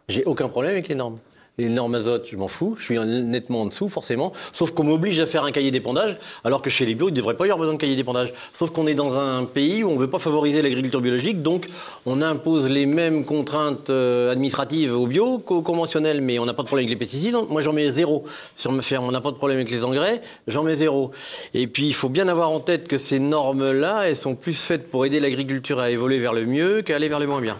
[0.08, 1.18] J'ai aucun problème avec les normes.
[1.58, 4.32] Les normes azote, je m'en fous, je suis nettement en dessous, forcément.
[4.54, 7.16] Sauf qu'on m'oblige à faire un cahier d'épandage, alors que chez les bio, il ne
[7.16, 8.32] devrait pas y avoir besoin de cahier d'épandage.
[8.54, 11.68] Sauf qu'on est dans un pays où on ne veut pas favoriser l'agriculture biologique, donc
[12.06, 16.68] on impose les mêmes contraintes administratives au bio qu'au conventionnel, mais on n'a pas de
[16.68, 17.36] problème avec les pesticides.
[17.50, 18.24] Moi, j'en mets zéro
[18.54, 19.04] sur ma ferme.
[19.04, 21.10] On n'a pas de problème avec les engrais, j'en mets zéro.
[21.52, 24.88] Et puis, il faut bien avoir en tête que ces normes-là, elles sont plus faites
[24.90, 27.58] pour aider l'agriculture à évoluer vers le mieux qu'à aller vers le moins bien.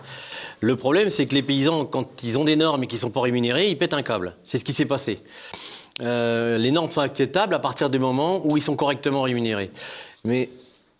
[0.62, 3.10] Le problème, c'est que les paysans, quand ils ont des normes et qu'ils ne sont
[3.10, 4.36] pas rémunérés, ils pètent un câble.
[4.44, 5.18] C'est ce qui s'est passé.
[6.00, 9.72] Euh, les normes sont acceptables à partir du moment où ils sont correctement rémunérés.
[10.24, 10.50] Mais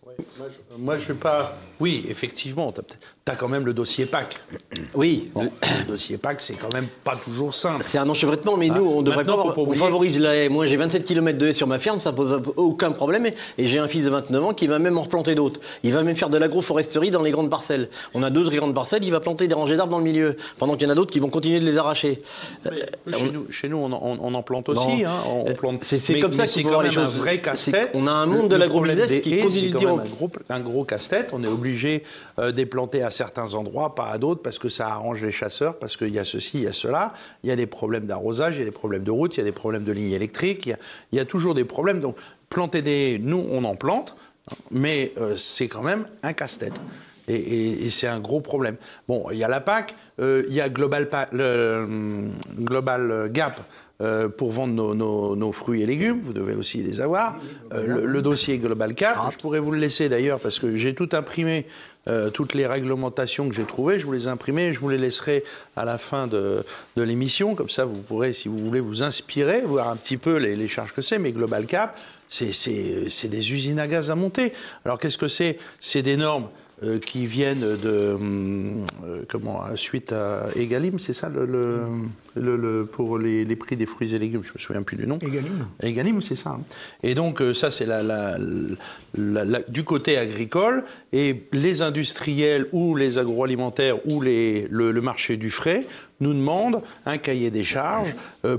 [0.04, 1.56] moi, je, moi, je suis pas.
[1.78, 4.40] Oui, effectivement, tu as, as, quand même le dossier PAC.
[4.94, 5.30] Oui.
[5.34, 5.50] Bon,
[5.86, 7.82] le dossier PAC, c'est quand même pas toujours simple.
[7.82, 9.36] C'est un enchevêtrement, mais ah, nous, on devrait pas.
[9.36, 10.48] pas on favorise la haie.
[10.48, 13.26] Moi, j'ai 27 km de haie sur ma ferme, ça pose aucun problème.
[13.26, 15.60] Et, j'ai un fils de 29 ans qui va même en replanter d'autres.
[15.82, 17.88] Il va même faire de l'agroforesterie dans les grandes parcelles.
[18.12, 20.36] On a deux grandes parcelles, il va planter des rangées d'arbres dans le milieu.
[20.58, 22.18] Pendant qu'il y en a d'autres qui vont continuer de les arracher.
[22.64, 25.04] Mais, euh, chez, on, nous, chez, nous, on en, on en plante aussi.
[25.04, 25.84] Hein, on plante...
[25.84, 27.04] C'est comme ça qu'il faut voir les choses.
[27.04, 27.90] un vrai casse-tête.
[27.94, 29.90] On a un monde de l'agrobusiness qui continue de dire.
[29.90, 31.30] Un gros, un gros casse-tête.
[31.32, 32.02] On est obligé
[32.38, 35.78] euh, des planter à certains endroits, pas à d'autres, parce que ça arrange les chasseurs,
[35.78, 37.14] parce qu'il y a ceci, il y a cela.
[37.44, 39.42] Il y a des problèmes d'arrosage, il y a des problèmes de route, il y
[39.42, 40.78] a des problèmes de lignes électriques, il y a,
[41.12, 42.00] il y a toujours des problèmes.
[42.00, 42.16] Donc,
[42.48, 43.20] planter des.
[43.22, 44.16] Nous, on en plante,
[44.72, 46.80] mais euh, c'est quand même un casse-tête.
[47.28, 48.76] Et, et, et c'est un gros problème.
[49.06, 51.86] Bon, il y a la PAC, euh, il y a Global, pa le,
[52.58, 53.60] Global Gap.
[54.02, 57.36] Euh, pour vendre nos, nos, nos, fruits et légumes, vous devez aussi les avoir.
[57.72, 60.92] Euh, le, le, dossier Global Cap, je pourrais vous le laisser d'ailleurs parce que j'ai
[60.92, 61.66] tout imprimé
[62.08, 65.44] euh, toutes les réglementations que j'ai trouvées, je vous les imprimer, je vous les laisserai
[65.76, 66.64] à la fin de,
[66.96, 70.68] l'émission, comme ça vous pourrez, si vous voulez, vous inspirer, voir un petit peu les,
[70.68, 71.98] charges que c'est, mais Global Cap,
[72.28, 74.52] c'est des usines à gaz à monter.
[74.84, 75.58] Alors qu'est-ce que c'est?
[75.78, 76.48] C'est des normes
[76.82, 81.86] euh, qui viennent de euh, comment suite à Egalim, c'est ça le,
[82.34, 85.06] le, le pour les, les, prix des fruits et légumes, je me souviens plus du
[85.06, 85.18] nom.
[85.18, 85.66] Egalim.
[85.82, 86.58] Egalim, c'est ça.
[87.02, 88.36] Et donc euh, ça c'est la, la,
[89.14, 95.50] la, du côté agricole et les industriels ou les agroalimentaires ou les, le, marché du
[95.50, 95.86] frais
[96.20, 98.14] nous demandent un cahier des charges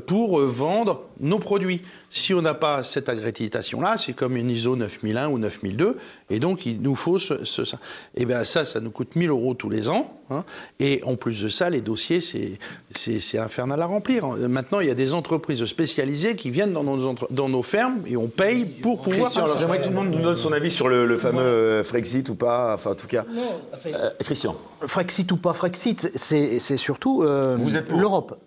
[0.06, 1.82] pour vendre nos produits.
[2.10, 5.98] Si on n'a pas cette accréditation-là, c'est comme une ISO 9001 ou 9002,
[6.30, 7.80] et donc il nous faut ce, ce, ça.
[8.16, 10.44] Et bien ça, ça nous coûte 1000 euros tous les ans, hein,
[10.80, 14.28] et en plus de ça, les dossiers, c'est infernal à remplir.
[14.28, 18.02] Maintenant, il y a des entreprises spécialisées qui viennent dans nos, entre, dans nos fermes,
[18.08, 19.32] et on paye pour pouvoir...
[19.32, 22.28] Christian, j'aimerais que tout le monde nous donne son avis sur le, le fameux Frexit
[22.30, 23.24] ou pas, enfin en tout cas...
[23.30, 24.56] Non, enfin, euh, Christian.
[24.82, 27.58] Frexit ou pas Frexit, c'est surtout euh,
[27.90, 28.38] l'Europe.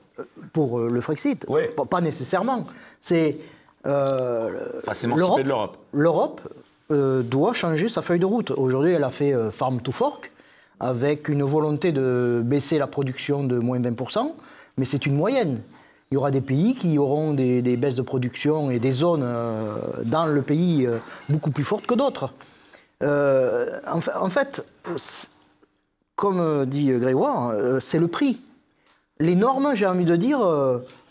[0.54, 1.62] Pour le Frexit, oui.
[1.90, 2.66] pas nécessairement.
[3.02, 3.36] C'est
[3.86, 5.08] euh, enfin,
[5.44, 5.76] l'Europe.
[5.92, 6.40] L'Europe
[6.90, 8.50] euh, doit changer sa feuille de route.
[8.50, 10.32] Aujourd'hui, elle a fait euh, Farm to Fork
[10.80, 14.32] avec une volonté de baisser la production de moins 20%,
[14.76, 15.60] mais c'est une moyenne.
[16.10, 19.76] il y aura des pays qui auront des, baisses de production et des zones euh,
[20.04, 20.98] dans le pays euh,
[21.28, 22.32] beaucoup plus fortes que d'autres.
[23.02, 24.64] Euh, en, fa- en fait,
[26.14, 28.40] comme dit Grégoire, c'est le prix.
[29.18, 30.38] Les normes, j'ai envie de dire,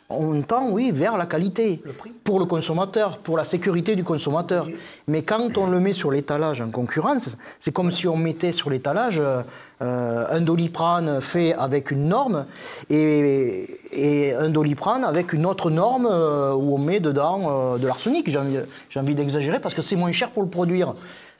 [0.10, 1.82] on tend, oui, vers la qualité.
[2.24, 4.68] Pour le consommateur, pour la sécurité du consommateur.
[5.08, 8.70] Mais quand on le met sur l'étalage en concurrence, c'est comme si on mettait sur
[8.70, 12.46] l'étalage euh, un doliprane fait avec une norme
[12.90, 17.88] et, et un doliprane avec une autre norme euh, où on met dedans euh, de
[17.88, 18.30] l'arsenic.
[18.30, 20.94] J'ai envie, d'exagérer parce que c'est moins cher pour le produire.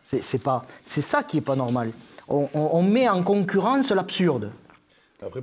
[0.06, 1.92] C'est c'est pas, c'est ça qui est pas normal.
[2.28, 4.50] On, on- on met en concurrence l'absurde.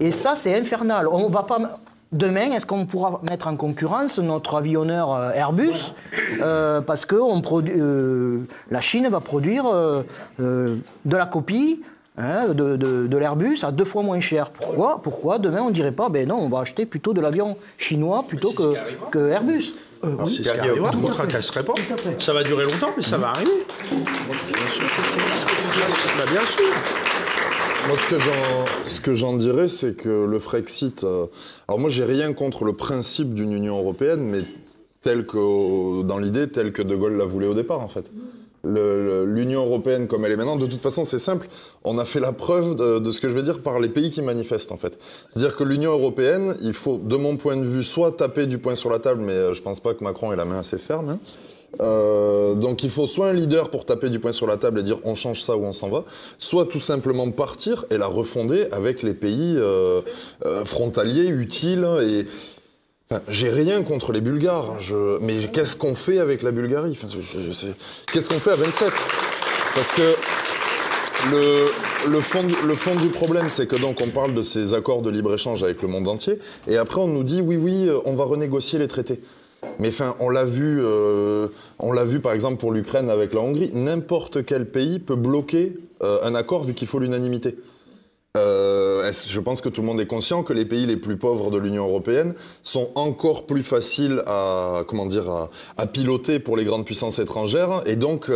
[0.01, 1.07] Et ça, c'est infernal.
[1.09, 1.79] On va pas.
[2.13, 5.95] Demain, est-ce qu'on pourra mettre en concurrence notre avionneur euh, Airbus
[6.43, 8.41] euh, parce que on euh,
[8.71, 10.03] la Chine va produire euh,
[10.41, 10.77] euh,
[11.07, 11.81] de la copie
[12.19, 14.51] hein, de, de- de l'Airbus à deux fois moins cher.
[14.51, 15.01] Pourquoi?
[15.03, 18.51] Pourquoi demain on dirait pas Ben non, on va acheter plutôt de l'avion chinois plutôt
[18.53, 18.75] que,
[19.11, 19.73] que Airbus.
[20.05, 20.35] Euh, Alors, oui.
[20.37, 21.73] c'est ce qui arrivera, on ne tracasserait pas.
[21.75, 22.21] Tout à fait.
[22.21, 23.53] Ça va durer longtemps, mais ça va arriver.
[23.91, 23.97] Bah,
[26.31, 26.65] bien sûr.
[27.89, 31.03] Moi, ce que j'en, ce dirais, c'est que le Frexit.
[31.03, 31.27] euh,
[31.67, 34.43] alors, moi, j'ai rien contre le principe d'une Union européenne, mais
[35.03, 38.11] tel que, dans l'idée, tel que De Gaulle la voulait au départ, en fait.
[38.65, 41.49] L'Union européenne, comme elle est maintenant, de toute façon, c'est simple.
[41.83, 44.13] On a fait la preuve de, de ce que je veux dire par les pays
[44.13, 44.97] qui manifestent, en fait.
[45.29, 48.77] C'est-à-dire que l'Union européenne, il faut, de mon point de vue, soit taper du poing
[48.77, 51.09] sur la table, mais euh, je pense pas que Macron ait la main assez ferme.
[51.09, 51.19] hein.
[51.81, 54.83] Euh, donc il faut soit un leader pour taper du poing sur la table et
[54.83, 56.05] dire on change ça ou on s'en va,
[56.39, 60.03] soit tout simplement partir et la refonder avec les pays euh,
[60.45, 62.27] euh, frontaliers, utiles et
[63.29, 65.19] j'ai rien contre les Bulgares, je...
[65.21, 66.99] mais qu'est-ce qu'on fait avec la Bulgarie?
[67.11, 67.75] Je- sais-
[68.13, 68.91] Qu'est-ce qu'on fait à 27
[69.75, 70.15] Parce que
[71.31, 75.03] le, fond, du- le fond du problème, c'est que donc on parle de ces accords
[75.03, 76.39] de libre-échange avec le monde entier,
[76.69, 79.21] et après on nous dit oui, oui, on va renégocier les traités.
[79.79, 81.49] Mais enfin, on l'a vu, euh,
[81.79, 83.71] on l'a vu par exemple pour l'Ukraine avec la Hongrie.
[83.75, 87.57] N'importe quel pays peut bloquer euh, un accord vu qu'il faut l'unanimité.
[88.37, 91.51] Euh, je pense que tout le monde est conscient que les pays les plus pauvres
[91.51, 92.33] de l'Union européenne
[92.63, 94.85] sont encore plus faciles à
[95.93, 98.31] piloter pour les grandes puissances étrangères et donc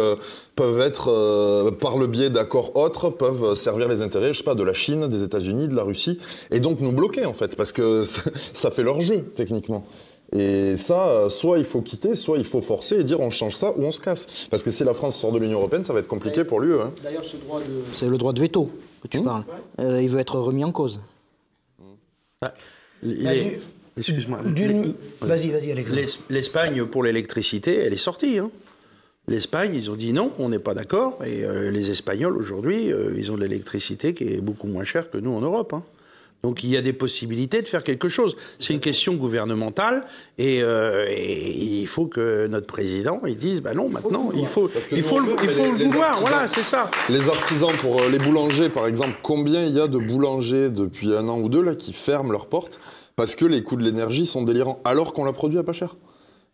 [0.55, 5.09] peuvent être par le biais d'accords autres peuvent servir les intérêts pas de la Chine,
[5.09, 6.19] des États-Unis, de la Russie
[6.51, 8.05] et donc nous bloquer en fait parce que
[8.53, 9.87] ça fait leur jeu techniquement.
[10.33, 13.73] Et ça, soit il faut quitter, soit il faut forcer et dire on change ça
[13.77, 14.47] ou on se casse.
[14.51, 16.75] Parce que si la France sort de l'Union européenne, ça va être compliqué pour l'UE.
[16.81, 16.93] Hein.
[17.03, 17.67] D'ailleurs, ce droit de...
[17.95, 18.71] C'est le droit de veto
[19.03, 19.45] que tu parles.
[19.79, 21.01] Euh, il veut être remis en cause.
[23.03, 23.31] Il Bah,
[23.99, 24.41] Excuse-moi.
[24.55, 25.75] Les- Vas-y, vas-y,
[26.29, 28.39] L'Espagne, pour l'électricité, elle est sortie.
[28.39, 28.51] hein.
[29.29, 31.19] L'Espagne, ils ont dit non, on n'est pas d'accord.
[31.25, 35.11] Et euh, les Espagnols, aujourd'hui, euh, ils ont de l'électricité qui est beaucoup moins chère
[35.11, 35.73] que nous en Europe.
[35.73, 35.83] hein.
[36.43, 38.37] Donc il y a des possibilités de faire quelque chose.
[38.59, 40.05] C'est une question gouvernementale
[40.39, 44.71] et, euh, et il faut que notre président il dise bah non maintenant il faut
[44.93, 46.91] il le, il faut vouloir artisans- voilà c'est ça.
[47.09, 51.15] Les artisans, pour euh, les boulangers par exemple, combien il y a de boulangers depuis
[51.17, 52.79] un an ou deux là qui ferment leurs portes
[53.17, 55.97] parce que les coûts de l'énergie sont délirants alors qu'on la produit à pas cher?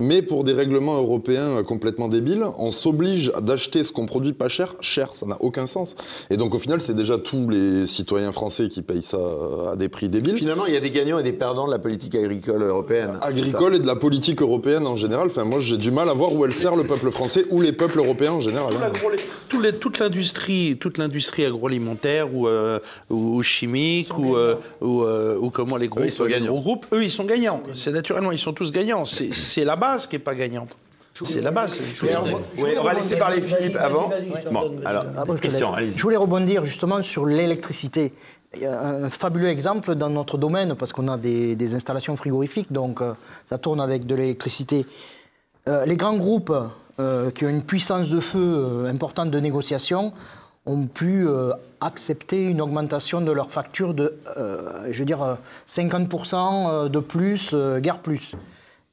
[0.02, 4.48] Mais pour des règlements européens euh, complètement débiles, on s'oblige d'acheter ce qu'on produit pas
[4.48, 5.94] cher, cher, ça n'a aucun sens.
[6.30, 9.76] Et donc au final, c'est déjà tous les citoyens français qui payent ça euh, à
[9.76, 10.36] des prix débiles.
[10.36, 13.12] Finalement, il y a des gagnants et des perdants de la politique agricole européenne.
[13.22, 15.28] agricole et de la politique européenne en général.
[15.28, 17.72] Enfin, moi, j'ai du mal à voir où elle sert le peuple français ou les
[17.72, 18.74] peuples européens en général.
[18.74, 18.92] hein.
[19.48, 22.78] Tout les- toute l'industrie, toute l'industrie agroalimentaire ou, euh,
[23.10, 26.86] ou chimique ou, euh, ou, euh, ou comment les groupes, ils sont les gros groupes,
[26.92, 27.62] eux ils sont gagnants.
[27.72, 29.04] C'est naturellement ils sont tous gagnants.
[29.04, 30.76] C'est la base qui est pas gagnante.
[31.14, 31.80] C'est la base.
[32.02, 34.10] Oui, on va laisser parler Philippe avant.
[34.10, 34.48] je
[34.86, 38.12] Ah voulais rebondir justement sur l'électricité.
[38.62, 43.14] Un fabuleux exemple dans notre domaine parce qu'on a des, des installations frigorifiques, donc euh,
[43.46, 44.84] ça tourne avec de l'électricité.
[45.68, 46.52] Euh, les grands groupes
[47.00, 50.12] euh, qui ont une puissance de feu euh, importante de négociation
[50.66, 55.34] ont pu euh, accepter une augmentation de leur facture de, euh, je veux dire, euh,
[55.66, 58.34] 50% de plus, euh, guère plus.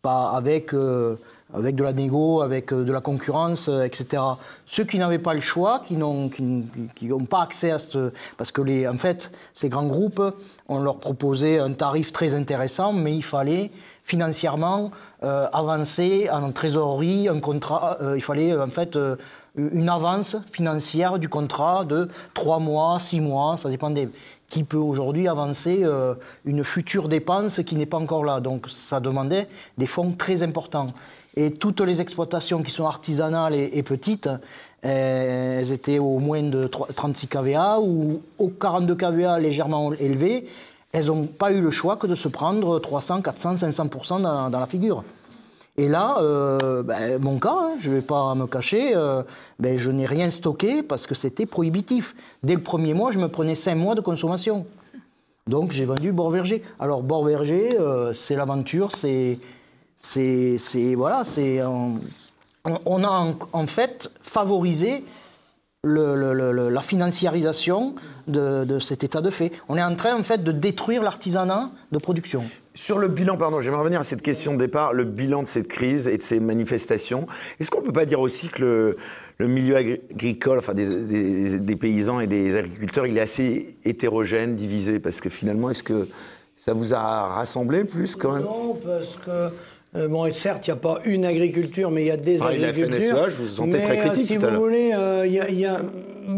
[0.02, 1.18] Pas avec, euh,
[1.54, 4.24] avec de la négo, avec euh, de la concurrence, euh, etc.
[4.66, 8.14] Ceux qui n'avaient pas le choix, qui n'ont qui, pas accès à ce...
[8.38, 10.22] Parce que, les, en fait, ces grands groupes,
[10.70, 13.72] on leur proposait un tarif très intéressant, mais il fallait
[14.06, 18.98] financièrement avancer en trésorerie, un contrat, il fallait en fait
[19.56, 24.10] une avance financière du contrat de 3 mois, 6 mois, ça dépendait.
[24.50, 28.40] Qui peut aujourd'hui avancer euh, une future dépense qui n'est pas encore là.
[28.40, 29.48] Donc ça demandait
[29.78, 30.88] des fonds très importants.
[31.36, 34.30] Et toutes les exploitations qui sont artisanales et, et petites,
[34.86, 40.46] euh, elles étaient au moins de 3 36 kVA ou au 42 kVA légèrement élevés.
[40.92, 44.60] elles n'ont pas eu le choix que de se prendre 300, 400, 500% dans, dans
[44.60, 45.04] la figure.
[45.80, 49.24] Et là, euh, ben, mon cas, hein, je ne vais pas me cacher, euh,
[49.60, 52.18] ben, je n'ai rien stocké parce que c'était prohibitif.
[52.44, 54.66] Dès le premier mois, je me prenais 5 mois de consommation.
[55.48, 56.64] Donc j'ai vendu Bord-Verger.
[56.82, 59.40] Alors Bord-Verger, euh, c'est l'aventure, c'est...
[60.98, 61.62] voilà, c'est...
[62.86, 65.06] On, a en fait favorisé
[65.84, 67.96] le, le, le, la financiarisation
[68.28, 69.52] de, de, cet état de fait.
[69.70, 72.44] On est en train en fait de détruire l'artisanat de production.
[72.76, 75.68] Sur le bilan, pardon, j'aimerais revenir à cette question de départ, le bilan de cette
[75.68, 77.28] crise et de ces manifestations.
[77.60, 78.98] Est-ce qu'on ne peut pas dire aussi que le,
[79.38, 84.56] le milieu agricole, enfin des, des, des, paysans et des agriculteurs, il est assez hétérogène,
[84.56, 85.00] divisé?
[85.00, 86.08] Parce que finalement, est-ce que
[86.58, 88.44] ça vous a rassemblé plus quand même?
[88.44, 89.54] Non, parce que
[89.95, 92.48] euh, bon, certes, il n'y a pas une agriculture, mais il y a des ah,
[92.48, 92.88] agricultures.
[92.90, 95.26] Il a fait je vous sentez mais, très critique si tout à vous voulez, euh,
[95.26, 95.66] il y,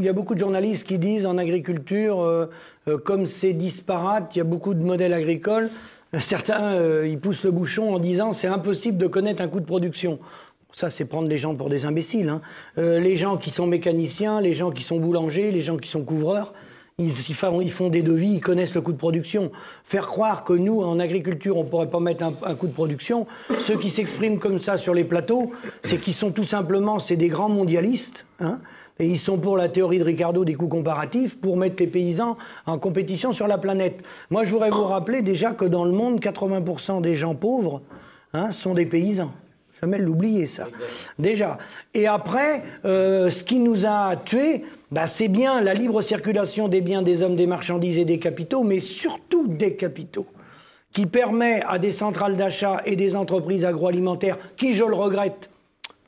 [0.07, 2.47] a, beaucoup de journalistes qui disent en agriculture, euh,
[3.03, 5.69] comme c'est disparate, il y a beaucoup de modèles agricoles.
[6.19, 10.19] Certains, ils poussent le bouchon en disant c'est impossible de connaître un coût de production.
[10.73, 12.27] Ça, c'est prendre les gens pour des imbéciles.
[12.27, 12.41] Hein.
[12.75, 16.53] les gens qui sont mécaniciens, les gens qui sont boulangers, les gens qui sont couvreurs,
[17.01, 19.51] ils, font des devis, ils connaissent le coût de production.
[19.85, 22.73] Faire croire que nous, en agriculture, on ne pourrait pas mettre un, un, coût de
[22.73, 23.27] production,
[23.59, 25.51] ceux qui s'expriment comme ça sur les plateaux,
[25.83, 28.59] c'est qu'ils sont tout simplement, c'est des grands mondialistes, hein,
[28.99, 32.37] et ils sont pour la théorie de Ricardo des coûts comparatifs, pour mettre les paysans
[32.65, 34.01] en compétition sur la planète.
[34.29, 37.81] Moi, je voudrais vous rappeler déjà que dans le monde, 80% des gens pauvres
[38.33, 39.31] hein, sont des paysans
[39.81, 40.67] jamais l'oublier, ça.
[41.17, 41.57] Déjà.
[41.93, 46.81] Et après, euh, ce qui nous a tués, bah, c'est bien la libre circulation des
[46.81, 50.27] biens, des hommes, des marchandises et des capitaux, mais surtout des capitaux,
[50.93, 55.49] qui permet à des centrales d'achat et des entreprises agroalimentaires, qui, je le regrette,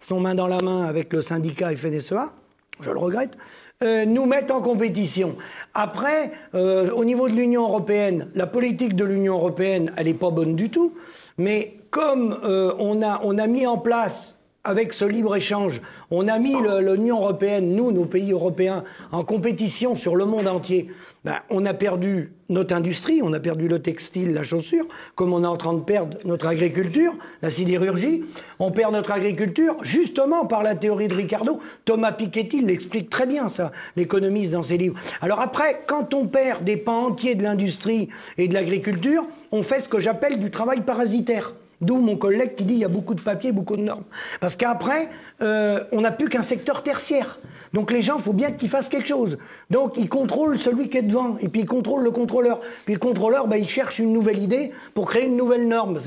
[0.02, 2.34] sont main dans la main avec le syndicat FNSEA,
[2.82, 3.38] je le regrette,
[3.84, 5.36] euh, nous mettent en compétition.
[5.74, 10.30] Après, euh, au niveau de l'Union européenne, la politique de l'Union européenne, elle n'est pas
[10.30, 10.94] bonne du tout,
[11.38, 16.40] mais comme euh, on, a, on a mis en place avec ce libre-échange, on a
[16.40, 20.90] mis l'Union européenne, nous, nos pays européens, en compétition sur le monde entier.
[21.26, 24.86] Ben, on a perdu notre industrie, on a perdu le textile, la chaussure,
[25.16, 28.24] comme on est en train de perdre notre agriculture, la sidérurgie.
[28.60, 31.60] On perd notre agriculture justement par la théorie de Ricardo.
[31.84, 35.00] Thomas Piketty l'explique très bien, ça, l'économiste dans ses livres.
[35.22, 39.82] Alors après, quand on perd des pans entiers de l'industrie et de l'agriculture, on fait
[39.82, 41.54] ce que j'appelle du travail parasitaire.
[41.84, 44.04] D'où mon collègue qui dit il y a beaucoup de papiers, beaucoup de normes.
[44.40, 45.10] Parce qu'après,
[45.42, 47.40] euh, on n'a plus qu'un secteur tertiaire.
[47.74, 49.38] Donc les gens, il faut bien qu'ils fassent quelque chose.
[49.72, 52.62] Donc ils contrôlent celui qui est devant, et puis ils contrôlent le contrôleur.
[52.86, 55.98] Puis le contrôleur, ben, il cherche une nouvelle idée pour créer une nouvelle norme.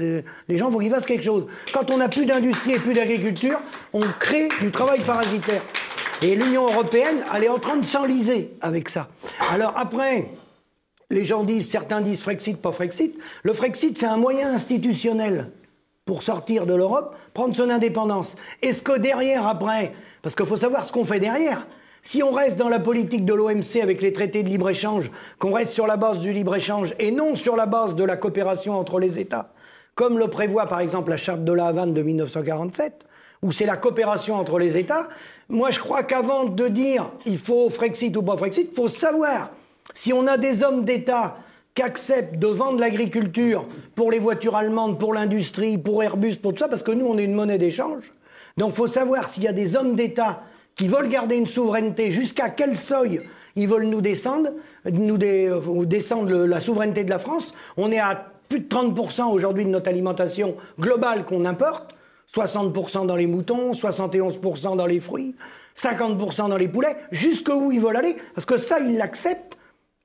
[0.49, 1.47] Les gens, il faut qu'ils fassent quelque chose.
[1.73, 3.61] Quand on n'a plus d'industrie et plus d'agriculture,
[3.93, 5.63] on crée du travail parasitaire.
[6.23, 9.09] Et l'Union européenne, elle est en train de s'enliser avec ça.
[9.53, 10.31] Alors après,
[11.11, 13.17] les gens disent, certains disent Frexit, pas Frexit.
[13.43, 15.51] Le Frexit, c'est un moyen institutionnel
[16.07, 18.37] pour sortir de l'Europe, prendre son indépendance.
[18.63, 19.93] Est-ce que derrière, après,
[20.23, 21.67] parce qu'il faut savoir ce qu'on fait derrière,
[22.01, 25.11] si on reste dans la politique de l'OMC avec les traités de libre-échange,
[25.41, 28.79] qu'on reste sur la base du libre-échange et non sur la base de la coopération
[28.79, 29.51] entre les États,
[29.97, 33.05] comme le prévoit par exemple la charte de la Havane de 1947,
[33.43, 35.09] où c'est la coopération entre les États,
[35.49, 39.51] moi je crois qu'avant de dire il faut Frexit ou pas Frexit, il faut savoir
[39.93, 41.37] si on a des hommes d'État
[41.77, 46.69] qu'acceptent de vendre l'agriculture pour les voitures allemandes, pour l'industrie, pour Airbus, pour tout ça,
[46.69, 48.13] parce que nous, on est une monnaie d'échange.
[48.57, 50.43] Donc, il faut savoir s'il y a des hommes d'État
[50.75, 53.21] qui veulent garder une souveraineté, jusqu'à quel seuil
[53.57, 54.51] ils veulent nous descendre,
[54.91, 57.55] nous euh, descendre la souveraineté de la France.
[57.77, 61.95] On est à plus de 30% aujourd'hui de notre alimentation globale qu'on importe.
[62.35, 65.37] 60% dans les moutons, 71% dans les fruits,
[65.77, 69.56] 50% dans les poulets, jusqu'où ils veulent aller, parce que ça, ils l'acceptent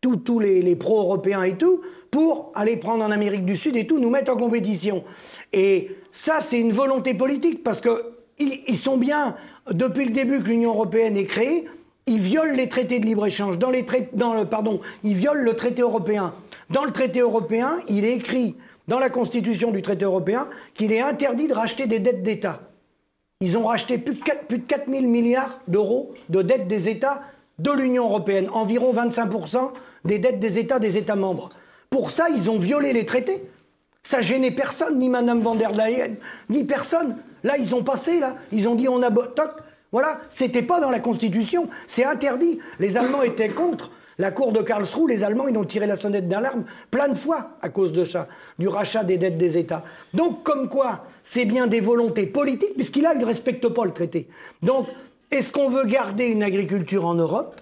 [0.02, 4.10] tous les, pro-européens et tout, pour aller prendre en Amérique du Sud et tout, nous
[4.10, 5.04] mettre en compétition.
[5.54, 9.36] Et ça, c'est une volonté politique, parce que ils, sont bien,
[9.70, 11.66] depuis le début que l'Union européenne est créée,
[12.08, 13.60] ils violent les traités de libre-échange.
[13.60, 16.34] Dans les dans le, pardon, ils violent le traité européen.
[16.72, 18.56] Dans le traité européen, il est écrit
[18.88, 22.62] dans la constitution du traité européen qu'il est interdit de racheter des dettes d'État.
[23.40, 26.90] Ils ont racheté plus de 4, plus de 4 000 milliards d'euros de dettes des
[26.90, 27.22] États
[27.60, 29.30] de l'Union européenne, environ 25
[30.06, 31.50] des dettes des États des États membres.
[31.90, 33.44] Pour ça, ils ont violé les traités.
[34.04, 36.14] Ça gênait personne, ni Madame van der Leyen,
[36.50, 37.18] ni personne.
[37.44, 39.52] Là, ils ont passé, là, ils ont dit on a toc.
[39.92, 42.60] Voilà, c'était pas dans la Constitution, c'est interdit.
[42.80, 43.92] Les Allemands étaient contre.
[44.18, 47.58] La cour de Karlsruhe, les Allemands, ils ont tiré la sonnette d'alarme plein de fois
[47.62, 48.28] à cause de ça,
[48.60, 49.84] du rachat des dettes des États.
[50.14, 53.92] Donc, comme quoi, c'est bien des volontés politiques, puisqu'il a, il ne respecte pas le
[53.92, 54.28] traité.
[54.62, 54.88] Donc,
[55.32, 57.60] est-ce qu'on veut garder une agriculture en Europe?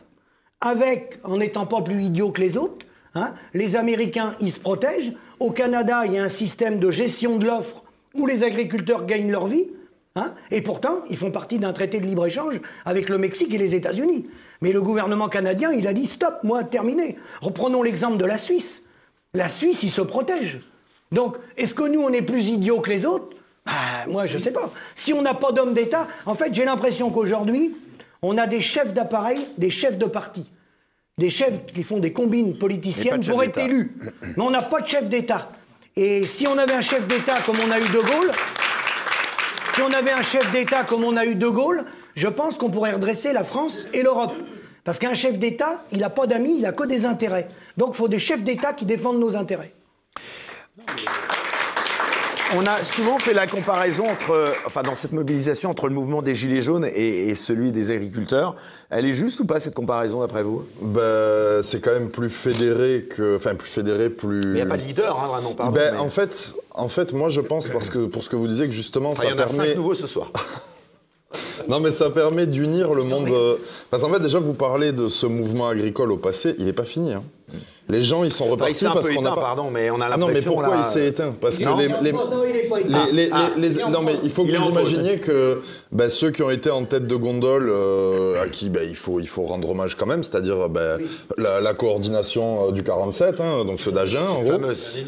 [0.61, 5.14] Avec, en n'étant pas plus idiot que les autres, Hein les Américains, ils se protègent.
[5.40, 7.84] Au Canada, il y a un système de gestion de l'offre
[8.14, 9.68] où les agriculteurs gagnent leur vie.
[10.15, 13.76] Hein et pourtant, ils font partie d'un traité de libre-échange avec le Mexique et les
[13.76, 14.27] États-Unis.
[14.61, 17.18] Mais le gouvernement canadien, il a dit stop, moi, terminé.
[17.41, 18.84] Reprenons l'exemple de la Suisse.
[19.34, 20.60] La Suisse, il se protège.
[21.11, 23.38] Donc, est-ce que nous, on est plus idiots que les autres?
[23.65, 23.72] Bah,
[24.07, 24.72] Moi, je ne sais pas.
[24.95, 27.76] Si on n'a pas d'homme d'État, en fait, j'ai l'impression qu'aujourd'hui,
[28.21, 30.49] on a des chefs d'appareil, des chefs de parti,
[31.17, 33.95] des chefs qui font des combines politiciennes pour être élus.
[34.21, 35.51] Mais on n'a pas de chef d'État.
[35.95, 38.31] Et si on avait un chef d'État comme on a eu De Gaulle,
[39.73, 41.85] si on avait un chef d'État comme on a eu De Gaulle,
[42.15, 44.33] je pense qu'on pourrait redresser la France et l'Europe.
[44.83, 47.49] Parce qu'un chef d'État, il n'a pas d'amis, il n'a que des intérêts.
[47.77, 49.73] Donc il faut des chefs d'État qui défendent nos intérêts.
[52.55, 56.34] On a souvent fait la comparaison entre, enfin dans cette mobilisation entre le mouvement des
[56.34, 58.55] Gilets jaunes et, celui des agriculteurs.
[58.89, 60.63] Elle est juste ou pas cette comparaison d'après vous?
[60.81, 63.35] Ben, C'est quand même plus fédéré que.
[63.35, 64.45] Enfin, plus fédéré, plus.
[64.47, 65.73] Mais il n'y a pas de leader, hein, vraiment, pardon.
[65.73, 68.65] Ben, en, fait, en fait, moi je pense, parce que, pour ce que vous disiez,
[68.65, 69.59] que justement ça il y en permet.
[69.59, 70.31] A cinq nouveaux ce soir.
[71.67, 73.30] Non, mais ça permet d'unir le monde.
[73.30, 73.57] Euh,
[73.91, 76.85] parce qu'en fait, déjà, vous parlez de ce mouvement agricole au passé, il n'est pas
[76.85, 77.13] fini.
[77.13, 77.23] Hein.
[77.89, 79.41] Les gens, ils sont bah, repartis parce qu'on a pas.
[79.41, 82.11] Pardon, mais on a ah non, mais pourquoi il s'est éteint Parce que les,
[83.57, 85.61] les, non, mais il faut que vous imaginiez que
[85.91, 89.19] bah, ceux qui ont été en tête de gondole, euh, à qui bah, il faut
[89.19, 90.97] il faut rendre hommage quand même, c'est-à-dire bah,
[91.38, 94.59] la, coordination euh, du 47, hein, donc ceux d'Agen, en gros,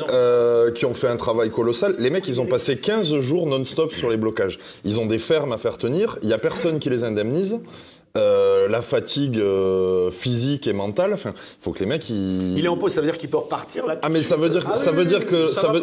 [0.10, 1.96] euh, qui ont fait un travail colossal.
[2.00, 4.58] Les mecs, ils ont passé 15 jours non-stop sur les blocages.
[4.86, 6.18] Ils ont des fermes à faire tenir.
[6.24, 7.60] Il y a personne qui les indemnise.
[8.18, 11.14] Euh, la fatigue euh, physique et mentale.
[11.14, 12.58] Enfin, faut que les mecs ils.
[12.58, 14.00] Il est en pause, ça veut dire qu'il peut repartir là.
[14.02, 15.82] Ah mais ça veut dire, ah ça veut dire que ça, veut.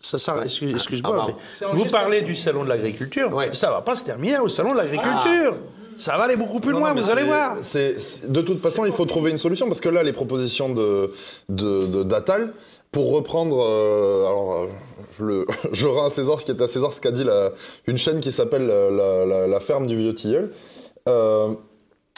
[0.00, 1.28] Ça, ça excuse-moi,
[1.62, 3.32] ah, vous parlez du salon de l'agriculture.
[3.32, 3.50] Ouais.
[3.52, 5.54] Ça va pas se terminer au salon de l'agriculture.
[5.54, 5.80] Ah.
[5.96, 7.56] Ça va aller beaucoup plus loin, vous allez voir.
[7.56, 11.12] de toute façon, il faut trouver une solution parce que là, les propositions de
[12.02, 12.52] d'Atal,
[12.94, 14.68] pour reprendre, euh, alors
[15.18, 17.50] je, le, je rends à César ce qui est à César, ce qu'a dit la,
[17.88, 20.52] une chaîne qui s'appelle la, la, ferme du vieux tilleul.
[21.08, 21.54] Euh,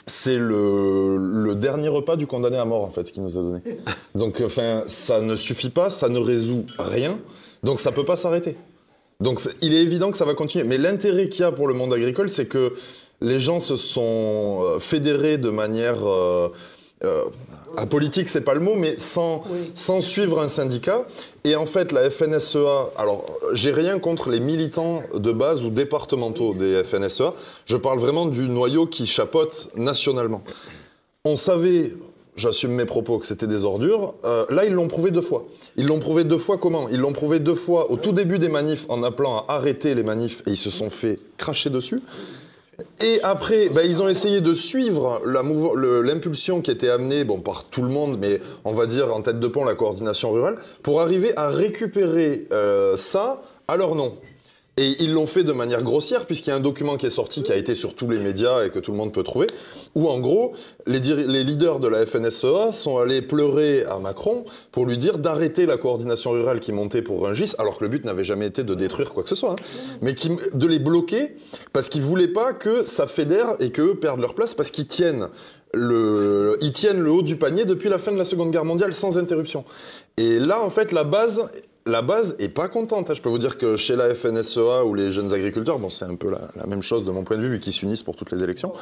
[0.06, 3.60] c'est le, dernier repas du condamné à mort, en fait, ce qu'il nous a donné.
[4.14, 7.18] Donc, enfin, ça ne suffit pas, ça ne résout rien,
[7.62, 8.56] donc ça peut pas s'arrêter.
[9.18, 10.64] Donc, il est évident que ça va continuer.
[10.64, 12.74] Mais l'intérêt qu'il y a pour le monde agricole, c'est que
[13.20, 16.48] les gens se sont euh, fédérés de manière euh,
[17.76, 19.42] apolitique, c'est pas le mot, mais sans,
[19.74, 21.06] sans suivre un syndicat.
[21.44, 26.54] Et en fait, la FNSEA, alors j'ai rien contre les militants de base ou départementaux
[26.54, 27.34] des FNSEA,
[27.66, 30.42] je parle vraiment du noyau qui chapote nationalement.
[31.24, 31.94] On savait,
[32.36, 34.14] j'assume mes propos, que c'était des ordures.
[34.24, 35.46] Euh, là, ils l'ont prouvé deux fois.
[35.76, 36.88] Ils l'ont prouvé deux fois comment?
[36.88, 40.02] Ils l'ont prouvé deux fois au tout début des manifs en appelant à arrêter les
[40.02, 42.00] manifs et ils se sont fait cracher dessus.
[43.03, 47.82] Et après, bah, ils ont essayé de suivre l'impulsion qui était amenée bon, par tout
[47.82, 51.32] le monde, mais on va dire en tête de pont la coordination rurale, pour arriver
[51.36, 54.12] à récupérer euh, ça à leur nom.
[54.78, 57.43] Et ils l'ont fait de manière grossière, puisqu'il y a un document qui est sorti,
[57.43, 59.47] qui a été sur tous les médias et que tout le monde peut trouver,
[59.94, 60.53] où en gros,
[60.86, 65.65] les, les leaders de la FNSEA sont allés pleurer à Macron pour lui dire d'arrêter
[65.65, 68.74] la coordination rurale qui montait pour Rungis, alors que le but n'avait jamais été de
[68.74, 69.57] détruire quoi que ce soit, hein,
[70.03, 71.36] mais qui, de les bloquer,
[71.73, 75.28] parce qu'ils voulaient pas que ça fédère et qu'eux perdent leur place, parce qu'ils tiennent
[75.73, 78.93] le, ils tiennent le haut du panier depuis la fin de la Seconde Guerre mondiale
[78.93, 79.65] sans interruption.
[80.19, 81.48] Et là, en fait, la base
[81.86, 83.08] la base est pas contente.
[83.10, 83.14] Hein.
[83.14, 86.16] Je peux vous dire que chez la FNSEA ou les jeunes agriculteurs, bon, c'est un
[86.16, 88.42] peu la, même chose de mon point de vue, vu qu'ils s'unissent pour toutes les
[88.42, 88.72] élections.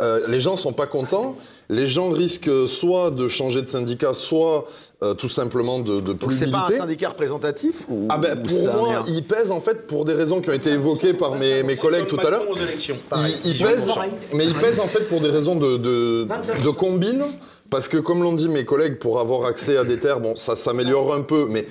[0.00, 1.36] Euh, les gens sont pas contents.
[1.68, 4.66] Les gens risquent soit de changer de syndicat, soit
[5.02, 8.74] euh, tout simplement de, de plus c'est pas un syndicat représentatif ou, Ah ben, pour
[8.74, 11.76] moi, il pèse en fait pour des raisons qui ont été évoquées par mes, mes
[11.76, 12.46] collègues tout à l'heure.
[12.56, 13.90] Il, il pèse,
[14.32, 17.22] mais il pèse en fait pour des raisons de, de, de combine.
[17.70, 20.54] Parce que, comme l'ont dit mes collègues, pour avoir accès à des terres, bon, ça
[20.54, 21.66] s'améliore un peu, mais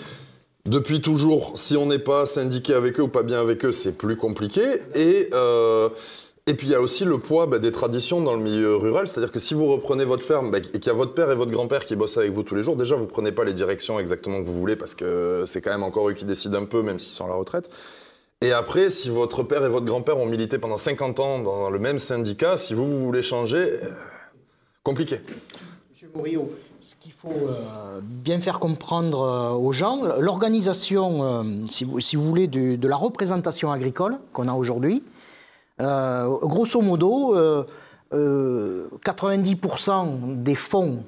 [0.66, 3.92] depuis toujours, si on n'est pas syndiqué avec eux ou pas bien avec eux, c'est
[3.92, 4.62] plus compliqué.
[4.96, 5.90] Et, euh,
[6.48, 9.08] et puis il y a aussi le poids bah, des traditions dans le milieu rural,
[9.08, 11.36] c'est-à-dire que si vous reprenez votre ferme bah, et qu'il y a votre père et
[11.36, 14.00] votre grand-père qui bossent avec vous tous les jours, déjà vous prenez pas les directions
[14.00, 16.82] exactement que vous voulez parce que c'est quand même encore eux qui décident un peu,
[16.82, 17.70] même s'ils sont à la retraite.
[18.42, 21.80] Et après, si votre père et votre grand-père ont milité pendant 50 ans dans le
[21.80, 23.90] même syndicat, si vous, vous voulez changer, euh,
[24.84, 25.22] compliqué.
[25.92, 26.50] Monsieur Mouriot,
[26.84, 32.48] ce qu'il faut euh, bien faire comprendre euh, aux gens, l'organisation, euh, si, vous, voulez,
[32.48, 35.02] de, la représentation agricole qu'on a aujourd'hui,
[35.80, 37.66] grosso modo,
[38.12, 41.04] 90% des fonds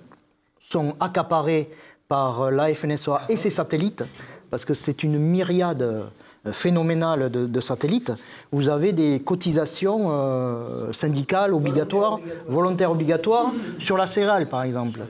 [0.60, 1.69] sont accaparés
[2.07, 4.03] par la FNSOA et ses satellites,
[4.49, 6.06] parce que c'est une myriade
[6.52, 8.11] phénoménale de, satellites.
[8.52, 15.02] Vous avez des cotisations syndicales obligatoires, volontaires obligatoires, sur la céréale par exemple.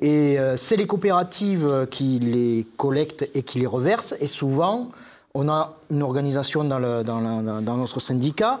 [0.00, 4.14] Et euh, c'est les coopératives qui les collectent et qui les reversent.
[4.20, 4.90] Et souvent,
[5.34, 8.60] on a une organisation dans, dans notre syndicat.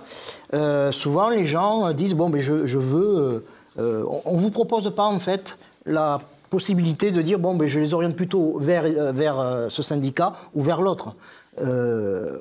[0.54, 3.44] Euh, souvent, les gens disent bon, mais je, je veux.
[3.78, 7.80] euh, on ne vous propose pas en fait la possibilité de dire bon, ben, je
[7.80, 11.14] les oriente plutôt vers, euh, vers euh, ce syndicat ou vers l'autre.
[11.60, 12.38] Euh,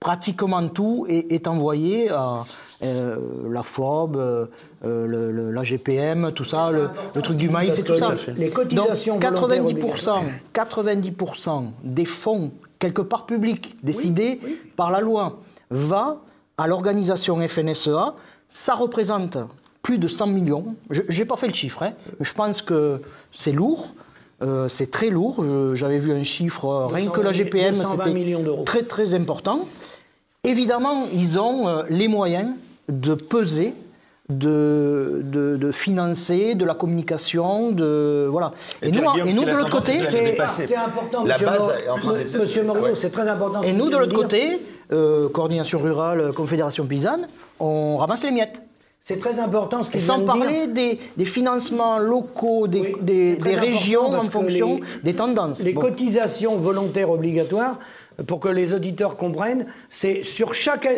[0.00, 2.44] pratiquement tout est, est envoyé à
[2.82, 3.16] euh,
[3.50, 4.46] la FOB, euh, euh,
[5.06, 8.14] le- le- la GPM, tout ça, le, le truc du maïs et tout ça.
[8.36, 10.22] les cotisations Donc, volontaires 90%,
[10.54, 14.40] 90% des fonds, quelque part publics, décidés
[14.76, 15.40] par la loi,
[15.70, 16.18] va
[16.58, 18.14] à l'organisation FNSEA.
[18.48, 19.36] Ça représente
[19.82, 20.74] plus de 100 millions.
[20.90, 23.00] Je n'ai pas fait le chiffre, hein, mais je pense que
[23.32, 23.94] c'est lourd.
[24.42, 25.42] euh, c'est très lourd.
[25.74, 28.64] J'avais vu un chiffre, euh, rien que la 220 GPM, 220 millions d'euros.
[28.66, 29.60] c'était très très important.
[30.44, 32.50] Évidemment, ils ont euh, les moyens
[32.88, 33.74] de peser,
[34.28, 38.52] de, de, de financer, de la communication, de voilà.
[38.82, 41.60] Et, nous, et de l'autre côté, c'est important, La monsieur, base
[42.34, 43.62] M- monsieur Morio, c'est très important.
[43.62, 44.60] et nous de l'autre côté,
[44.92, 47.28] euh, coordination rurale, confédération paysanne,
[47.60, 48.60] on ramasse les miettes.
[49.00, 50.32] C'est très important ce qu'il vient sans de dire.
[50.34, 55.62] parler des, des financements locaux, des, Oui, des- régions en fonction les- des tendances.
[55.62, 55.80] Les Bon.
[55.82, 57.78] cotisations volontaires obligatoires,
[58.24, 60.88] pour que les auditeurs comprennent, c'est sur chaque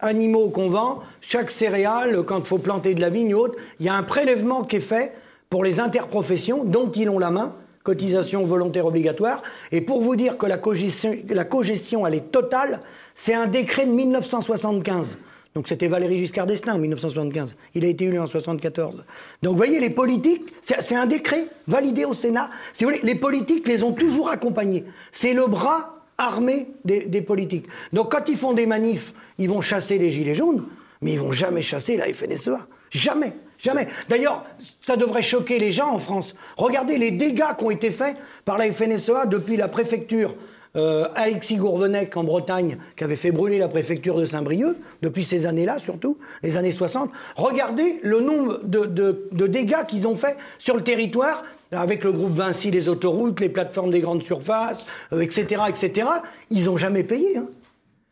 [0.00, 3.86] animal qu'on vend, chaque céréale, quand il faut planter de la vigne ou autre, il
[3.86, 5.12] y a un prélèvement qui est fait
[5.50, 9.42] pour les interprofessions dont ils ont la main, cotisation volontaire obligatoire.
[9.72, 12.80] Et pour vous dire que la cogestion, la cogestion elle est totale,
[13.14, 15.18] c'est un décret de 1975.
[15.54, 17.56] Donc c'était Valéry Giscard d'Estaing en 1975.
[17.74, 19.04] Il a été élu en 1974.
[19.42, 22.50] Donc vous voyez, les politiques, c'est c'est un décret validé au Sénat.
[22.72, 24.84] Si vous voulez, les politiques les ont toujours accompagnés.
[25.10, 27.66] C'est le bras armé des, politiques.
[27.92, 30.64] Donc quand ils font des manifs, ils vont chasser les gilets jaunes,
[31.00, 32.66] mais ils vont jamais chasser la FNSEA.
[32.90, 33.86] Jamais, jamais.
[34.08, 34.44] D'ailleurs,
[34.80, 36.34] ça devrait choquer les gens en France.
[36.56, 40.34] Regardez les dégâts qui ont été faits par la FNSEA depuis la préfecture
[40.76, 45.46] euh, Alexis Gourvenec en Bretagne, qui avait fait brûler la préfecture de Saint-Brieuc, depuis ces
[45.46, 47.10] années-là surtout, les années 60.
[47.36, 51.42] Regardez le nombre de, de- de dégâts qu'ils ont fait sur le territoire,
[51.72, 56.06] avec le groupe Vinci, les autoroutes, les plateformes des grandes surfaces, euh, etc., etc.
[56.50, 57.36] Ils n'ont jamais payé.
[57.38, 57.46] hein.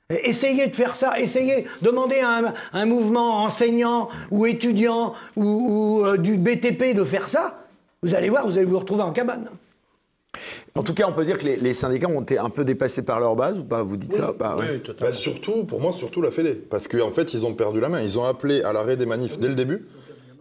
[0.08, 5.42] Essayez de faire ça, essayez, demandez à un, un mouvement enseignant ou étudiant ou,
[6.00, 7.58] ou, euh, du BTP de faire ça,
[8.02, 9.48] vous allez voir, vous allez vous retrouver en cabane.
[10.76, 13.02] En tout cas, on peut dire que les, les syndicats ont été un peu dépassés
[13.02, 13.82] par leur base ou pas?
[13.82, 14.80] Vous dites ça Bah, ouais.
[15.00, 16.52] Bah, surtout, pour moi, surtout la Fédé.
[16.52, 18.02] Parce qu'en fait, ils ont perdu la main.
[18.02, 19.86] Ils ont appelé à l'arrêt des manifs dès le début.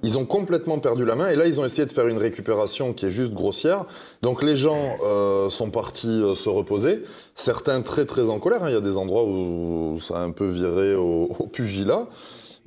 [0.05, 1.29] Ils ont complètement perdu la main.
[1.29, 3.85] Et là, ils ont essayé de faire une récupération qui est juste grossière.
[4.21, 7.01] Donc, les gens euh, sont partis euh, se reposer.
[7.33, 8.63] Certains très, très en colère.
[8.63, 8.69] hein.
[8.69, 12.05] Il y a des endroits où ça a un peu viré au, au pugilat.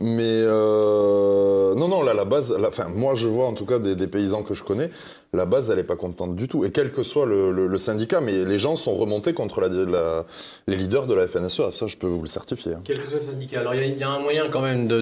[0.01, 3.79] Mais euh, non, non, là, la base, la- enfin, moi, je vois en tout cas
[3.81, 4.91] des, paysans que je connais,
[5.33, 6.65] la base, elle n'est pas contente du tout.
[6.65, 11.15] Et quel que soit le, syndicat, mais les gens sont remontés contre les leaders de
[11.15, 11.73] la FNSEA.
[11.73, 12.75] Ça, je peux vous le certifier.
[12.75, 12.81] hein.
[12.85, 13.61] Quel que soit le syndicat.
[13.61, 15.01] Alors, il y a- un moyen quand même de,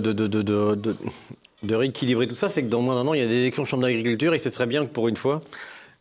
[1.63, 3.63] de, rééquilibrer tout ça, c'est que dans moins d'un an, il y a des élections
[3.63, 5.43] de chambre d'agriculture et ce serait bien que pour une fois,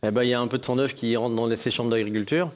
[0.06, 1.90] eh ben, il y a un peu de sang neuf qui rentre dans ces chambres
[1.90, 2.50] d'agriculture.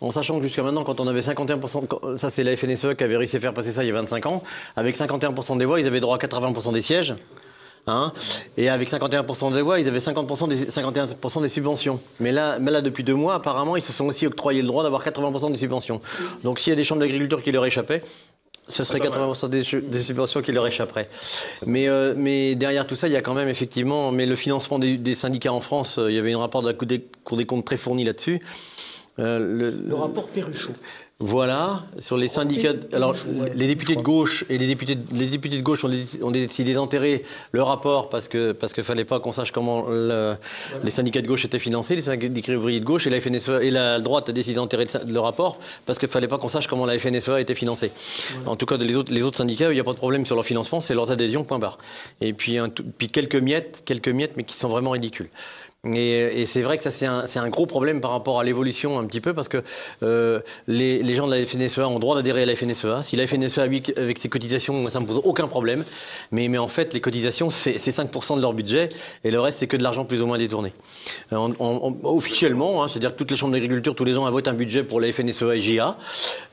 [0.00, 3.04] En sachant que jusqu'à maintenant, quand on avait 51%, de- ça c'est la FNSE qui
[3.04, 4.42] avait réussi à faire passer ça il y a 25 ans,
[4.76, 7.14] avec 51% des voix, ils avaient droit à 80% des sièges.
[7.86, 8.12] Hein
[8.56, 12.00] et avec 51% des voix, ils avaient 50% des, 51% des subventions.
[12.18, 14.82] Mais là, mais là, depuis deux mois, apparemment, ils se sont aussi octroyé le droit
[14.82, 16.00] d'avoir 80% des subventions.
[16.44, 18.02] Donc s'il y a des chambres d'agriculture qui leur échappaient,
[18.66, 21.08] ce serait 80% des, su- des subventions qui leur échapperaient.
[21.66, 24.78] Mais, euh, mais derrière tout ça, il y a quand même effectivement, mais le financement
[24.78, 27.04] des, des syndicats en France, euh, il y avait un rapport de la Cour des,
[27.24, 28.40] Cour des comptes très fourni là-dessus.
[29.18, 30.72] Euh, le, Le rapport Perruchot.
[31.20, 32.72] Voilà, sur les syndicats.
[32.92, 33.14] Alors,
[33.54, 36.32] les députés de gauche et les députés, de- les députés de gauche ont, dé- ont
[36.32, 37.22] décidé d'enterrer
[37.52, 40.34] le rapport parce que parce qu'il fallait pas qu'on sache comment le-
[40.82, 43.70] les syndicats de gauche étaient financés, les syndicats ouvriers de gauche et la FNSEA et
[43.70, 46.98] la droite a décidé d'enterrer le, rapport parce qu'il fallait pas qu'on sache comment la
[46.98, 47.92] FNSEA était financée.
[48.46, 50.34] En tout cas, les autres, les autres syndicats, il n'y a pas de problème sur
[50.34, 51.78] leur financement, c'est leurs adhésions, point barre.
[52.20, 55.28] Et puis, un puis quelques miettes, quelques miettes, mais qui sont vraiment ridicules.
[55.84, 59.20] Et, c'est vrai que ça, c'est un, gros problème par rapport à l'évolution un petit
[59.20, 59.62] peu, parce que
[60.02, 63.02] euh, les, gens de la FNSEA ont droit d'adhérer à la FNSEA.
[63.02, 65.84] Si la FNSEA, avec ses cotisations, ça ne me pose aucun problème.
[66.32, 68.88] Mais, en fait, les cotisations, c'est c'est 5% de leur budget,
[69.24, 70.72] et le reste, c'est que de l'argent plus ou moins détourné.
[71.32, 74.30] Euh, en- en- en- officiellement, hein, c'est-à-dire que toutes les chambres d'agriculture, tous les ans,
[74.30, 75.96] votent un budget pour la FNSEA et GA,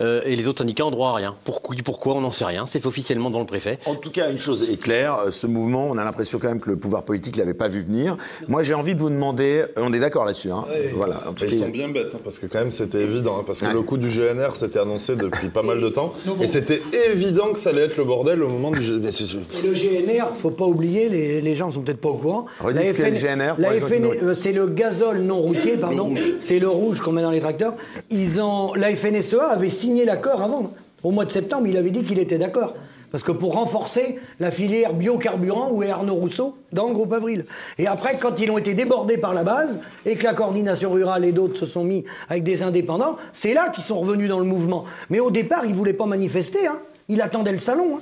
[0.01, 1.35] euh, et les autres syndicats ont droit à rien.
[1.43, 2.65] Pourquoi, on n'en sait rien.
[2.67, 3.79] C'est officiellement dans le préfet.
[3.85, 6.69] En tout cas, une chose est claire, ce mouvement, on a l'impression quand même que
[6.69, 8.17] le pouvoir politique l'avait pas vu venir.
[8.47, 9.65] Moi, j'ai envie de vous demander demandé.
[9.77, 10.49] On est d'accord là-dessus.
[10.49, 10.65] Hein.
[10.95, 11.21] Voilà.
[11.29, 13.37] En tout Et cas, ils sont bien bêtes, hein, parce que quand même c'était évident,
[13.39, 16.47] hein, parce que le coup du GNR s'était annoncé depuis pas mal de temps, et
[16.47, 16.81] c'était
[17.11, 19.09] évident que ça allait être le bordel au moment du GNR.
[19.57, 22.45] Et le GNR, faut pas oublier, les, les gens sont peut-être pas au courant.
[22.65, 26.13] Ce qu'est le GNR la FN euh, c'est le gazole non routier, pardon.
[26.39, 27.75] C'est le rouge qu'on met dans les tracteurs.
[28.09, 30.73] Ils ont, la FNSEA avait signé l'accord avant.
[31.03, 32.75] Au mois de septembre, il avait dit qu'il était d'accord.
[33.11, 37.45] Parce que pour renforcer la filière biocarburant, où est Arnaud Rousseau dans le groupe Avril.
[37.77, 41.25] Et après, quand ils ont été débordés par la base, et que la coordination rurale
[41.25, 44.45] et d'autres se sont mis avec des indépendants, c'est là qu'ils sont revenus dans le
[44.45, 44.85] mouvement.
[45.09, 46.67] Mais au départ, ils ne voulaient pas manifester.
[46.67, 46.79] Hein.
[47.09, 47.97] Il attendait le salon.
[47.97, 48.01] Hein.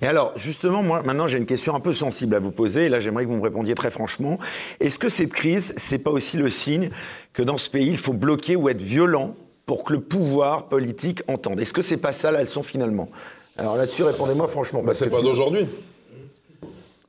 [0.00, 2.86] Et alors, justement, moi, maintenant, j'ai une question un peu sensible à vous poser.
[2.86, 4.38] Et là, j'aimerais que vous me répondiez très franchement.
[4.80, 6.90] Est-ce que cette crise, c'est pas aussi le signe
[7.32, 9.34] que dans ce pays, il faut bloquer ou être violent
[9.72, 13.08] pour que le pouvoir politique entende Est-ce que c'est pas ça la leçon finalement?
[13.56, 14.82] Alors là-dessus, répondez-moi franchement.
[14.82, 15.66] Bah, c'est pas d'aujourd'hui.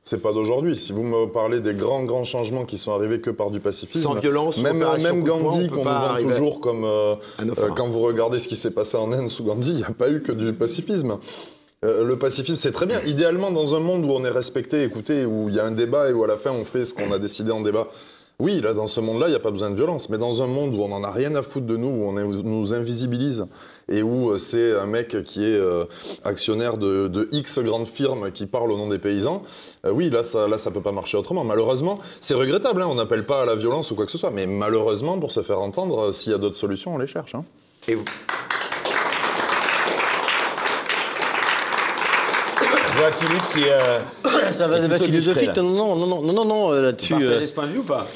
[0.02, 0.74] C'est pas d'aujourd'hui.
[0.78, 4.00] Si vous me parlez des grands, grands changements qui sont arrivés que par du pacifisme.
[4.02, 6.84] Sans violence, même, même Gandhi, qu'on nous vend toujours comme.
[6.86, 9.84] euh, euh, quand vous regardez ce qui s'est passé en Inde sous Gandhi, il n'y
[9.84, 11.18] a pas eu que du pacifisme.
[11.84, 12.98] Euh, le pacifisme, c'est très bien.
[13.04, 16.08] Idéalement, dans un monde où on est respecté, écouté, où il y a un débat
[16.08, 17.88] et où à la fin on fait ce qu'on a décidé en débat.
[18.40, 20.08] Oui, là, dans ce monde-là, il n'y a pas besoin de violence.
[20.08, 22.12] Mais dans un monde où on n'en a rien à foutre de nous, où on
[22.12, 23.46] nous invisibilise,
[23.88, 25.84] et où euh, c'est un mec qui est euh,
[26.24, 29.42] actionnaire de, X grandes firmes qui parle au nom des paysans,
[29.86, 31.44] euh, oui, là, ça là, ça peut pas marcher autrement.
[31.44, 34.30] Malheureusement, c'est regrettable, hein, on n'appelle pas à la violence ou quoi que ce soit,
[34.32, 37.36] mais malheureusement, pour se faire entendre, s'il y a d'autres solutions, on les cherche.
[37.36, 37.44] hein.
[43.04, 43.64] Vois Philippe qui.
[43.68, 44.00] Euh,
[44.52, 45.42] Ça va, est c'est pas philosophique.
[45.50, 45.62] discret.
[45.62, 47.14] Non, non, non, non, non, non, euh, là-dessus.
[47.14, 48.06] euh, partagez ce point de vue ou pas?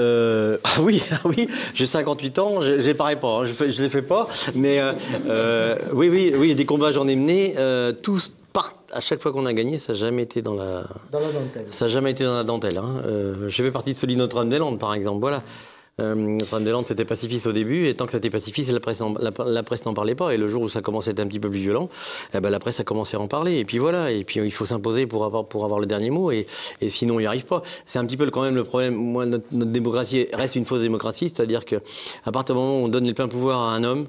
[0.00, 3.82] Euh, ah oui, ah oui, j'ai 58 ans, je les parais pas, hein, je, je
[3.82, 4.92] les fais pas, mais euh,
[5.28, 9.32] euh, oui, oui, oui, des combats j'en ai menés, euh, tous partent à chaque fois
[9.32, 11.66] qu'on a gagné, ça n'a jamais été dans la, Dans la dentelle.
[11.68, 12.78] ça n'a jamais été dans la dentelle.
[12.78, 13.02] Hein.
[13.06, 15.20] Euh, j'ai fait partie de celui de Notre-Dame-des-Landes, par exemple.
[15.20, 15.42] Voilà.
[16.00, 19.00] Euh, Notre-Dame-des-Landes, c'était pacifiste au début, et tant que c'était pacifiste, la presse,
[19.84, 20.32] n'en parlait pas.
[20.32, 21.90] Et le jour où ça commençait à être un petit peu plus violent,
[22.34, 23.58] eh ben, la presse a commencé à en parler.
[23.58, 26.46] Et puis voilà, et puis il faut s'imposer pour avoir, le dernier mot, et,
[26.88, 27.62] sinon on n'y arrive pas.
[27.84, 28.94] C'est un petit peu le- quand même le problème.
[28.94, 31.76] Moi, notre, démocratie reste une fausse démocratie, c'est-à-dire que
[32.24, 34.06] à partir du moment où on donne les pleins pouvoirs à un homme,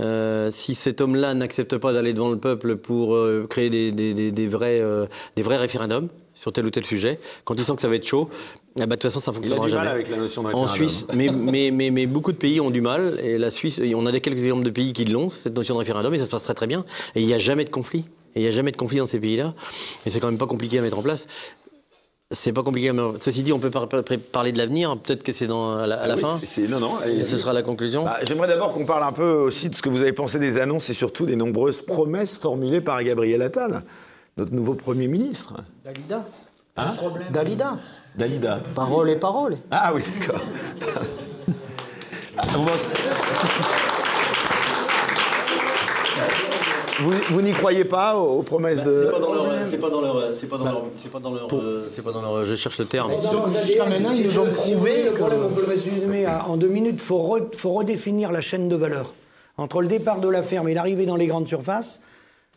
[0.00, 4.80] euh, si cet homme-là n'accepte pas d'aller devant le peuple pour euh, créer des vrais,
[4.80, 5.06] euh,
[5.36, 8.06] des vrais référendums sur tel ou tel sujet, quand il sent que ça va être
[8.06, 8.28] chaud,
[8.76, 9.90] eh ben, de toute façon, ça Il a fonctionnera du mal jamais.
[9.94, 10.66] avec la notion de En.
[10.66, 14.06] Suisse, mais, mais, mais, mais beaucoup de pays ont du mal, et la Suisse, on
[14.06, 16.30] a des quelques exemples de pays qui l'ont, cette notion de référendum, et ça se
[16.30, 16.84] passe très très bien,
[17.14, 18.04] et il n'y a jamais de conflit.
[18.34, 19.52] Et il n'y a jamais de conflit dans ces pays-là,
[20.06, 21.26] et c'est quand même pas compliqué à mettre en place.
[22.30, 22.90] C'est pas compliqué.
[23.20, 25.96] Ceci dit, on peut par- par- parler de l'avenir, peut-être que c'est dans- à la,
[26.00, 26.66] à la Ah oui, fin.
[26.70, 26.92] non, non.
[27.06, 28.04] Et ce sera la conclusion.
[28.04, 30.58] Bah, J'aimerais d'abord qu'on parle un peu aussi de ce que vous avez pensé des
[30.58, 33.82] annonces et surtout des nombreuses promesses formulées par Gabriel Attal,
[34.38, 35.52] notre nouveau Premier ministre.
[35.84, 36.24] Dalida?
[36.78, 36.94] Hein?
[37.30, 37.76] Dalida?
[38.16, 38.60] Dalida.
[38.74, 39.56] Parole et parole.
[39.70, 40.40] Ah oui, d'accord.
[42.34, 42.44] Ah,
[47.00, 49.06] vous Vous, n'y croyez pas aux, aux promesses de...
[49.06, 51.30] C'est pas dans leur, c'est pas dans leur, c'est pas dans leur, c'est pas dans
[51.32, 51.48] leur,
[51.90, 53.12] c'est pas dans leur, je cherche le terme.
[53.22, 55.68] Dans leurs ADN, maintenant, si ils nous ont prouvé voulez, le problème, on peut le
[55.72, 56.94] résumer à- en deux minutes.
[56.96, 59.12] Il faut, re- faut redéfinir la chaîne de valeur.
[59.58, 62.00] Entre le départ de la ferme et l'arrivée dans les grandes surfaces,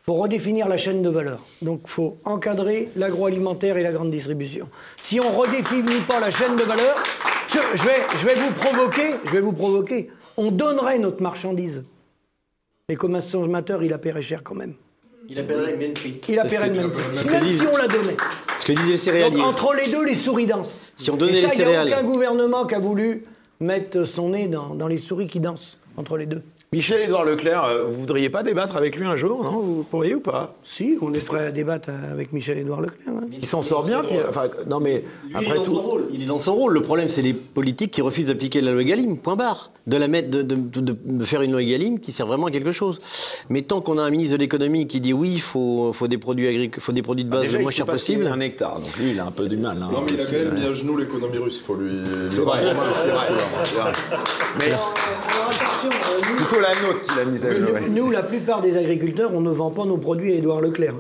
[0.06, 1.40] faut redéfinir la chaîne de valeur.
[1.62, 4.70] Donc il faut encadrer l'agroalimentaire et la grande distribution.
[5.02, 6.96] Si on ne redéfinit pas la chaîne de valeur,
[7.50, 10.12] je vais, je vais vous provoquer, je vais vous provoquer.
[10.38, 11.84] On donnerait notre marchandise.
[12.88, 14.76] Mais comme consommateur, il la paierait cher quand même.
[15.28, 16.22] Il appellerait le même prix.
[16.28, 17.32] Il la paierait le même prix.
[17.32, 18.18] Même disent- si on la donnait.
[18.60, 20.92] Ce que disaient les Donc entre les deux, les souris dansent.
[20.96, 23.26] Si on donnait Et ça, les il n'y a aucun gouvernement qui a voulu
[23.60, 26.44] mettre son nez dans, dans les souris qui dansent entre les deux.
[26.74, 29.60] Michel-Édouard Leclerc, euh, vous voudriez pas débattre avec lui un jour, non?
[29.60, 30.56] Vous pourriez ou pas?
[30.66, 33.14] Si, on est prêt à débattre avec Michel-Édouard Leclerc.
[33.16, 33.28] hein.
[33.32, 34.30] Il s'en sort bien, finalement.
[34.30, 35.80] Enfin, non mais Lui, après tout...
[36.12, 36.74] Il est dans son rôle.
[36.74, 39.18] Le problème, c'est les politiques qui refusent d'appliquer la loi Egalim.
[39.18, 39.72] Point barre.
[39.88, 42.52] De la mettre, de, de- de- de faire une loi Egalim qui sert vraiment à
[42.52, 43.00] quelque chose.
[43.50, 46.18] Mais tant qu'on a un ministre de l'économie qui dit oui, il faut, faut des
[46.18, 48.26] produits agricoles, faut des produits de base Déjà, le moins cher possible.
[48.28, 49.78] un hectare, donc lui, il a un peu du mal.
[49.82, 49.88] hein.
[49.94, 52.00] Non, mais il a quand même mis à genoux l'économie russe, faut lui.
[52.32, 53.92] C'est vrai, vrai, vrai.
[54.58, 54.94] Mais Alors
[55.84, 59.32] euh, nous, plutôt la nôtre qu'il a mise à nous, nous, la plupart des agriculteurs,
[59.34, 60.96] on ne vend pas nos produits à Édouard Leclerc.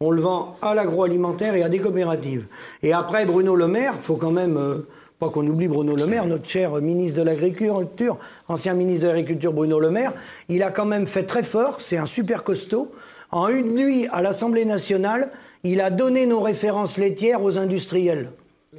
[0.00, 2.46] On le vend à l'agroalimentaire et à des coopératives.
[2.82, 4.86] Et après, Bruno Le Maire, faut quand même euh,
[5.18, 8.18] pas qu'on oublie Bruno Le Maire, notre cher ministre de l'Agriculture,
[8.48, 10.12] ancien ministre de l'Agriculture Bruno Le Maire,
[10.48, 12.92] il a quand même fait très fort, c'est un super costaud.
[13.30, 15.30] En une nuit à l'Assemblée nationale,
[15.64, 18.30] il a donné nos références laitières aux industriels.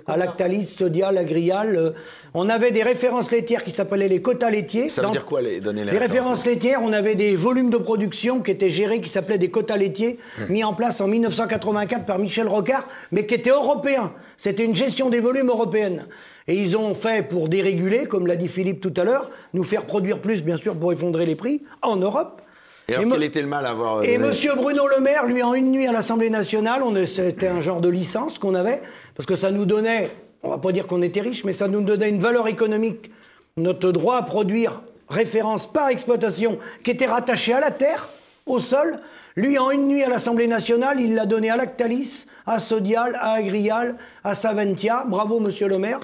[0.08, 1.76] À Lactalis, Sodial, Agrial.
[1.78, 1.92] euh,
[2.34, 4.90] On avait des références laitières qui s'appelaient les quotas laitiers.
[4.90, 7.70] Ça veut Dans- dire quoi, les donner les les références laitières, on avait des volumes
[7.70, 10.18] de production qui étaient gérés, qui s'appelaient des quotas laitiers,
[10.50, 14.14] mis en place en 1984 par Michel Rocard, mais qui étaient européens.
[14.36, 16.08] C'était une gestion des volumes européenne.
[16.48, 19.86] Et ils ont fait pour déréguler, comme l'a dit Philippe tout à l'heure, nous faire
[19.86, 22.42] produire plus, bien sûr, pour effondrer les prix, en Europe.
[22.90, 23.98] Et alors, quel était le mal à avoir.
[24.00, 27.48] euh, et donné- Monsieur Bruno Le Maire, lui, en une nuit à l'Assemblée nationale, c'était
[27.48, 28.82] un genre de licence qu'on avait,
[29.16, 30.12] parce que ça nous donnait,
[30.44, 33.12] on va pas dire qu'on était riche, mais ça nous donnait une valeur économique,
[33.58, 38.10] notre droit à produire référence par exploitation, qui était rattaché à la terre,
[38.46, 39.00] au sol.
[39.36, 43.34] Lui, en une nuit à l'Assemblée nationale, il l'a donné à Lactalis, à Sodial, à
[43.34, 45.06] Agrial, à Saventia.
[45.08, 46.00] Bravo, Monsieur Le Maire.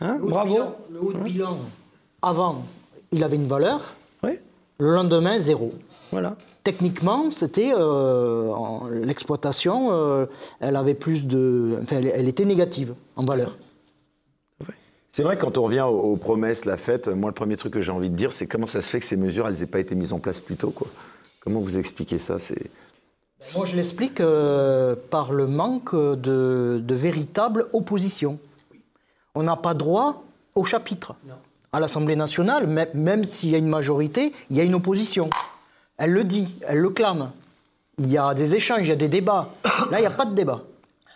[0.00, 0.54] Hein, Le de bravo.
[0.54, 1.58] bilan- Le haut de bilan,
[2.22, 2.64] avant,
[3.12, 3.94] il avait une valeur.
[4.22, 4.32] Oui,
[4.78, 5.72] Le lendemain, zéro.
[6.12, 6.36] voilà.
[6.62, 8.52] Techniquement, c'était euh,
[9.02, 10.26] l'exploitation, euh,
[10.60, 13.56] elle avait plus de, enfin, elle, elle était négative en valeur.
[15.12, 17.82] C'est vrai, quand on revient aux, aux promesses, la fête, moi, le premier truc que
[17.82, 19.80] j'ai envie de dire, c'est comment ça se fait que ces mesures, elles n'aient pas
[19.80, 20.86] été mises en place plus tôt, quoi.
[21.40, 22.70] Comment vous expliquez ça c'est...
[23.56, 28.38] Moi, je l'explique euh, par le manque de, de véritable opposition.
[29.34, 30.22] On n'a pas droit
[30.54, 31.14] au chapitre.
[31.72, 35.30] À l'Assemblée nationale, même, même s'il y a une majorité, il y a une opposition.
[36.00, 37.30] Elle le dit, elle le clame.
[37.98, 39.50] Il y a des échanges, il y a des débats.
[39.90, 40.62] Là, il n'y a pas de débat.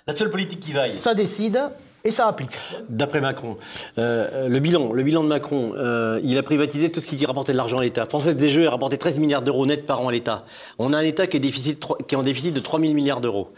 [0.07, 1.59] La seule politique qui vaille, Ça décide
[2.07, 2.51] et ça applique.
[2.91, 3.57] d'après Macron,
[3.97, 7.53] euh, le bilan, le bilan de Macron, euh, il a privatisé tout ce qui rapportait
[7.53, 8.05] de l'argent à l'État.
[8.05, 10.45] Française des Jeux a rapporté 13 milliards d'euros net par an à l'État.
[10.79, 12.93] On a un État qui est, déficit, trois- qui est en déficit de 3 000
[12.93, 13.49] milliards d'euros.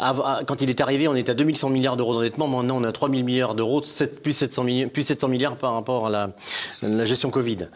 [0.00, 2.48] À- Quand il est arrivé, on était à 2100 milliards d'euros d'endettement.
[2.48, 3.80] Maintenant, on à 3 000 milliards d'euros,
[4.20, 6.30] plus 700, milli- plus 700 milliards par rapport à la,
[6.82, 7.68] la gestion Covid.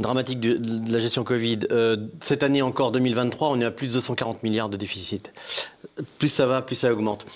[0.00, 1.60] Dramatique de, la gestion Covid.
[1.72, 5.32] Euh, cette année encore, 2023, on est à plus de 240 milliards de déficit.
[6.18, 7.26] Plus ça va, plus ça augmente.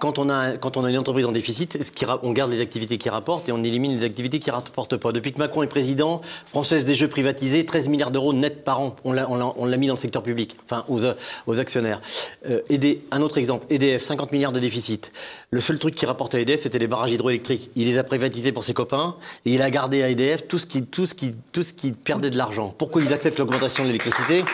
[0.00, 1.78] Quand on, a, quand on a une entreprise en déficit,
[2.22, 5.12] on garde les activités qui rapportent et on élimine les activités qui ne rapportent pas.
[5.12, 8.96] Depuis que Macron est président, Française des Jeux privatisés, 13 milliards d'euros net par an,
[9.04, 11.00] on l'a- mis dans le secteur public, enfin aux,
[11.46, 12.00] aux actionnaires.
[12.48, 12.62] Euh,
[13.10, 15.12] un autre exemple, EDF, 50 milliards de déficit.
[15.50, 17.70] Le seul truc qui rapportait à EDF, c'était les barrages hydroélectriques.
[17.76, 20.64] Il les a privatisés pour ses copains et il a gardé à EDF tout ce
[20.64, 22.74] qui, tout ce qui, tout ce qui perdait de l'argent.
[22.78, 24.44] Pourquoi ils acceptent l'augmentation de l'électricité?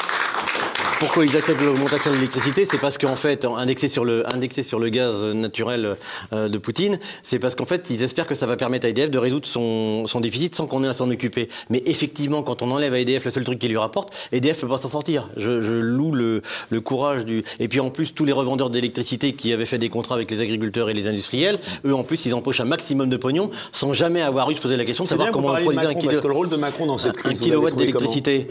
[0.98, 4.78] Pourquoi ils acceptent l'augmentation de l'électricité C'est parce qu'en fait, indexé sur le, indexé sur
[4.78, 5.96] le gaz naturel
[6.32, 9.10] euh, de Poutine, c'est parce qu'en fait, ils espèrent que ça va permettre à EDF
[9.10, 11.48] de résoudre son, son déficit sans qu'on ait à s'en occuper.
[11.70, 14.68] Mais effectivement, quand on enlève à EDF le seul truc qui lui rapporte, EDF peut
[14.68, 15.28] pas s'en sortir.
[15.36, 16.40] Je, je loue le,
[16.70, 17.44] le courage du.
[17.60, 20.40] Et puis en plus, tous les revendeurs d'électricité qui avaient fait des contrats avec les
[20.40, 24.22] agriculteurs et les industriels, eux en plus, ils empochent un maximum de pognon sans jamais
[24.22, 26.10] avoir eu se poser la question de bien savoir comment on produisait un, Macron, kilo-
[26.10, 28.48] parce que le rôle de Macron dans cette un crise, kilowatt d'électricité.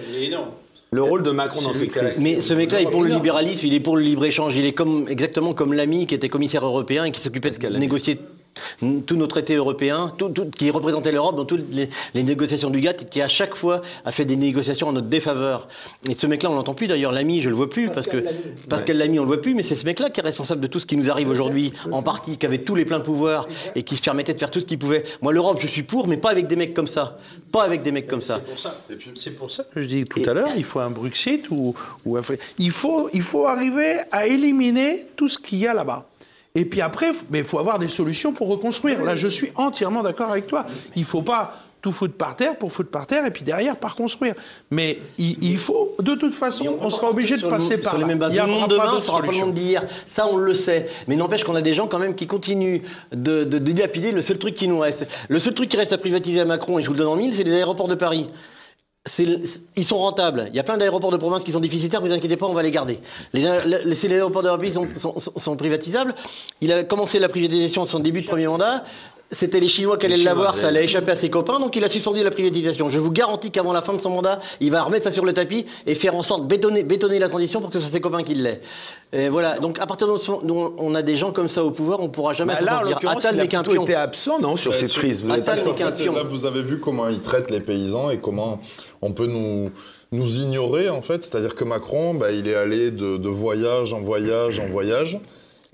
[0.95, 2.19] Le rôle de Macron dans cette crise.
[2.21, 4.55] Mais ce mec-là est pour le libéralisme, il est pour le libre-échange.
[4.55, 8.19] Il est comme, exactement comme l'ami qui était commissaire européen et qui s'occupait de négocier
[9.05, 12.79] tous nos traités européens, tout- tout- qui représentait l'Europe dans toutes les, les négociations du
[12.81, 15.67] GATT, et qui à chaque fois a fait des négociations en notre défaveur.
[16.09, 17.11] Et ce mec-là, on l'entend plus d'ailleurs.
[17.11, 18.23] L'ami, je le vois plus parce que
[18.69, 19.53] parce qu'elle l'a mis, on le voit plus.
[19.55, 22.01] Mais c'est ce mec-là qui est responsable de tout ce qui nous arrive aujourd'hui, en
[22.03, 24.65] partie, qui avait tous les pleins pouvoirs et qui se permettait de faire tout ce
[24.65, 25.03] qu'il pouvait.
[25.21, 27.17] Moi, l'Europe, je suis pour, mais pas avec des mecs comme ça.
[27.51, 28.41] Pas avec des mecs comme ça.
[29.19, 31.73] C'est pour ça que je dis tout à l'heure, il faut un Brexit ou,
[32.05, 32.21] ou un-
[32.59, 36.07] il faut il faut arriver à éliminer tout ce qu'il y a là-bas.
[36.55, 39.03] Et puis après, mais il faut avoir des solutions pour reconstruire.
[39.03, 40.65] Là, je suis entièrement d'accord avec toi.
[40.95, 43.95] Il faut pas tout foutre par terre pour foutre par terre et puis derrière par
[43.95, 44.33] construire.
[44.71, 47.99] Mais il, il faut, de toute façon, on sera obligé de passer le, par sur
[47.99, 48.33] les mêmes bases.
[48.33, 49.83] Il y Le monde demain sera pas le d'hier.
[50.07, 50.87] Ça, on le sait.
[51.07, 52.79] Mais n'empêche qu'on a des gens quand même qui continuent
[53.11, 55.05] de, de, de dilapider le seul truc qui nous reste.
[55.29, 57.17] Le seul truc qui reste à privatiser à Macron, et je vous le donne en
[57.17, 58.29] mille, c'est les aéroports de Paris.
[59.75, 60.45] Ils sont rentables.
[60.49, 62.63] Il y a plein d'aéroports de province qui sont déficitaires, vous inquiétez pas, on va
[62.63, 62.99] les garder.
[63.33, 63.45] Les,
[64.11, 66.15] aéroports de sont- sont privatisables.
[66.61, 68.83] Il a commencé la privatisation de son début de premier mandat.
[69.31, 71.89] C'était les Chinois qui allaient l'avoir, ça allait échapper à ses copains, donc il a
[71.89, 72.89] suspendu la privatisation.
[72.89, 75.33] Je vous garantis qu'avant la fin de son mandat, il va remettre ça sur le
[75.33, 77.99] tapis et faire en sorte de bétonner, bétonner la transition pour que ce soit ses
[78.01, 78.61] copains qui l'aient.
[79.13, 79.57] Et voilà.
[79.57, 82.01] Donc à partir de ce moment où on a des gens comme ça au pouvoir,
[82.01, 83.09] on pourra jamais Bah s'en sortir.
[83.09, 83.83] Attal n'est qu'un pion.
[83.83, 85.23] été absent, non, sur Bah, cette c'est- crise.
[85.23, 86.13] Vous Attal avez- n'est qu'un pion.
[86.13, 88.59] Là, vous avez vu comment il traite les paysans et comment
[89.01, 89.71] on peut nous,
[90.11, 91.23] nous ignorer, en fait.
[91.23, 95.19] C'est-à-dire que Macron, bah, il est allé de, de voyage en voyage en voyage.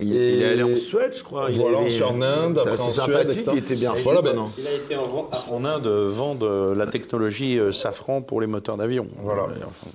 [0.02, 1.48] Il, Et- il est allé en Suède, je crois.
[1.50, 3.50] Il Voilà, est- ensuite en Inde, C'est après en Suède, etc.
[3.54, 4.04] Il était bien reçu.
[4.04, 8.48] Voilà, ben, Il a été en, en Inde vendre la technologie euh, Safran pour les
[8.48, 9.08] moteurs d'avion.
[9.24, 9.48] Voilà.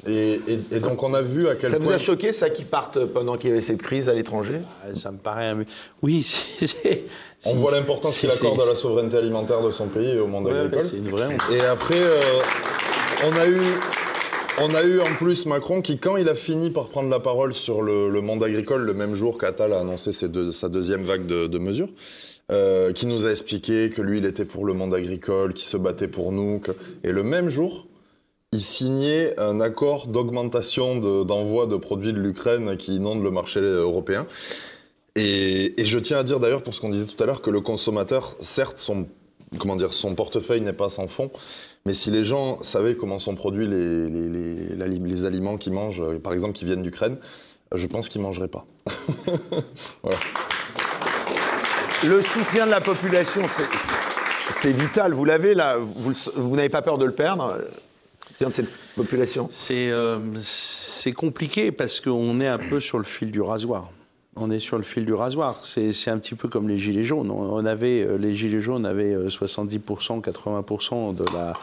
[0.07, 1.95] Et, et- et donc, on a vu à quel Ça vous point...
[1.95, 4.61] a choqué, ça, qu'ils partent pendant qu'il y avait cette crise à l'étranger?
[4.85, 5.49] Ah, Ça me paraît.
[5.49, 5.65] un-
[6.03, 6.23] Oui,
[6.61, 7.05] c'est-.
[7.47, 10.47] On voit l'importance qu'il accorde à la souveraineté alimentaire de son pays et au monde
[10.47, 10.83] Ouais, agricole.
[10.83, 11.43] c'est une vraie honte.
[11.53, 12.21] Et après, euh,
[13.27, 13.61] on a eu,
[14.59, 17.53] On a eu en plus Macron qui, quand il a fini par prendre la parole
[17.53, 21.91] sur le, monde agricole, le même jour qu'Attal a annoncé sa deuxième vague de, mesures,
[22.51, 25.77] euh, qui nous a expliqué que lui, il était pour le monde agricole, qui se
[25.77, 26.63] battait pour nous.
[27.05, 27.87] Et le même jour,
[28.53, 34.27] il signait un accord d'augmentation d'envoi de, produits de l'Ukraine qui inonde le marché européen.
[35.17, 37.61] Et, je tiens à dire d'ailleurs, pour ce qu'on disait tout à l'heure, que le
[37.61, 39.07] consommateur, certes, son,
[39.59, 41.31] comment dire, son portefeuille n'est pas sans fond,
[41.87, 46.53] mais si les gens savaient comment sont produits les, les, aliments qu'ils mangent, par exemple
[46.53, 47.17] qui viennent d'Ukraine,
[47.73, 48.67] je pense qu'ils ne mangeraient pas.
[52.05, 53.43] Le soutien de la population,
[54.51, 55.13] c'est vital.
[55.15, 57.59] Vous l'avez là, vous, n'avez pas peur de le perdre
[58.41, 59.49] de cette population?
[59.71, 63.91] Euh, C'est compliqué parce qu'on est un peu sur le fil du rasoir
[64.37, 65.61] on est sur le fil du rasoir.
[65.63, 67.31] C'est un petit peu comme les gilets jaunes.
[67.31, 71.55] On avait, euh, les gilets jaunes avaient 70%, euh, 80% de la,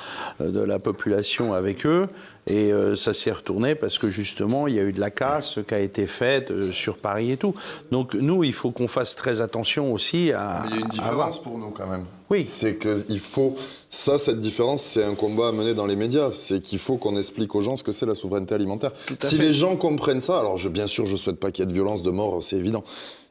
[0.42, 2.08] euh, de la population avec eux.
[2.46, 5.74] Et ça s'est retourné parce que justement, il y a eu de la casse qui
[5.74, 7.56] a été faite sur Paris et tout.
[7.90, 10.66] Donc nous, il faut qu'on fasse très attention aussi à.
[10.68, 12.04] il y a une différence pour nous quand même.
[12.34, 12.46] Oui.
[12.48, 13.56] C'est qu'il faut.
[13.92, 16.32] Ça, cette différence, c'est un combat à mener dans les médias.
[16.32, 18.92] C'est qu'il faut qu'on explique aux gens ce que c'est la souveraineté alimentaire.
[19.20, 21.70] si les gens comprennent ça, alors je, bien sûr, je souhaite pas qu'il y ait
[21.70, 22.84] de violence, de mort, c'est évident.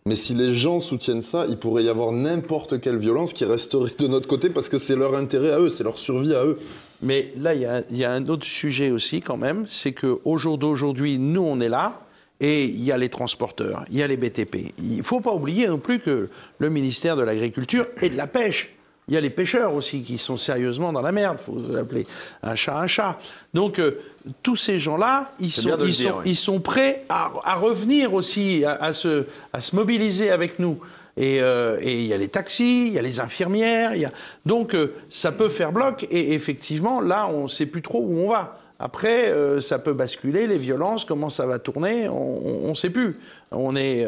[0.07, 3.91] Mais si les gens soutiennent ça, il pourrait y avoir n'importe quelle violence qui resterait
[3.99, 6.61] de notre côté parce que c'est leur intérêt à eux, c'est leur survie à eux.
[7.03, 11.19] Mais là, il y, a un autre sujet aussi quand même, c'est qu'au jour d'aujourd'hui,
[11.19, 12.03] nous, on est là,
[12.41, 14.75] et il y a les transporteurs, il y a les BTP.
[14.79, 18.29] Il ne faut pas oublier non plus que le ministère de l'Agriculture et de la
[18.29, 18.73] Pêche
[19.09, 22.07] il y a les pêcheurs aussi qui sont sérieusement dans la merde, il faut appeler
[22.43, 23.19] un chat un chat.
[23.53, 24.01] Donc euh,
[24.43, 25.77] tous ces gens-là, ils, sont,
[26.25, 30.79] ils, sont, prêts à, revenir aussi, à, se, à se mobiliser avec nous.
[31.21, 34.13] Euh, et, il y a les taxis, il y a les infirmières, il y a...
[34.47, 36.07] donc euh, ça peut faire bloc.
[36.11, 38.59] Et effectivement, là, on ne sait plus trop où on va.
[38.79, 43.21] Après, ça peut basculer, les violences, comment ça va tourner, on ne sait plus.
[43.53, 44.05] On est,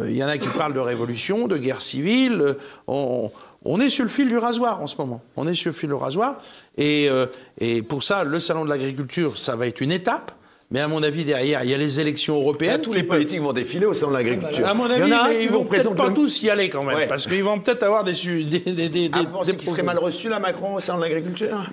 [0.00, 2.56] il y en a qui parlent de révolution, de guerre civile.
[2.86, 3.30] On,
[3.66, 5.20] on est sur le fil du rasoir en ce moment.
[5.36, 6.40] On est sur le fil du rasoir.
[6.78, 7.26] Et, euh,
[7.58, 10.32] et pour ça, le salon de l'agriculture, ça va être une étape.
[10.70, 12.80] Mais à mon avis, derrière, il y a les élections européennes.
[12.80, 14.66] tous les politiques vont défiler au salon de l'agriculture.
[14.66, 15.12] À mon avis,
[15.42, 18.14] ils vont peut-être pas tous y aller quand même, parce qu'ils vont peut-être avoir des
[18.14, 21.70] des des, des, ah, des qui serait mal reçu là, Macron au salon de l'agriculture?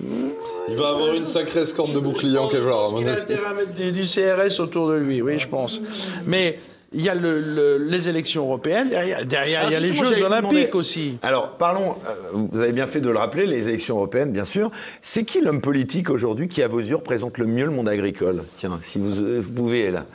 [0.68, 2.90] Il va avoir une sacrée escorte de boucliers en Kevlar.
[3.00, 5.82] Il a intérêt à mettre du, CRS autour de lui, oui, je pense.
[6.24, 6.60] Mais
[6.94, 8.90] il y a les élections européennes,
[9.26, 11.18] derrière, il y a les Jeux olympiques aussi.
[11.22, 14.70] Alors, parlons, euh, vous avez bien fait de le rappeler, les élections européennes, bien sûr.
[15.02, 18.44] C'est qui l'homme politique aujourd'hui qui, à vos yeux, représente le mieux le monde agricole?
[18.54, 20.06] Tiens, si vous, euh, pouvez, là.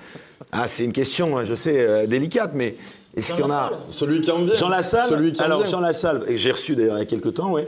[0.51, 2.75] Ah, c'est une question, hein, je sais, euh, délicate, mais
[3.15, 4.55] est-ce qu'il y en a Celui qui en vient.
[4.55, 5.09] Jean Lassalle.
[5.09, 7.63] Celui qui Alors, Jean Lassalle, et j'ai reçu d'ailleurs il y a quelques temps, oui.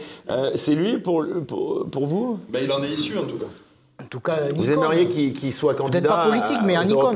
[0.55, 1.25] c'est lui pour,
[1.91, 2.39] pour, vous?
[2.49, 3.45] Ben, Il en est issu, en tout cas.
[4.01, 7.15] En tout cas, Vous aimeriez qu'il soit candidat Peut-être pas politique, mais un Nicom.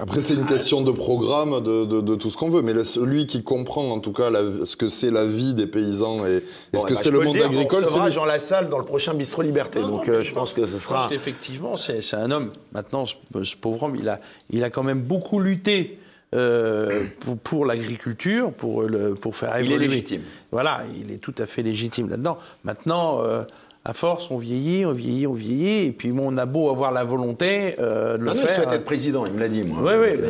[0.00, 2.62] Après, c'est une question de programme, de, tout ce qu'on veut.
[2.62, 4.30] Mais celui qui comprend, en tout cas,
[4.64, 7.84] ce que c'est la vie des paysans et, ce que bah, c'est le monde agricole,
[7.86, 9.80] c'est Jean Lassalle dans le prochain Bistro Liberté.
[9.80, 11.08] Donc, euh, je pense que ce sera.
[11.10, 12.52] Effectivement, c'est un homme.
[12.72, 14.20] Maintenant, ce, pauvre homme, il a,
[14.50, 15.98] il a quand même beaucoup lutté.
[16.34, 17.06] Euh,
[17.42, 19.76] pour, l'agriculture, pour, le, pour faire évoluer.
[19.76, 20.22] Il est légitime.
[20.52, 22.36] Voilà, il est tout à fait légitime là-dedans.
[22.64, 23.44] Maintenant, euh,
[23.88, 26.92] à force, on vieillit, on vieillit, on vieillit, et puis bon, on a beau avoir
[26.92, 28.44] la volonté euh, de le ah faire.
[28.44, 29.78] Il souhaite être président, il me l'a dit, moi.
[29.82, 30.20] Oui, oui,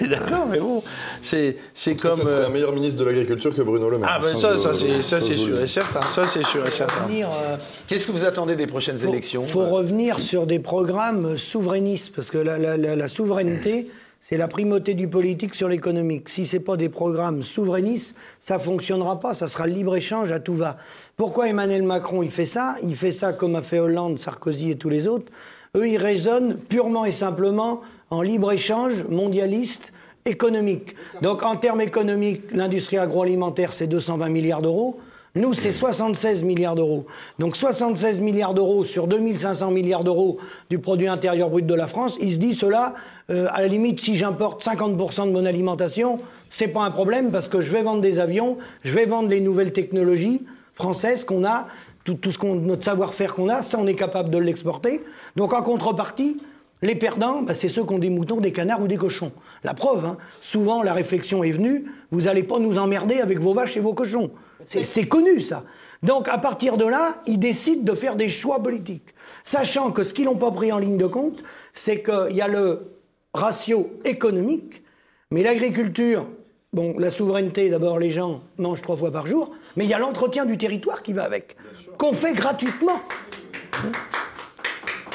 [0.00, 0.82] mais d'accord, mais bon,
[1.20, 1.56] c'est
[2.00, 2.18] comme.
[2.18, 4.08] Ça serait un euh, meilleur ministre de l'Agriculture que Bruno Le Maire.
[4.14, 6.00] Ah, ben ça, ça, ça c'est sûr et certain.
[6.02, 7.06] Ça, c'est sûr et certain.
[7.10, 7.56] Euh,
[7.86, 12.30] Qu'est-ce que vous attendez des prochaines élections Il faut revenir sur des programmes souverainistes, parce
[12.30, 13.88] que la, la souveraineté
[14.20, 16.28] c'est la primauté du politique sur l'économique.
[16.28, 20.32] Si ce n'est pas des programmes souverainistes, ça ne fonctionnera pas, ça sera le libre-échange
[20.32, 20.78] à tout va.
[21.16, 22.76] Pourquoi Emmanuel Macron il fait ça?
[22.82, 25.30] Il fait ça comme a fait Hollande, Sarkozy et tous les autres.
[25.76, 29.92] Eux, ils raisonnent purement et simplement en libre-échange mondialiste
[30.24, 30.96] économique.
[31.22, 34.98] Donc en termes économiques, l'industrie agroalimentaire, c'est 220 milliards d'euros.
[35.34, 37.06] Nous, c'est 76 milliards d'euros.
[37.38, 40.38] Donc 76 milliards d'euros sur 2500 milliards d'euros
[40.70, 42.94] du produit intérieur brut de la France, il se dit cela,
[43.30, 46.20] euh, à la limite, si j'importe 50% de mon alimentation,
[46.50, 49.40] c'est pas un problème parce que je vais vendre des avions, je vais vendre les
[49.40, 50.44] nouvelles technologies
[50.74, 51.66] françaises qu'on a,
[52.04, 55.02] tout, ce qu'on, notre savoir-faire qu'on a, ça on est capable de l'exporter.
[55.34, 56.38] Donc en contrepartie,
[56.82, 59.32] les perdants, bah, c'est ceux qui ont des moutons, des canards ou des cochons.
[59.64, 63.54] La preuve, hein, souvent la réflexion est venue, vous n'allez pas nous emmerder avec vos
[63.54, 64.30] vaches et vos cochons.
[64.64, 65.64] C'est connu ça.
[66.02, 69.14] Donc à partir de là, ils décident de faire des choix politiques.
[69.42, 71.42] Sachant que ce qu'ils n'ont pas pris en ligne de compte,
[71.72, 72.95] c'est qu'il y a le
[73.36, 74.82] ratio économique,
[75.30, 76.26] mais l'agriculture,
[76.72, 79.98] bon, la souveraineté, d'abord les gens mangent trois fois par jour, mais il y a
[79.98, 81.56] l'entretien du territoire qui va avec,
[81.98, 83.00] qu'on fait gratuitement.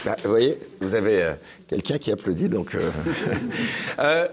[0.05, 1.33] Bah, vous voyez, vous avez euh,
[1.67, 2.73] quelqu'un qui applaudit, donc.
[2.73, 2.89] euh,
[3.99, 4.27] euh,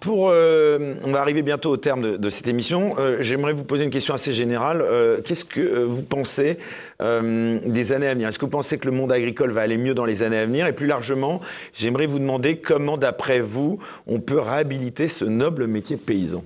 [0.00, 2.94] pour, euh, on va arriver bientôt au terme de, cette émission.
[2.98, 4.82] Euh, J'aimerais vous poser une question assez générale.
[4.82, 6.58] Euh, Qu'est-ce que vous pensez
[7.00, 8.28] des années à venir?
[8.28, 10.46] Est-ce que vous pensez que le monde agricole va aller mieux dans les années à
[10.46, 10.66] venir?
[10.66, 11.40] Et plus largement,
[11.74, 16.42] j'aimerais vous demander comment, d'après vous, on peut réhabiliter ce noble métier de paysan?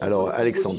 [0.00, 0.78] Alors, Alexandre.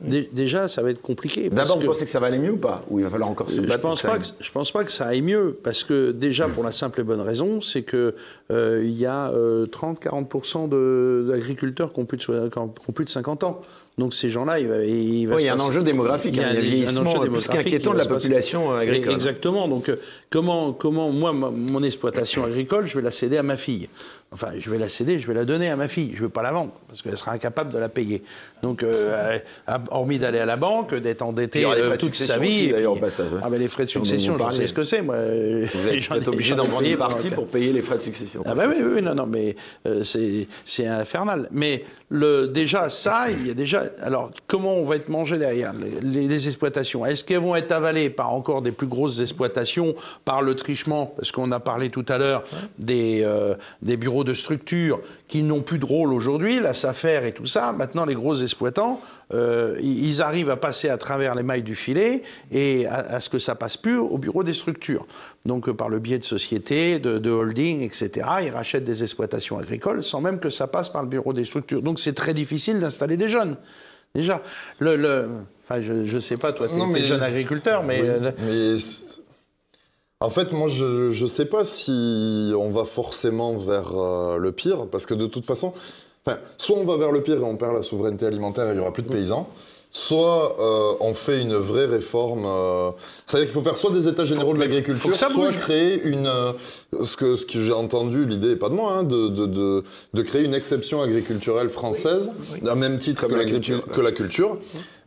[0.00, 1.48] Déjà, ça va être compliqué.
[1.48, 3.50] D'abord, vous pensez que ça va aller mieux ou pas Ou il va falloir encore
[3.50, 5.22] se Je battre pense pour pas que que ça je pense pas que ça aille
[5.22, 8.14] mieux parce que déjà pour la simple et bonne raison, c'est que
[8.50, 13.44] euh, y a 30-40% de- d'agriculteurs qui ont plus de qui ont plus de 50
[13.44, 13.62] ans.
[13.96, 16.34] Donc ces gens-là, il va, il va Oui, se il y a un enjeu démographique,
[16.34, 19.12] Il y a hein, un vieillissement enjeu démographique qu'inquiétant qui de la population, euh, agricole.
[19.12, 19.68] Exactement.
[19.68, 19.96] Donc euh,
[20.30, 23.88] comment comment moi ma- mon exploitation agricole, je vais la céder à ma fille.
[24.32, 26.10] Enfin, je vais la céder, je vais la donner à ma fille.
[26.14, 28.24] Je vais pas la vendre parce qu'elle sera incapable de la payer.
[28.62, 29.38] Donc euh,
[29.68, 32.72] euh, hormis d'aller à la banque, d'être endetté euh, toute sa succession vie.
[32.72, 33.38] d'ailleurs, au passage, ouais.
[33.44, 35.02] Ah ben les frais de succession, je sais ce que c'est.
[35.02, 35.16] Moi,
[35.72, 38.42] Vous êtes obligé d'en pendant partie pour payer les frais de succession.
[38.44, 39.54] ah bah oui, oui, non, non, mais
[39.86, 41.48] euh, c'est infernal.
[41.52, 43.84] Mais le, déjà, ça, il y a déjà...
[44.00, 47.04] Alors, comment on va être mangé derrière les, les- les exploitations?
[47.06, 49.94] Est-ce qu'elles vont être avalées par encore des plus grosses exploitations,
[50.24, 51.06] par le trichement?
[51.16, 52.44] Parce qu'on a parlé tout à l'heure
[52.78, 57.32] des, euh, des bureaux de structure qui n'ont plus de rôle aujourd'hui, la SAFER et
[57.32, 57.72] tout ça.
[57.72, 59.00] Maintenant, les gros exploitants,
[59.32, 63.28] euh, ils arrivent à passer à travers les mailles du filet et à, à ce
[63.30, 65.06] que ça passe plus au bureau des structures.
[65.46, 68.10] Donc, euh, par le biais de sociétés, de, de holding, etc.,
[68.42, 71.82] ils rachètent des exploitations agricoles sans même que ça passe par le bureau des structures.
[71.82, 73.56] Donc, c'est très difficile d'installer des jeunes.
[74.14, 74.42] Déjà,
[74.78, 75.28] le, le-
[75.68, 78.08] enfin, je ne sais pas, toi, tu es, mais- jeune agriculteur, mais Oui,
[78.46, 78.76] mais
[80.24, 84.86] en fait, moi, je ne sais pas si on va forcément vers euh, le pire,
[84.90, 85.72] parce que de toute façon,
[86.58, 88.80] soit on va vers le pire et on perd la souveraineté alimentaire et il n'y
[88.80, 89.48] aura plus de paysans,
[89.90, 92.44] soit euh, on fait une vraie réforme.
[92.46, 92.90] euh,
[93.26, 95.58] C'est-à-dire qu'il faut faire soit des états généraux de l'agriculture, soit bouge.
[95.60, 96.26] créer une.
[96.26, 96.52] euh,
[97.02, 99.84] ce que, ce que j'ai entendu, l'idée n'est pas de moi, hein, de, de, de,
[100.14, 102.30] de créer une exception agriculturelle française,
[102.62, 104.58] d'un même titre Comme que, la l'agriculture- culture, que la culture.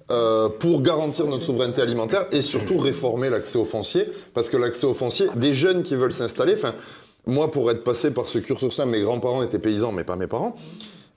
[0.10, 4.86] Euh, pour garantir notre souveraineté alimentaire et surtout réformer l'accès au foncier, parce que l'accès
[4.86, 6.76] au foncier, des jeunes qui veulent s'installer, enfin,
[7.26, 10.56] moi pour être passé par ce cursus-là, mes grands-parents étaient paysans, mais pas mes parents,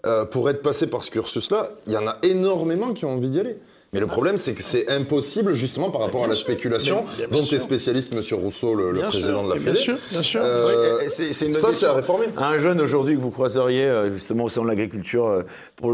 [0.07, 3.31] euh, pour être passé par ce cursus-là, il y en a énormément qui ont envie
[3.31, 3.59] d'y aller.
[3.93, 7.41] Mais le problème, c'est que c'est impossible, justement, par rapport à la spéculation, bien- bien
[7.41, 8.23] dont est spécialiste M.
[8.41, 9.77] Rousseau, le, le bien président sûr, de la bien Fédé.
[9.79, 10.41] sûr, bien sûr.
[10.45, 12.27] Euh, Oui, une bonne ça, c'est à réformer.
[12.37, 15.43] Un jeune aujourd'hui que vous croiseriez euh, justement au sein de l'agriculture, euh,
[15.75, 15.93] pour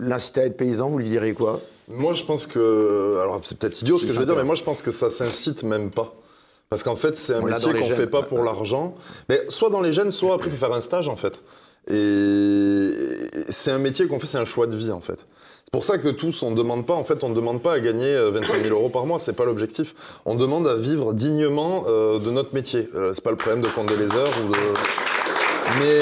[0.00, 1.60] l'inciter à être paysan, vous lui diriez quoi?
[1.88, 3.18] Moi, je pense que.
[3.22, 5.08] Alors, c'est peut-être idiot ce que je vais dire, mais moi, je pense que ça
[5.08, 6.14] s'incite même pas.
[6.68, 8.26] Parce qu'en fait, c'est un On métier qu'on gènes, fait pas ouais.
[8.26, 8.96] pour l'argent.
[9.28, 11.40] Mais soit dans les gènes, soit après, il faut faire un stage, en fait.
[11.88, 12.90] Et
[13.48, 15.26] c'est un métier qu'on fait, c'est un choix de vie, en fait.
[15.66, 17.72] C'est pour ça que tous, on ne demande pas, en fait, on ne demande pas
[17.72, 19.94] à gagner euh, 25 000 euros par mois, c'est pas l'objectif.
[20.24, 22.88] On demande à vivre dignement euh, de notre métier.
[22.94, 24.58] Euh, c'est pas le problème de compter les heures ou de.
[25.80, 26.00] Mais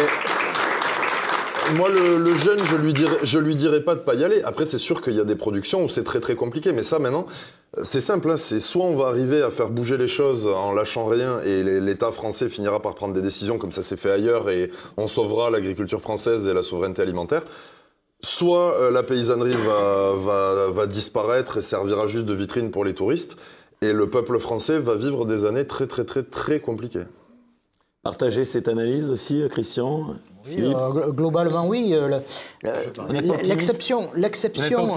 [1.77, 4.43] moi, le, le jeune, je lui dirais, je lui dirais pas de pas y aller.
[4.43, 6.99] Après, c'est sûr qu'il y a des productions où c'est très très compliqué, mais ça
[6.99, 7.25] maintenant,
[7.83, 8.31] c'est simple.
[8.31, 8.37] hein.
[8.37, 12.13] c'est soit on va arriver à faire bouger les choses en lâchant rien, et l'État
[12.13, 16.03] français finira par prendre des décisions comme ça s'est fait ailleurs, et on sauvera l'agriculture
[16.03, 17.43] française et la souveraineté alimentaire.
[18.25, 22.95] Soit euh, la paysannerie va, va, va disparaître et servira juste de vitrine pour les
[22.95, 23.37] touristes,
[23.83, 27.05] et le peuple français va vivre des années très très très très compliquées.
[28.03, 31.95] Partagez cette analyse aussi, euh, Christian Oui, euh, glo- globalement, oui.
[33.43, 34.89] L'exception, l'exception,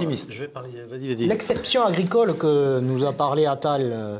[1.19, 4.19] l'exception agricole que nous a parlé Attal,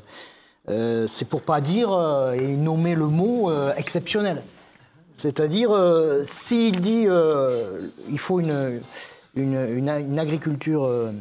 [0.70, 4.42] euh, c'est pour pas dire euh, et nommer le mot euh, exceptionnel.
[5.18, 8.80] C'est-à-dire, euh, s'il dit euh, il faut une,
[10.19, 10.85] agriculture.
[10.85, 11.11] euh,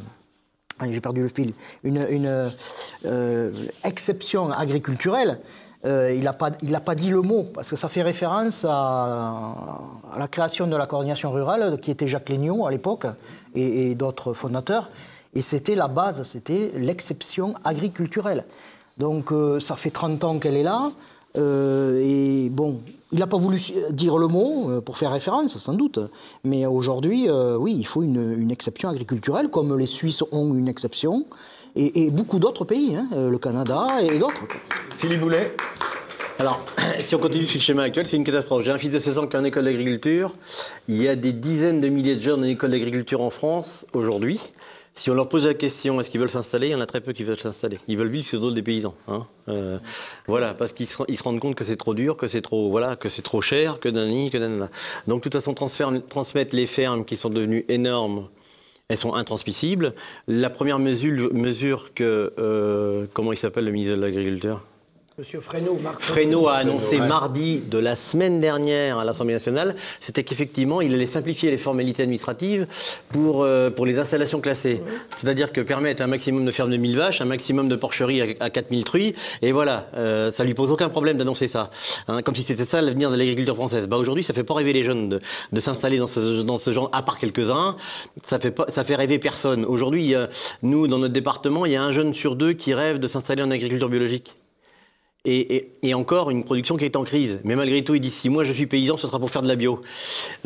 [0.87, 1.53] j'ai perdu le fil.
[1.83, 2.51] Une,
[3.83, 5.39] exception agriculturelle.
[5.83, 9.55] il n'a pas, dit le mot, parce que ça fait référence à,
[10.15, 13.07] la création de la coordination rurale, qui était Jacques Léniaud à l'époque,
[13.55, 14.91] et, d'autres fondateurs.
[15.33, 18.45] Et c'était la base, c'était l'exception agriculturelle.
[18.99, 20.91] Donc ça fait 30 ans qu'elle est là.
[21.35, 22.79] et bon,
[23.11, 23.59] il n'a pas voulu
[23.91, 25.99] dire le mot euh, pour faire référence, sans doute.
[26.43, 30.67] Mais aujourd'hui, euh, oui, il faut une, une exception agriculturelle, comme les Suisses ont une
[30.67, 31.25] exception,
[31.75, 34.41] et, et beaucoup d'autres pays, hein, euh, le Canada et d'autres.
[34.97, 35.55] Philippe Boulet
[36.39, 36.65] Alors,
[36.99, 38.65] si on continue sur le schéma actuel, c'est une catastrophe.
[38.65, 40.35] J'ai un fils de 16 ans qui est en école d'agriculture.
[40.87, 44.39] Il y a des dizaines de milliers de jeunes en école d'agriculture en France aujourd'hui.
[44.97, 47.01] Si on leur pose la question est-ce qu'ils veulent s'installer, il y en a très
[47.01, 47.77] peu qui veulent s'installer.
[47.87, 48.95] Ils veulent vivre sur dos des paysans.
[49.07, 49.27] hein.
[49.47, 49.77] Euh,
[50.25, 53.07] voilà, parce qu'ils se, rendent compte que c'est trop dur, que c'est trop, voilà, que
[53.07, 54.69] c'est trop cher, que nanani, que nanana.
[55.05, 58.27] Donc, de toute façon, transmettre les fermes qui sont devenues énormes
[58.89, 59.93] elles sont intransmissibles.
[60.27, 64.63] La première mesure, mesure que, euh, comment il s'appelle le ministre de l'Agriculture?
[65.19, 70.21] Monsieur Fresneau, Marc Fresneau a annoncé mardi de la semaine dernière à l'Assemblée nationale, c'était
[70.23, 72.67] qu'effectivement, il allait simplifier les formalités administratives
[73.11, 74.79] pour, euh, pour les installations classées.
[75.17, 78.43] C'est-à-dire que permettre un maximum de fermes de 1000 vaches, un maximum de porcheries à,
[78.45, 81.71] à 4000 truies, et voilà, euh, ça lui pose aucun problème d'annoncer ça.
[82.07, 83.87] Hein, comme si c'était ça l'avenir de l'agriculture française.
[83.87, 85.19] Bah, Aujourd'hui, ça fait pas rêver les jeunes de,
[85.51, 87.75] de s'installer dans ce, dans ce genre, à part quelques-uns,
[88.23, 89.65] ça fait, pas, ça fait rêver personne.
[89.65, 90.13] Aujourd'hui,
[90.61, 93.41] nous, dans notre département, il y a un jeune sur deux qui rêve de s'installer
[93.41, 94.35] en agriculture biologique.
[95.25, 97.39] Et, et- et encore une production qui est en crise.
[97.43, 99.47] Mais malgré tout, il dit si moi je suis paysan, ce sera pour faire de
[99.47, 99.81] la bio.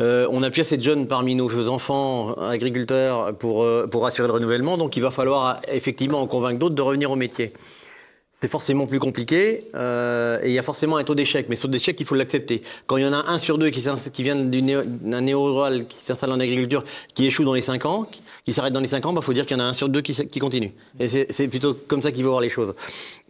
[0.00, 4.26] Euh, on a plus assez de jeunes parmi nos enfants agriculteurs pour, euh, pour assurer
[4.26, 7.52] le renouvellement, donc il va falloir effectivement en convaincre d'autres de revenir au métier.
[8.32, 11.46] C'est forcément plus compliqué euh, et il y a forcément un taux d'échec.
[11.48, 12.60] Mais ce taux d'échec, il faut l'accepter.
[12.88, 13.80] Quand il y en a un sur deux qui,
[14.12, 16.82] qui vient d'un néo-rural, qui s'installe en agriculture,
[17.14, 19.32] qui échoue dans les 5 ans, qui, qui s'arrête dans les 5 ans, il faut
[19.32, 20.72] dire qu'il y en a un sur deux qui, qui continue.
[20.98, 22.74] Et c'est plutôt comme ça qu'il faut voir les choses.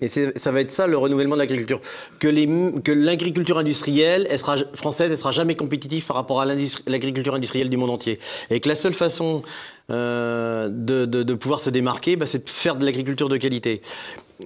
[0.03, 1.81] Et ça va être ça le renouvellement de l'agriculture.
[2.19, 6.45] Que m- que l'agriculture industrielle, elle sera, française, elle sera jamais compétitive par rapport à
[6.45, 8.19] l'agriculture industrielle du monde entier.
[8.51, 9.43] Et que la seule façon
[9.91, 13.83] euh, de, de- de pouvoir se démarquer, bah, c'est de faire de l'agriculture de qualité.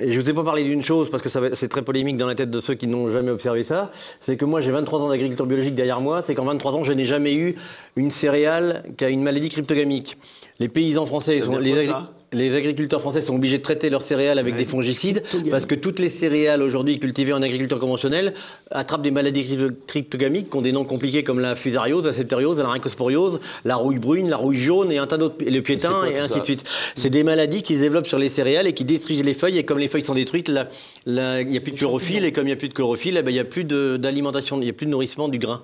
[0.01, 2.16] Et je ne vous ai pas parlé d'une chose, parce que ça c'est très polémique
[2.19, 5.01] dans la tête de ceux qui n'ont jamais observé ça, c'est que moi j'ai 23
[5.01, 7.55] ans d'agriculture biologique derrière moi, c'est qu'en 23 ans je n'ai jamais eu
[7.97, 10.19] une céréale qui a une maladie cryptogamique.
[10.59, 11.93] Les paysans français, sont, les, agri-
[12.32, 15.98] les agriculteurs français sont obligés de traiter leurs céréales avec des fongicides, parce que toutes
[15.98, 18.35] les céréales aujourd'hui cultivées en agriculture conventionnelle
[18.70, 22.59] attrapent des maladies crypto- cryptogamiques qui ont des noms compliqués comme la fusariose, la septariose,
[22.59, 26.05] la rhincosporiose, la rouille brune, la rouille jaune et un tas d'autres, et le piétin
[26.05, 26.65] et ainsi de suite.
[26.94, 29.59] C'est des maladies qui se développent sur les céréales et qui détruisent les feuilles.
[29.59, 32.24] Et comme les feuilles sont détruites, il n'y a plus de chlorophylle.
[32.24, 34.57] Et comme il n'y a plus de chlorophylle, eh ben, il n'y a plus d'alimentation,
[34.59, 35.62] il n'y a plus de nourrissement du grain.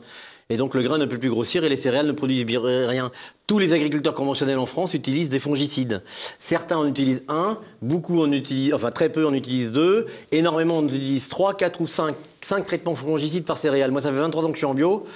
[0.52, 3.10] Et donc le grain ne peut plus grossir et les céréales ne produisent rien.
[3.46, 6.02] Tous les agriculteurs conventionnels en France utilisent des fongicides.
[6.40, 10.84] Certains en utilisent un, beaucoup en utilisent, enfin très peu en utilisent deux, énormément en
[10.84, 13.92] utilisent trois, quatre ou cinq, cinq traitements fongicides par céréale.
[13.92, 15.06] Moi ça fait 23 ans que je suis en bio.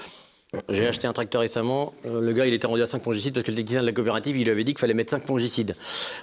[0.68, 1.92] J'ai acheté un tracteur récemment.
[2.06, 3.92] Euh, Le gars, il était rendu à 5 fongicides parce que le technicien de la
[3.92, 5.74] coopérative, il lui avait dit qu'il fallait mettre 5 fongicides.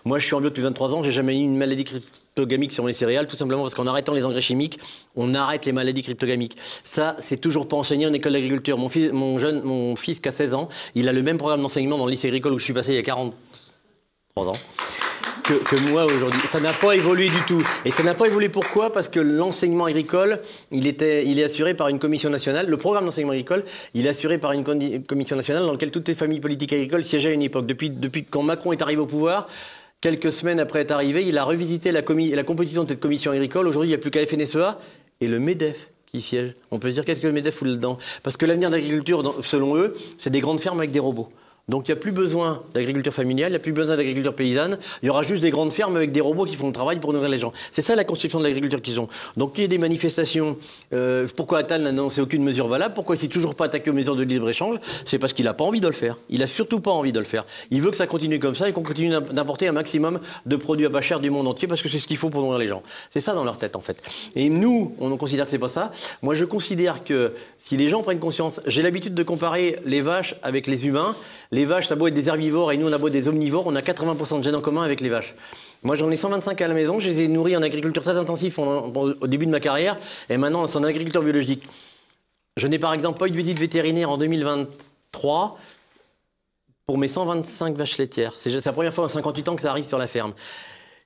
[0.06, 1.04] Moi, je suis en bio depuis 23 ans.
[1.04, 4.26] J'ai jamais eu une maladie cryptogamique sur les céréales, tout simplement parce qu'en arrêtant les
[4.26, 4.80] engrais chimiques,
[5.16, 6.58] on arrête les maladies cryptogamiques.
[6.84, 8.78] Ça, c'est toujours pas enseigné en école d'agriculture.
[8.78, 11.98] Mon fils, jeune, mon fils qui a 16 ans, il a le même programme d'enseignement
[11.98, 14.58] dans le lycée agricole où je suis passé il y a 43 ans
[15.44, 16.42] que, moi aujourd'hui.
[16.48, 17.64] Ça n'a pas évolué du tout.
[17.86, 18.92] Et ça n'a pas évolué pourquoi?
[18.92, 20.40] Parce que l'enseignement agricole,
[20.72, 22.68] il, était, il est assuré par une commission nationale.
[22.68, 23.64] Le programme d'enseignement agricole,
[23.94, 24.64] il est assuré par une
[25.04, 27.66] commission nationale dans laquelle toutes les familles politiques agricoles siégeaient à une époque.
[27.66, 29.48] Depuis, depuis quand Macron est arrivé au pouvoir,
[30.02, 33.68] quelques semaines après être arrivé, il a revisité la, la composition de cette commission agricole.
[33.68, 34.80] Aujourd'hui, il n'y a plus qu'à FNSEA
[35.22, 36.56] et le MEDEF qui siège.
[36.72, 39.36] On peut se dire qu'est-ce que le MEDEF fout là-dedans Parce que l'avenir de l'agriculture,
[39.44, 41.30] selon eux, c'est des grandes fermes avec des robots.
[41.70, 44.78] Donc il n'y a plus besoin d'agriculture familiale, il n'y a plus besoin d'agriculture paysanne,
[45.02, 47.14] il y aura juste des grandes fermes avec des robots qui font le travail pour
[47.14, 47.54] nourrir les gens.
[47.72, 49.08] C'est ça la conception de l'agriculture qu'ils ont.
[49.38, 50.58] Donc il y a des manifestations.
[50.92, 53.94] Euh, pourquoi Attal n'a annoncé aucune mesure valable Pourquoi il s'est toujours pas attaqué aux
[53.94, 54.76] mesures de libre-échange
[55.06, 56.18] C'est parce qu'il n'a pas envie de le faire.
[56.30, 57.46] Il n'a surtout pas envie de le faire.
[57.72, 60.86] Il veut que ça continue comme ça et qu'on continue d'importer un maximum de produits
[60.86, 62.68] à bas cher du monde entier parce que c'est ce qu'il faut pour nourrir les
[62.68, 62.84] gens.
[63.10, 64.02] C'est ça dans leur tête en fait.
[64.36, 65.92] Et nous, on considère que c'est pas ça.
[66.22, 70.36] Moi je considère que si les gens prennent conscience, j'ai l'habitude de comparer les vaches
[70.44, 71.16] avec les humains.
[71.54, 73.28] Les vaches, ça a beau être des herbivores et nous, on a beau être des
[73.28, 75.36] omnivores, on a 80% de gènes en commun avec les vaches.
[75.84, 78.26] Moi, j'en ai 125 à la maison, je les ai nourris en agriculture très en-
[79.22, 80.00] au début de ma carrière,
[80.32, 81.64] et maintenant, c'est en agriculture biologique.
[82.58, 85.60] Je n'ai par exemple pas eu de visite vétérinaire en 2023
[86.88, 88.34] pour mes 125 vaches laitières.
[88.38, 90.34] C'est la première fois en 58 ans que ça arrive sur la ferme.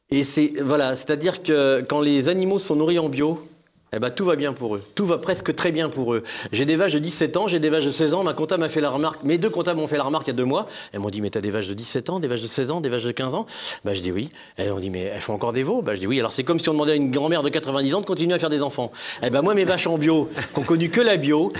[0.09, 3.45] Et c'est voilà, c'est-à-dire que quand les animaux sont nourris en bio,
[3.93, 4.83] eh ben, tout va bien pour eux.
[4.95, 6.23] Tout va presque très bien pour eux.
[6.51, 8.23] J'ai des vaches de 17 ans, j'ai des vaches de 16 ans.
[8.23, 10.33] Ma comptable m'a fait la remarque, mes deux comptables m'ont fait la remarque il y
[10.33, 10.67] a deux mois.
[10.91, 12.81] Elles m'ont dit, mais t'as des vaches de 17 ans, des vaches de 16 ans,
[12.81, 13.45] des vaches de 15 ans?
[13.85, 14.29] Bah, Je dis oui.
[14.57, 15.81] Elles m'ont dit, mais elles font encore des veaux?
[15.81, 16.19] Bah, Je dis oui.
[16.19, 18.39] Alors c'est comme si on demandait à une grand-mère de 90 ans de continuer à
[18.39, 18.91] faire des enfants.
[19.23, 21.53] Eh ben moi, mes vaches en bio, qui ont connu que la bio,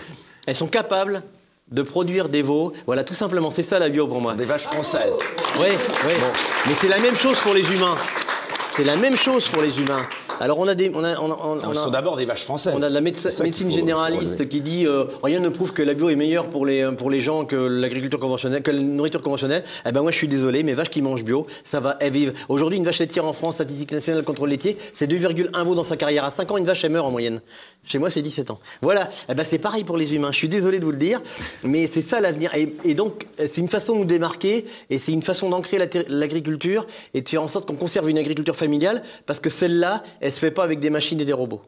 [0.48, 1.24] elles sont capables
[1.72, 2.74] de produire des veaux.
[2.86, 4.36] Voilà, tout simplement, c'est ça la bio pour moi.
[4.36, 5.16] Des vaches françaises.
[5.60, 5.68] Oui,
[6.06, 6.14] oui.
[6.68, 7.96] Mais c'est la même chose pour les humains.
[8.78, 10.06] C'est la même chose pour les humains.
[10.40, 12.26] Alors on a des, on a, on a- on a- Non, ce sont d'abord des
[12.26, 12.74] vaches françaises.
[12.78, 15.96] on a de la médecine, faut- généraliste qui dit euh, rien ne prouve que la
[15.96, 19.64] bio est meilleure pour les pour les gens que l'agriculture conventionnelle, que la nourriture conventionnelle.
[19.88, 22.34] Eh ben moi je suis désolé, mes vaches qui mangent bio, ça va elles vivent.
[22.50, 25.98] Aujourd'hui une vache laitière en France, statistique nationale contrôle laitier, c'est 2,1 veaux dans sa
[25.98, 26.24] carrière.
[26.24, 27.42] À 5 ans une vache elle meurt en moyenne.
[27.84, 28.60] Chez moi c'est 17 ans.
[28.84, 29.10] Voilà.
[29.30, 30.32] Eh ben c'est pareil pour les humains.
[30.32, 31.20] Je suis désolé de vous le dire,
[31.64, 32.52] mais c'est ça l'avenir.
[32.56, 35.80] Et, et donc c'est une façon de nous démarquer et c'est une façon d'ancrer
[36.10, 36.86] l'agriculture
[37.16, 38.67] et de faire en sorte qu'on conserve une agriculture familiale
[39.26, 41.62] parce que celle-là, elle se fait pas avec des machines et des robots.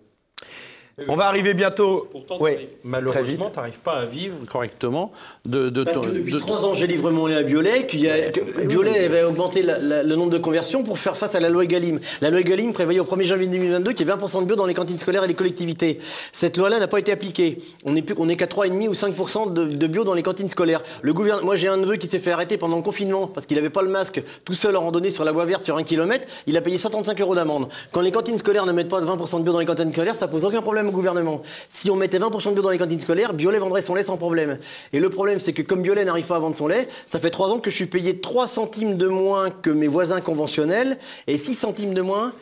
[1.07, 2.07] On va arriver bientôt.
[2.11, 2.51] Pourtant, Oui,
[2.83, 5.11] malheureusement, tu n'arrives pas à vivre correctement
[5.45, 7.85] de, de Parce ton- que depuis de- trois ans, j'ai livré mon lait à Biolay,
[7.87, 11.17] qu'il y a- que Biolay avait augmenté la- la- le nombre de conversions pour faire
[11.17, 11.99] face à la loi Egalim.
[12.21, 14.65] La loi Egalim prévoyait au 1er janvier 2022 qu'il y ait 20% de bio dans
[14.65, 15.99] les cantines scolaires et les collectivités.
[16.31, 17.59] Cette loi-là n'a pas été appliquée.
[17.85, 20.49] On n'est plus, on est qu'à 3,5 ou 5% de, de bio dans les cantines
[20.49, 20.81] scolaires.
[21.01, 23.55] Le gouvernement, moi j'ai un neveu qui s'est fait arrêter pendant le confinement parce qu'il
[23.57, 26.27] n'avait pas le masque tout seul en randonnée sur la voie verte sur un kilomètre.
[26.47, 27.67] Il a payé 135 euros d'amende.
[27.91, 30.15] Quand les cantines scolaires ne mettent pas de 20% de bio dans les cantines scolaires,
[30.15, 31.41] ça pose aucun problème au gouvernement.
[31.69, 34.17] Si on mettait 20% de bio dans les cantines scolaires, Biolay vendrait son lait sans
[34.17, 34.59] problème.
[34.93, 37.29] Et le problème, c'est que comme Biolay n'arrive pas à vendre son lait, ça fait
[37.29, 40.97] 3 ans que je suis payé 3 centimes de moins que mes voisins conventionnels
[41.27, 42.33] et 6 centimes de moins.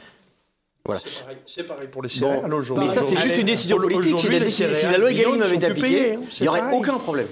[0.86, 1.02] Voilà.
[1.46, 2.32] C'est pareil- pour les Bon.
[2.34, 2.88] céréales aujourd'hui.
[2.88, 4.20] Mais ça, c'est juste une décision politique.
[4.20, 7.28] Si la, décision- si la loi Egalim avait été appliquée, il n'y aurait aucun problème.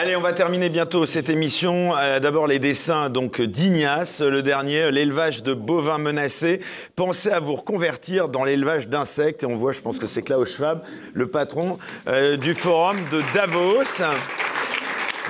[0.00, 1.96] Allez, on va terminer bientôt cette émission.
[1.96, 6.60] Euh, D'abord les dessins donc d'Ignace, le dernier, l'élevage de bovins menacés.
[6.94, 9.42] Pensez à vous reconvertir dans l'élevage d'insectes.
[9.42, 10.84] Et on voit, je pense que c'est Klaus Schwab,
[11.14, 14.04] le patron euh, du forum de Davos.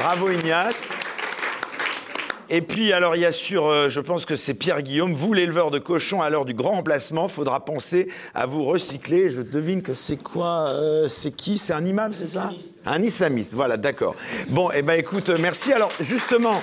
[0.00, 0.82] Bravo Ignace.
[2.50, 5.32] Et puis, alors, il y a sur, euh, je pense que c'est Pierre Guillaume, vous,
[5.32, 9.30] l'éleveur de cochons, à l'heure du grand remplacement, faudra penser à vous recycler.
[9.30, 10.74] Je devine que c'est quoi
[11.08, 11.56] C'est qui?
[11.56, 12.50] C'est un imam, c'est ça?
[12.90, 14.14] Un islamiste, voilà, d'accord.
[14.48, 15.72] Bon, eh ben écoute, euh, merci.
[15.74, 16.54] Alors, justement,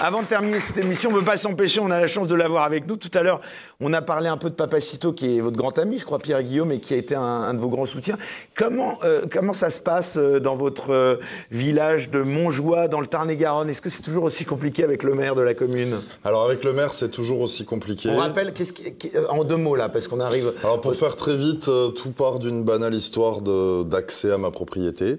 [0.00, 2.34] avant de terminer cette émission, on ne peut pas s'empêcher, on a la chance de
[2.34, 2.96] l'avoir avec nous.
[2.96, 3.42] Tout à l'heure,
[3.80, 6.42] on a parlé un peu de Papacito, qui est votre grand ami, je crois, Pierre
[6.42, 8.16] Guillaume, et qui a été un, un de vos grands soutiens.
[8.56, 11.16] Comment, euh, comment ça se passe euh, dans votre euh,
[11.50, 13.68] village de Montjoie, dans le Tarn-et-Garonne?
[13.68, 16.00] Est-ce que c'est toujours aussi compliqué avec le maire de la commune?
[16.24, 18.08] Alors avec le maire, c'est toujours aussi compliqué.
[18.10, 20.52] On rappelle, qu'est-ce qui- qui- en deux mots là, parce qu'on arrive.
[20.62, 23.42] Alors pour faire très vite, tout part d'une banale histoire
[23.84, 25.16] d'accès à ma propriété.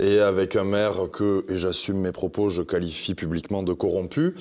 [0.00, 4.34] Et avec un maire que, et j'assume mes propos, je qualifie publiquement de corrompu,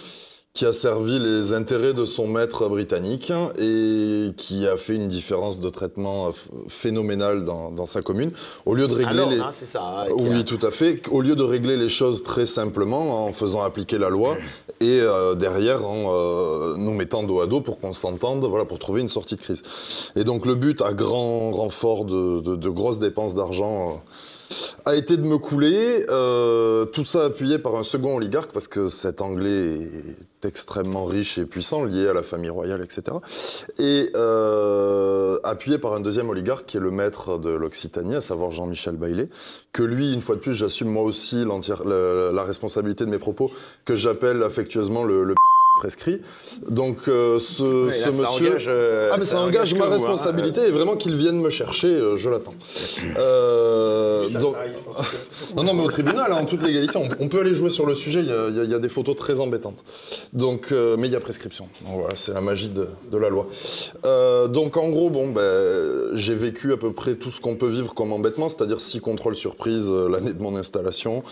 [0.54, 5.60] qui a servi les intérêts de son maître britannique et qui a fait une différence
[5.60, 8.32] de traitement ph- phénoménale dans, dans sa commune.
[8.66, 9.40] Au lieu de régler Alors, les...
[9.40, 9.82] hein, ça.
[9.82, 11.08] hein, a- Oui, tout à fait.
[11.12, 14.38] Au lieu de régler les choses très simplement en faisant appliquer la loi
[14.82, 18.80] et euh, derrière en euh, nous mettant dos à dos pour qu'on s'entende, voilà, pour
[18.80, 19.62] trouver une sortie de crise.
[20.16, 23.94] Et donc le but, à grand renfort de, de- de grosses dépenses d'argent, euh,
[24.86, 26.06] a été de me couler.
[26.10, 29.80] euh, tout ça appuyé par un second oligarque parce que cet Anglais
[30.42, 33.18] est extrêmement riche et puissant, lié à la famille royale, etc.
[33.78, 38.52] Et euh, appuyé par un deuxième oligarque qui est le maître de l'Occitanie, à savoir
[38.52, 39.30] Jean-Michel Bailey,
[39.74, 43.52] que lui, une fois de plus, j'assume moi aussi la, la responsabilité de mes propos,
[43.86, 45.36] que j'appelle affectueusement le
[45.80, 46.20] prescrit.
[46.70, 48.50] Donc euh, ce, ça monsieur...
[48.50, 49.96] engage, euh, ah mais ça, engage ma vous, hein.
[49.96, 52.56] responsabilité et vraiment qu'il vienne me chercher, euh, je l'attends.
[53.18, 54.56] Euh, donc...
[55.56, 57.86] Non, non, mais au tribunal, hein, en toute légalité, on, on peut aller jouer sur
[57.86, 58.20] le sujet.
[58.20, 59.84] Il y a, y y des photos très embêtantes.
[60.34, 61.70] Donc, euh, mais il y a prescription.
[61.86, 63.48] Donc, voilà, c'est la magie de, de la loi.
[64.06, 67.68] Euh, donc, en gros, bon, ben, j'ai vécu à peu près tout ce qu'on peut
[67.68, 71.24] vivre comme embêtement, c'est-à-dire six contrôles surprises euh, l'année de mon installation,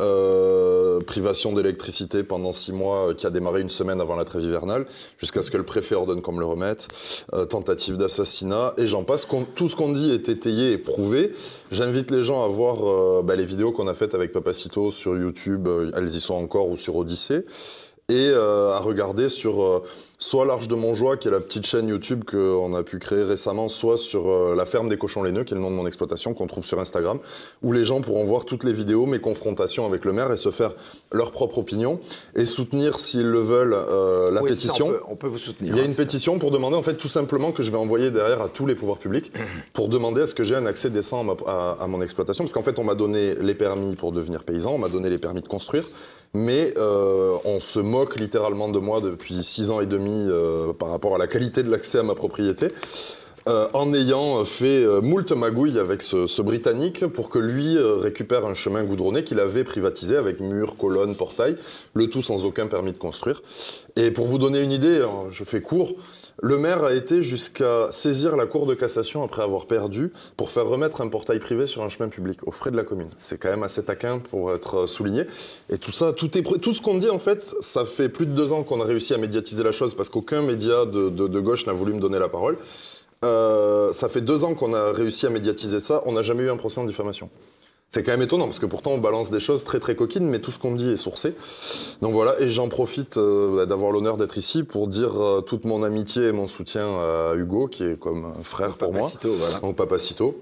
[0.00, 4.42] euh, privation d'électricité pendant six mois, euh, qui a démarré une semaine avant la trêve
[4.42, 4.86] hivernale,
[5.18, 6.88] jusqu'à ce que le préfet ordonne qu'on me le remette,
[7.34, 9.26] euh, tentative d'assassinat, et j'en passe.
[9.54, 11.32] Tout ce qu'on dit est étayé et prouvé.
[11.70, 15.16] J'invite les gens à voir euh, ben, les vidéos qu'on a faites avec Papacito sur
[15.16, 17.44] YouTube, euh, elles y sont encore, ou sur Odyssée,
[18.08, 19.82] et à regarder sur
[20.22, 23.68] soit l'Arche de Montjoie, qui est la petite chaîne YouTube qu'on a pu créer récemment,
[23.68, 26.32] soit sur euh, la ferme des cochons laineux, qui est le nom de mon exploitation,
[26.32, 27.18] qu'on trouve sur Instagram,
[27.64, 30.52] où les gens pourront voir toutes les vidéos, mes confrontations avec le maire, et se
[30.52, 30.74] faire
[31.10, 31.98] leur propre opinion,
[32.36, 34.86] et soutenir, s'ils le veulent, euh, la Oui, ça, pétition.
[34.86, 35.72] on, peut, on peut vous soutenir.
[35.74, 37.78] Il y a hein, une pétition pour demander en fait tout simplement que je vais
[37.78, 39.32] envoyer derrière à tous les pouvoirs publics
[39.72, 42.44] pour demander à ce que j'ai un accès décent à, ma- à- à mon exploitation
[42.44, 45.18] parce qu'en fait on m'a donné les permis pour devenir paysan, on m'a donné les
[45.18, 45.84] permis de construire,
[46.34, 50.90] mais euh, on se moque littéralement de moi depuis six ans et demi euh, par
[50.90, 52.68] rapport à la qualité de l'accès à ma propriété.
[53.48, 57.96] Euh, en ayant fait euh, moult magouilles avec ce, ce Britannique pour que lui euh,
[57.96, 61.56] récupère un chemin goudronné qu'il avait privatisé avec murs, colonnes, portails,
[61.94, 63.42] le tout sans aucun permis de construire.
[63.96, 65.94] Et pour vous donner une idée, hein, je fais court,
[66.40, 70.66] le maire a été jusqu'à saisir la Cour de cassation après avoir perdu pour faire
[70.66, 73.10] remettre un portail privé sur un chemin public aux frais de la commune.
[73.18, 75.24] C'est quand même assez taquin pour être euh, souligné.
[75.68, 78.32] Et tout ça, tout, est, tout ce qu'on dit en fait, ça fait plus de
[78.32, 81.40] deux ans qu'on a réussi à médiatiser la chose parce qu'aucun média de, de- de
[81.40, 82.56] gauche n'a voulu me donner la parole.
[83.24, 86.50] Euh, ça fait deux ans qu'on a réussi à médiatiser ça, on n'a jamais eu
[86.50, 87.30] un procès en diffamation.
[87.90, 90.38] C'est quand même étonnant parce que pourtant on balance des choses très très coquines, mais
[90.38, 91.34] tout ce qu'on dit est sourcé.
[92.00, 95.82] Donc voilà, et j'en profite euh, d'avoir l'honneur d'être ici pour dire euh, toute mon
[95.82, 99.64] amitié et mon soutien à Hugo, qui est comme un frère pour moi, voilà.
[99.64, 100.34] au Papacito.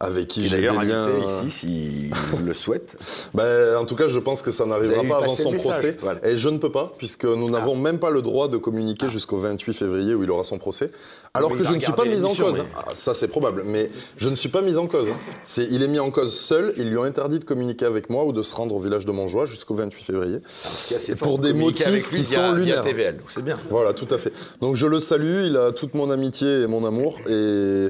[0.00, 1.08] Avec qui Qui j'ai des liens.
[1.46, 2.10] ici, s'il
[2.44, 2.96] le souhaite.
[3.34, 5.96] Ben, en tout cas, je pense que ça n'arrivera pas avant son procès.
[6.00, 6.26] voilà.
[6.26, 9.38] Et je ne peux pas, puisque nous n'avons même pas le droit de communiquer jusqu'au
[9.38, 10.90] 28 février où il aura son procès.
[11.34, 12.58] Alors Mais que je ne suis pas mis en cause.
[12.58, 12.64] oui.
[12.76, 13.62] Ah, ça, c'est probable.
[13.64, 15.08] Mais je ne suis pas mis en cause.
[15.58, 16.72] il est mis en cause seul.
[16.76, 19.12] Ils lui ont interdit de communiquer avec moi ou de se rendre au village de
[19.12, 20.38] Montjoie jusqu'au 28 février.
[21.20, 22.84] Pour des motifs lui qui sont lunaires.
[23.34, 23.56] C'est bien.
[23.70, 24.32] Voilà, tout à fait.
[24.60, 27.88] Donc je le salue, il a toute mon amitié et mon amour, et,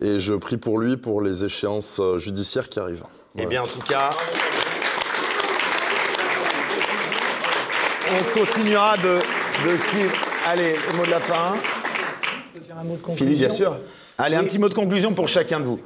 [0.00, 3.04] et je prie pour lui pour les échéances euh, judiciaires qui arrivent.
[3.38, 4.10] Eh bien, en tout cas,
[8.10, 9.18] on continuera de,
[9.70, 10.12] de suivre.
[10.46, 11.54] Allez, le mot de la fin.
[12.80, 13.16] Un mot de conclusion.
[13.26, 13.78] Philippe, bien sûr.
[14.16, 15.80] Allez, un petit mot de conclusion pour chacun de vous.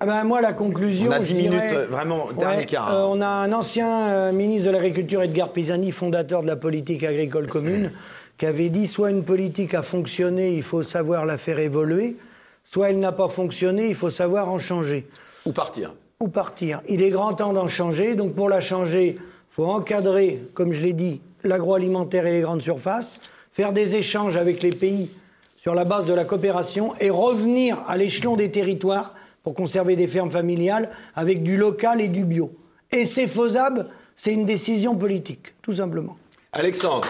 [0.00, 1.08] Ah ben, moi, la conclusion.
[1.08, 2.94] On a je 10 minutes, dirais- euh, vraiment, dernier quart.
[2.94, 7.02] euh, on a un ancien euh, ministre de l'Agriculture, Edgar Pisani, fondateur de la politique
[7.04, 7.92] agricole commune,
[8.38, 12.16] qui avait dit soit une politique a fonctionné, il faut savoir la faire évoluer,
[12.64, 15.06] soit elle n'a pas fonctionné, il faut savoir en changer
[15.46, 15.94] Ou partir.
[16.20, 16.80] ou partir.
[16.88, 18.14] Il est grand temps d'en changer.
[18.14, 22.62] Donc pour la changer, il faut encadrer, comme je l'ai dit, l'agroalimentaire et les grandes
[22.62, 23.20] surfaces,
[23.52, 25.10] faire des échanges avec les pays
[25.56, 30.06] sur la base de la coopération et revenir à l'échelon des territoires pour conserver des
[30.08, 32.52] fermes familiales avec du local et du bio.
[32.92, 36.16] Et c'est faisable, c'est une décision politique, tout simplement.
[36.52, 37.08] Alexandre,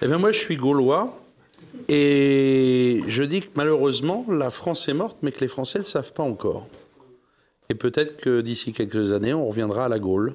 [0.00, 1.18] Eh bien, moi, je suis gaulois.
[1.88, 5.88] Et je dis que malheureusement, la France est morte, mais que les Français ne le
[5.88, 6.66] savent pas encore.
[7.70, 10.34] Et peut-être que d'ici quelques années, on reviendra à la Gaule.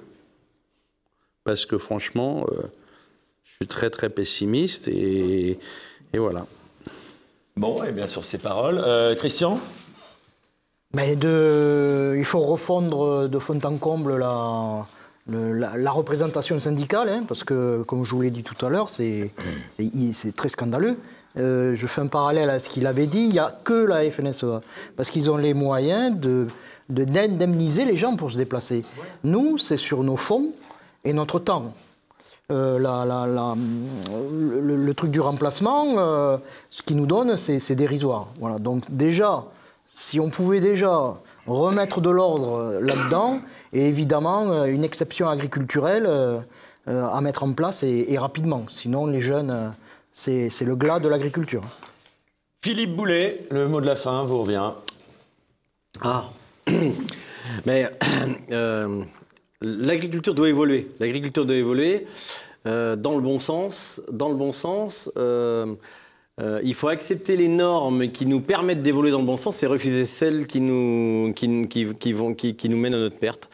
[1.43, 2.61] Parce que franchement, euh,
[3.43, 5.59] je suis très très pessimiste et,
[6.13, 6.45] et voilà.
[7.57, 8.79] bon, et bien sur ces paroles.
[8.83, 9.59] Euh, Christian?
[10.95, 14.85] Mais de, il faut refondre de fond en comble la,
[15.27, 18.69] le- la, la représentation syndicale, hein, parce que, comme je vous l'ai dit tout à
[18.69, 19.31] l'heure, c'est
[20.35, 20.97] très scandaleux.
[21.37, 24.09] Euh, je fais un parallèle à ce qu'il avait dit, il n'y a que la
[24.09, 24.61] FNSEA,
[24.95, 26.47] parce qu'ils ont les moyens de
[26.89, 28.83] de- d'indemniser les gens pour se déplacer.
[29.23, 30.49] Nous, c'est sur nos fonds
[31.03, 31.73] et notre temps.
[32.51, 36.37] Euh, le, truc du remplacement, euh,
[36.69, 38.27] ce qu'il nous donne, c'est dérisoire.
[38.39, 38.59] Voilà.
[38.59, 39.45] Donc déjà,
[39.87, 41.15] si on pouvait déjà
[41.47, 43.39] remettre de l'ordre là-dedans,
[43.71, 46.07] et évidemment une exception agriculturelle
[46.85, 48.65] à mettre en place et, rapidement.
[48.67, 49.73] Sinon, les jeunes,
[50.13, 51.63] c'est c'est le glas de l'agriculture.
[52.63, 54.71] Philippe Boulet, le mot de la fin vous revient.
[56.01, 56.29] Ah
[57.65, 57.89] Mais
[58.51, 59.03] euh,
[59.61, 60.89] l'agriculture doit évoluer.
[61.01, 62.07] L'agriculture doit évoluer
[62.67, 64.01] euh, dans le bon sens.
[64.09, 65.73] Dans le bon sens, euh,
[66.39, 69.67] euh, il faut accepter les normes qui nous permettent d'évoluer dans le bon sens et
[69.67, 73.49] refuser celles qui nous, qui, qui- qui vont, qui, qui nous mènent à notre perte.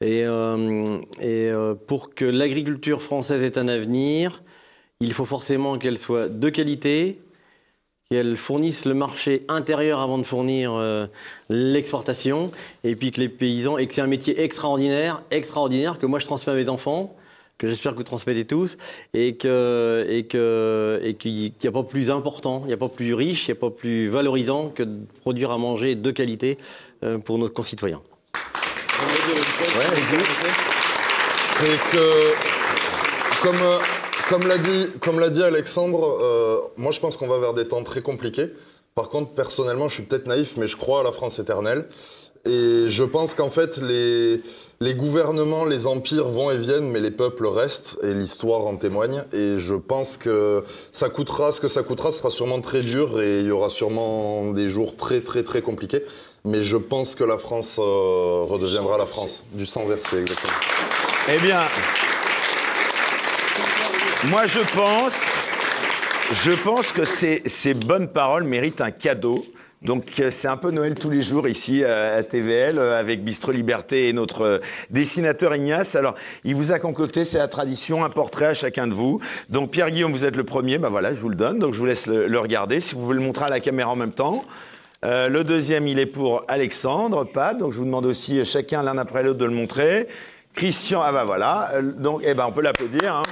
[0.00, 4.42] Et, euh, et, euh, pour que l'agriculture française ait un avenir,
[5.00, 7.20] il faut forcément qu'elle soit de qualité,
[8.10, 11.06] qu'elles fournissent le marché intérieur avant de fournir euh,
[11.48, 12.50] l'exportation,
[12.84, 16.26] et puis que les paysans, et que c'est un métier extraordinaire, extraordinaire, que moi je
[16.26, 17.14] transmets à mes enfants,
[17.58, 18.78] que j'espère que vous transmettez tous,
[19.14, 22.88] et que et que et qu'il n'y a pas plus important, il n'y a pas
[22.88, 26.56] plus riche, il n'y a pas plus valorisant que de produire à manger de qualité
[27.02, 28.00] euh, pour nos concitoyens.
[31.42, 33.78] C'est que, comme, euh,
[34.28, 37.66] comme l'a dit, comme l'a dit Alexandre, euh, moi je pense qu'on va vers des
[37.66, 38.50] temps très compliqués.
[38.94, 41.86] Par contre, personnellement, je suis peut-être naïf, mais je crois à la France éternelle.
[42.44, 44.42] Et je pense qu'en fait, les,
[44.80, 49.22] les gouvernements, les empires vont et viennent, mais les peuples restent, et l'histoire en témoigne.
[49.32, 53.20] Et je pense que ça coûtera ce que ça coûtera, ce sera sûrement très dur,
[53.20, 56.02] et il y aura sûrement des jours très, très, très compliqués.
[56.44, 59.44] Mais je pense que la France euh, redeviendra la France.
[59.52, 60.54] Du sang versé, exactement.
[61.32, 61.60] Eh bien,
[64.26, 65.24] moi je pense,
[66.32, 69.44] je pense que ces, ces bonnes paroles méritent un cadeau.
[69.80, 73.22] Donc euh, c'est un peu Noël tous les jours ici euh, à TVL euh, avec
[73.22, 75.94] Bistro Liberté et notre dessinateur Ignace.
[75.94, 79.20] Alors il vous a concocté, c'est la tradition, un portrait à chacun de vous.
[79.50, 81.60] Donc Pierre Guillaume, vous êtes le premier, ben voilà, je vous le donne.
[81.60, 82.80] Donc je vous laisse le, le regarder.
[82.80, 84.44] Si vous pouvez le montrer à la caméra en même temps.
[85.04, 87.56] Euh, le deuxième, il est pour Alexandre, Pat.
[87.56, 90.08] Donc je vous demande aussi chacun l'un après l'autre de le montrer.
[90.56, 91.70] Christian, ah bah voilà.
[91.80, 93.14] Donc, eh ben on peut l'applaudir.
[93.14, 93.22] hein.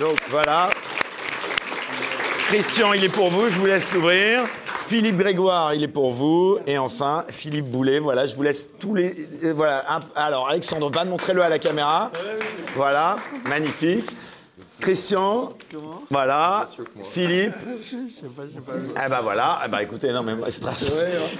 [0.00, 0.70] Donc voilà.
[2.48, 4.42] Christian, il est pour vous, je vous laisse l'ouvrir.
[4.86, 6.58] Philippe Grégoire, il est pour vous.
[6.66, 9.26] Et enfin, Philippe Boulet, voilà, je vous laisse tous les.
[9.44, 9.84] euh, Voilà.
[9.90, 12.10] un- alors, Alexandre, va montrez-le à la caméra.
[12.76, 13.16] Voilà,
[13.46, 14.10] magnifique.
[14.80, 15.50] Christian,
[16.10, 16.68] voilà.
[17.12, 17.54] Philippe.
[17.62, 19.60] Eh ben voilà.
[19.64, 20.74] Eh ben écoutez, non mais moi, c'est très-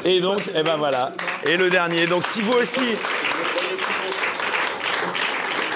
[0.04, 1.12] Et donc, eh ben voilà.
[1.44, 2.06] Et le dernier.
[2.06, 2.96] Donc, si vous aussi.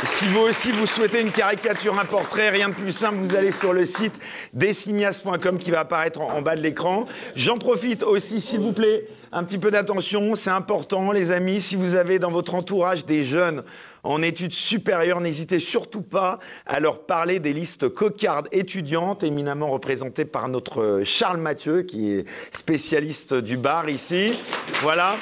[0.06, 3.50] Si vous aussi vous souhaitez une caricature, un portrait, rien de plus simple, vous allez
[3.50, 4.14] sur le site
[4.52, 7.06] designaz.com qui va apparaître en, bas de l'écran.
[7.34, 11.74] J'en profite aussi, s'il vous plaît, un petit peu d'attention, c'est important les amis, si
[11.74, 13.64] vous avez dans votre entourage des jeunes
[14.04, 20.24] en études supérieures, n'hésitez surtout pas à leur parler des listes cocardes étudiantes, éminemment représentées
[20.24, 24.38] par notre Charles Mathieu, qui est spécialiste du bar ici.
[24.82, 25.16] Voilà.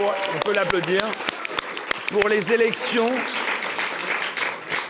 [0.00, 1.02] On peut l'applaudir.
[2.12, 3.08] Pour les élections,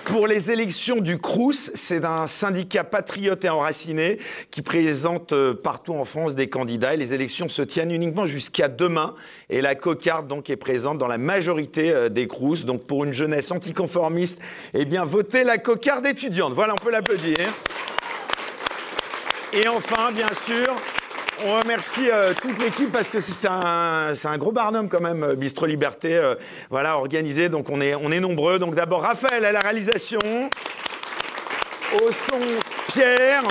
[0.07, 4.19] pour les élections du CRUS, c'est un syndicat patriote et enraciné
[4.51, 6.95] qui présente euh, partout en France des candidats.
[6.95, 9.15] Et les élections se tiennent uniquement jusqu'à demain.
[9.51, 12.65] Et la cocarde donc est présente dans la majorité euh, des CRUS.
[12.65, 14.41] Donc pour une jeunesse anticonformiste,
[14.75, 16.55] eh bien votez la cocarde étudiante.
[16.55, 17.37] Voilà, on peut l'applaudir.
[19.53, 20.75] Et enfin, bien sûr,
[21.45, 25.35] on remercie euh, toute l'équipe parce que c'est un, un gros barnum quand même, euh,
[25.35, 26.35] Bistro Liberté, euh,
[26.71, 27.49] voilà, organisé.
[27.49, 28.59] Donc on est, on est nombreux.
[28.59, 30.21] Donc d'abord Raphaël à la réalisation,
[32.03, 32.41] au son
[32.89, 33.43] Pierre,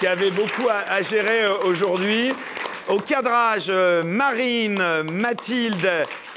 [0.00, 2.32] qui avait beaucoup à, gérer aujourd'hui,
[2.88, 3.70] au cadrage
[4.04, 5.88] Marine, Mathilde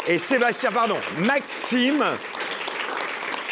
[0.08, 2.04] et Sébastien, pardon, Maxime.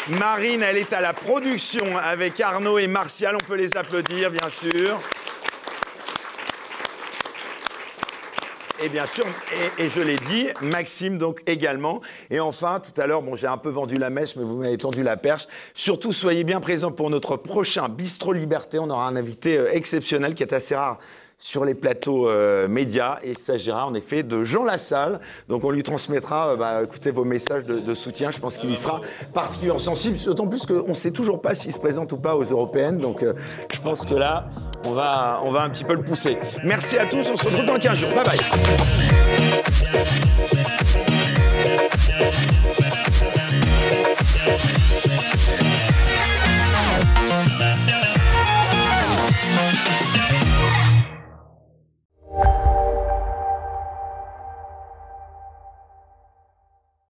[0.08, 3.36] Marine, elle est à la production avec Arnaud et Martial.
[3.36, 4.98] On peut les applaudir, bien sûr.
[8.80, 9.24] Et bien sûr,
[9.78, 12.00] et, je l'ai dit, Maxime donc également.
[12.30, 14.76] Et enfin, tout à l'heure, bon, j'ai un peu vendu la mèche, mais vous m'avez
[14.76, 15.48] tendu la perche.
[15.74, 18.78] Surtout, soyez bien présents pour notre prochain Bistro Liberté.
[18.78, 20.98] On aura un invité euh, exceptionnel qui est assez rare
[21.38, 23.18] sur les plateaux euh, médias.
[23.24, 25.20] Il s'agira en effet de Jean Lassalle.
[25.48, 28.30] Donc on lui transmettra, euh, bah, écoutez, vos messages de, de soutien.
[28.30, 29.00] Je pense qu'il y sera
[29.32, 32.44] particulièrement sensible, d'autant plus qu'on ne sait toujours pas s'il se présente ou pas aux
[32.44, 32.98] européennes.
[32.98, 33.34] Donc euh,
[33.72, 34.48] je pense que là,
[34.84, 36.38] on va, on va un petit peu le pousser.
[36.64, 38.10] Merci à tous, on se retrouve dans 15 jours.
[38.14, 38.38] Bye bye.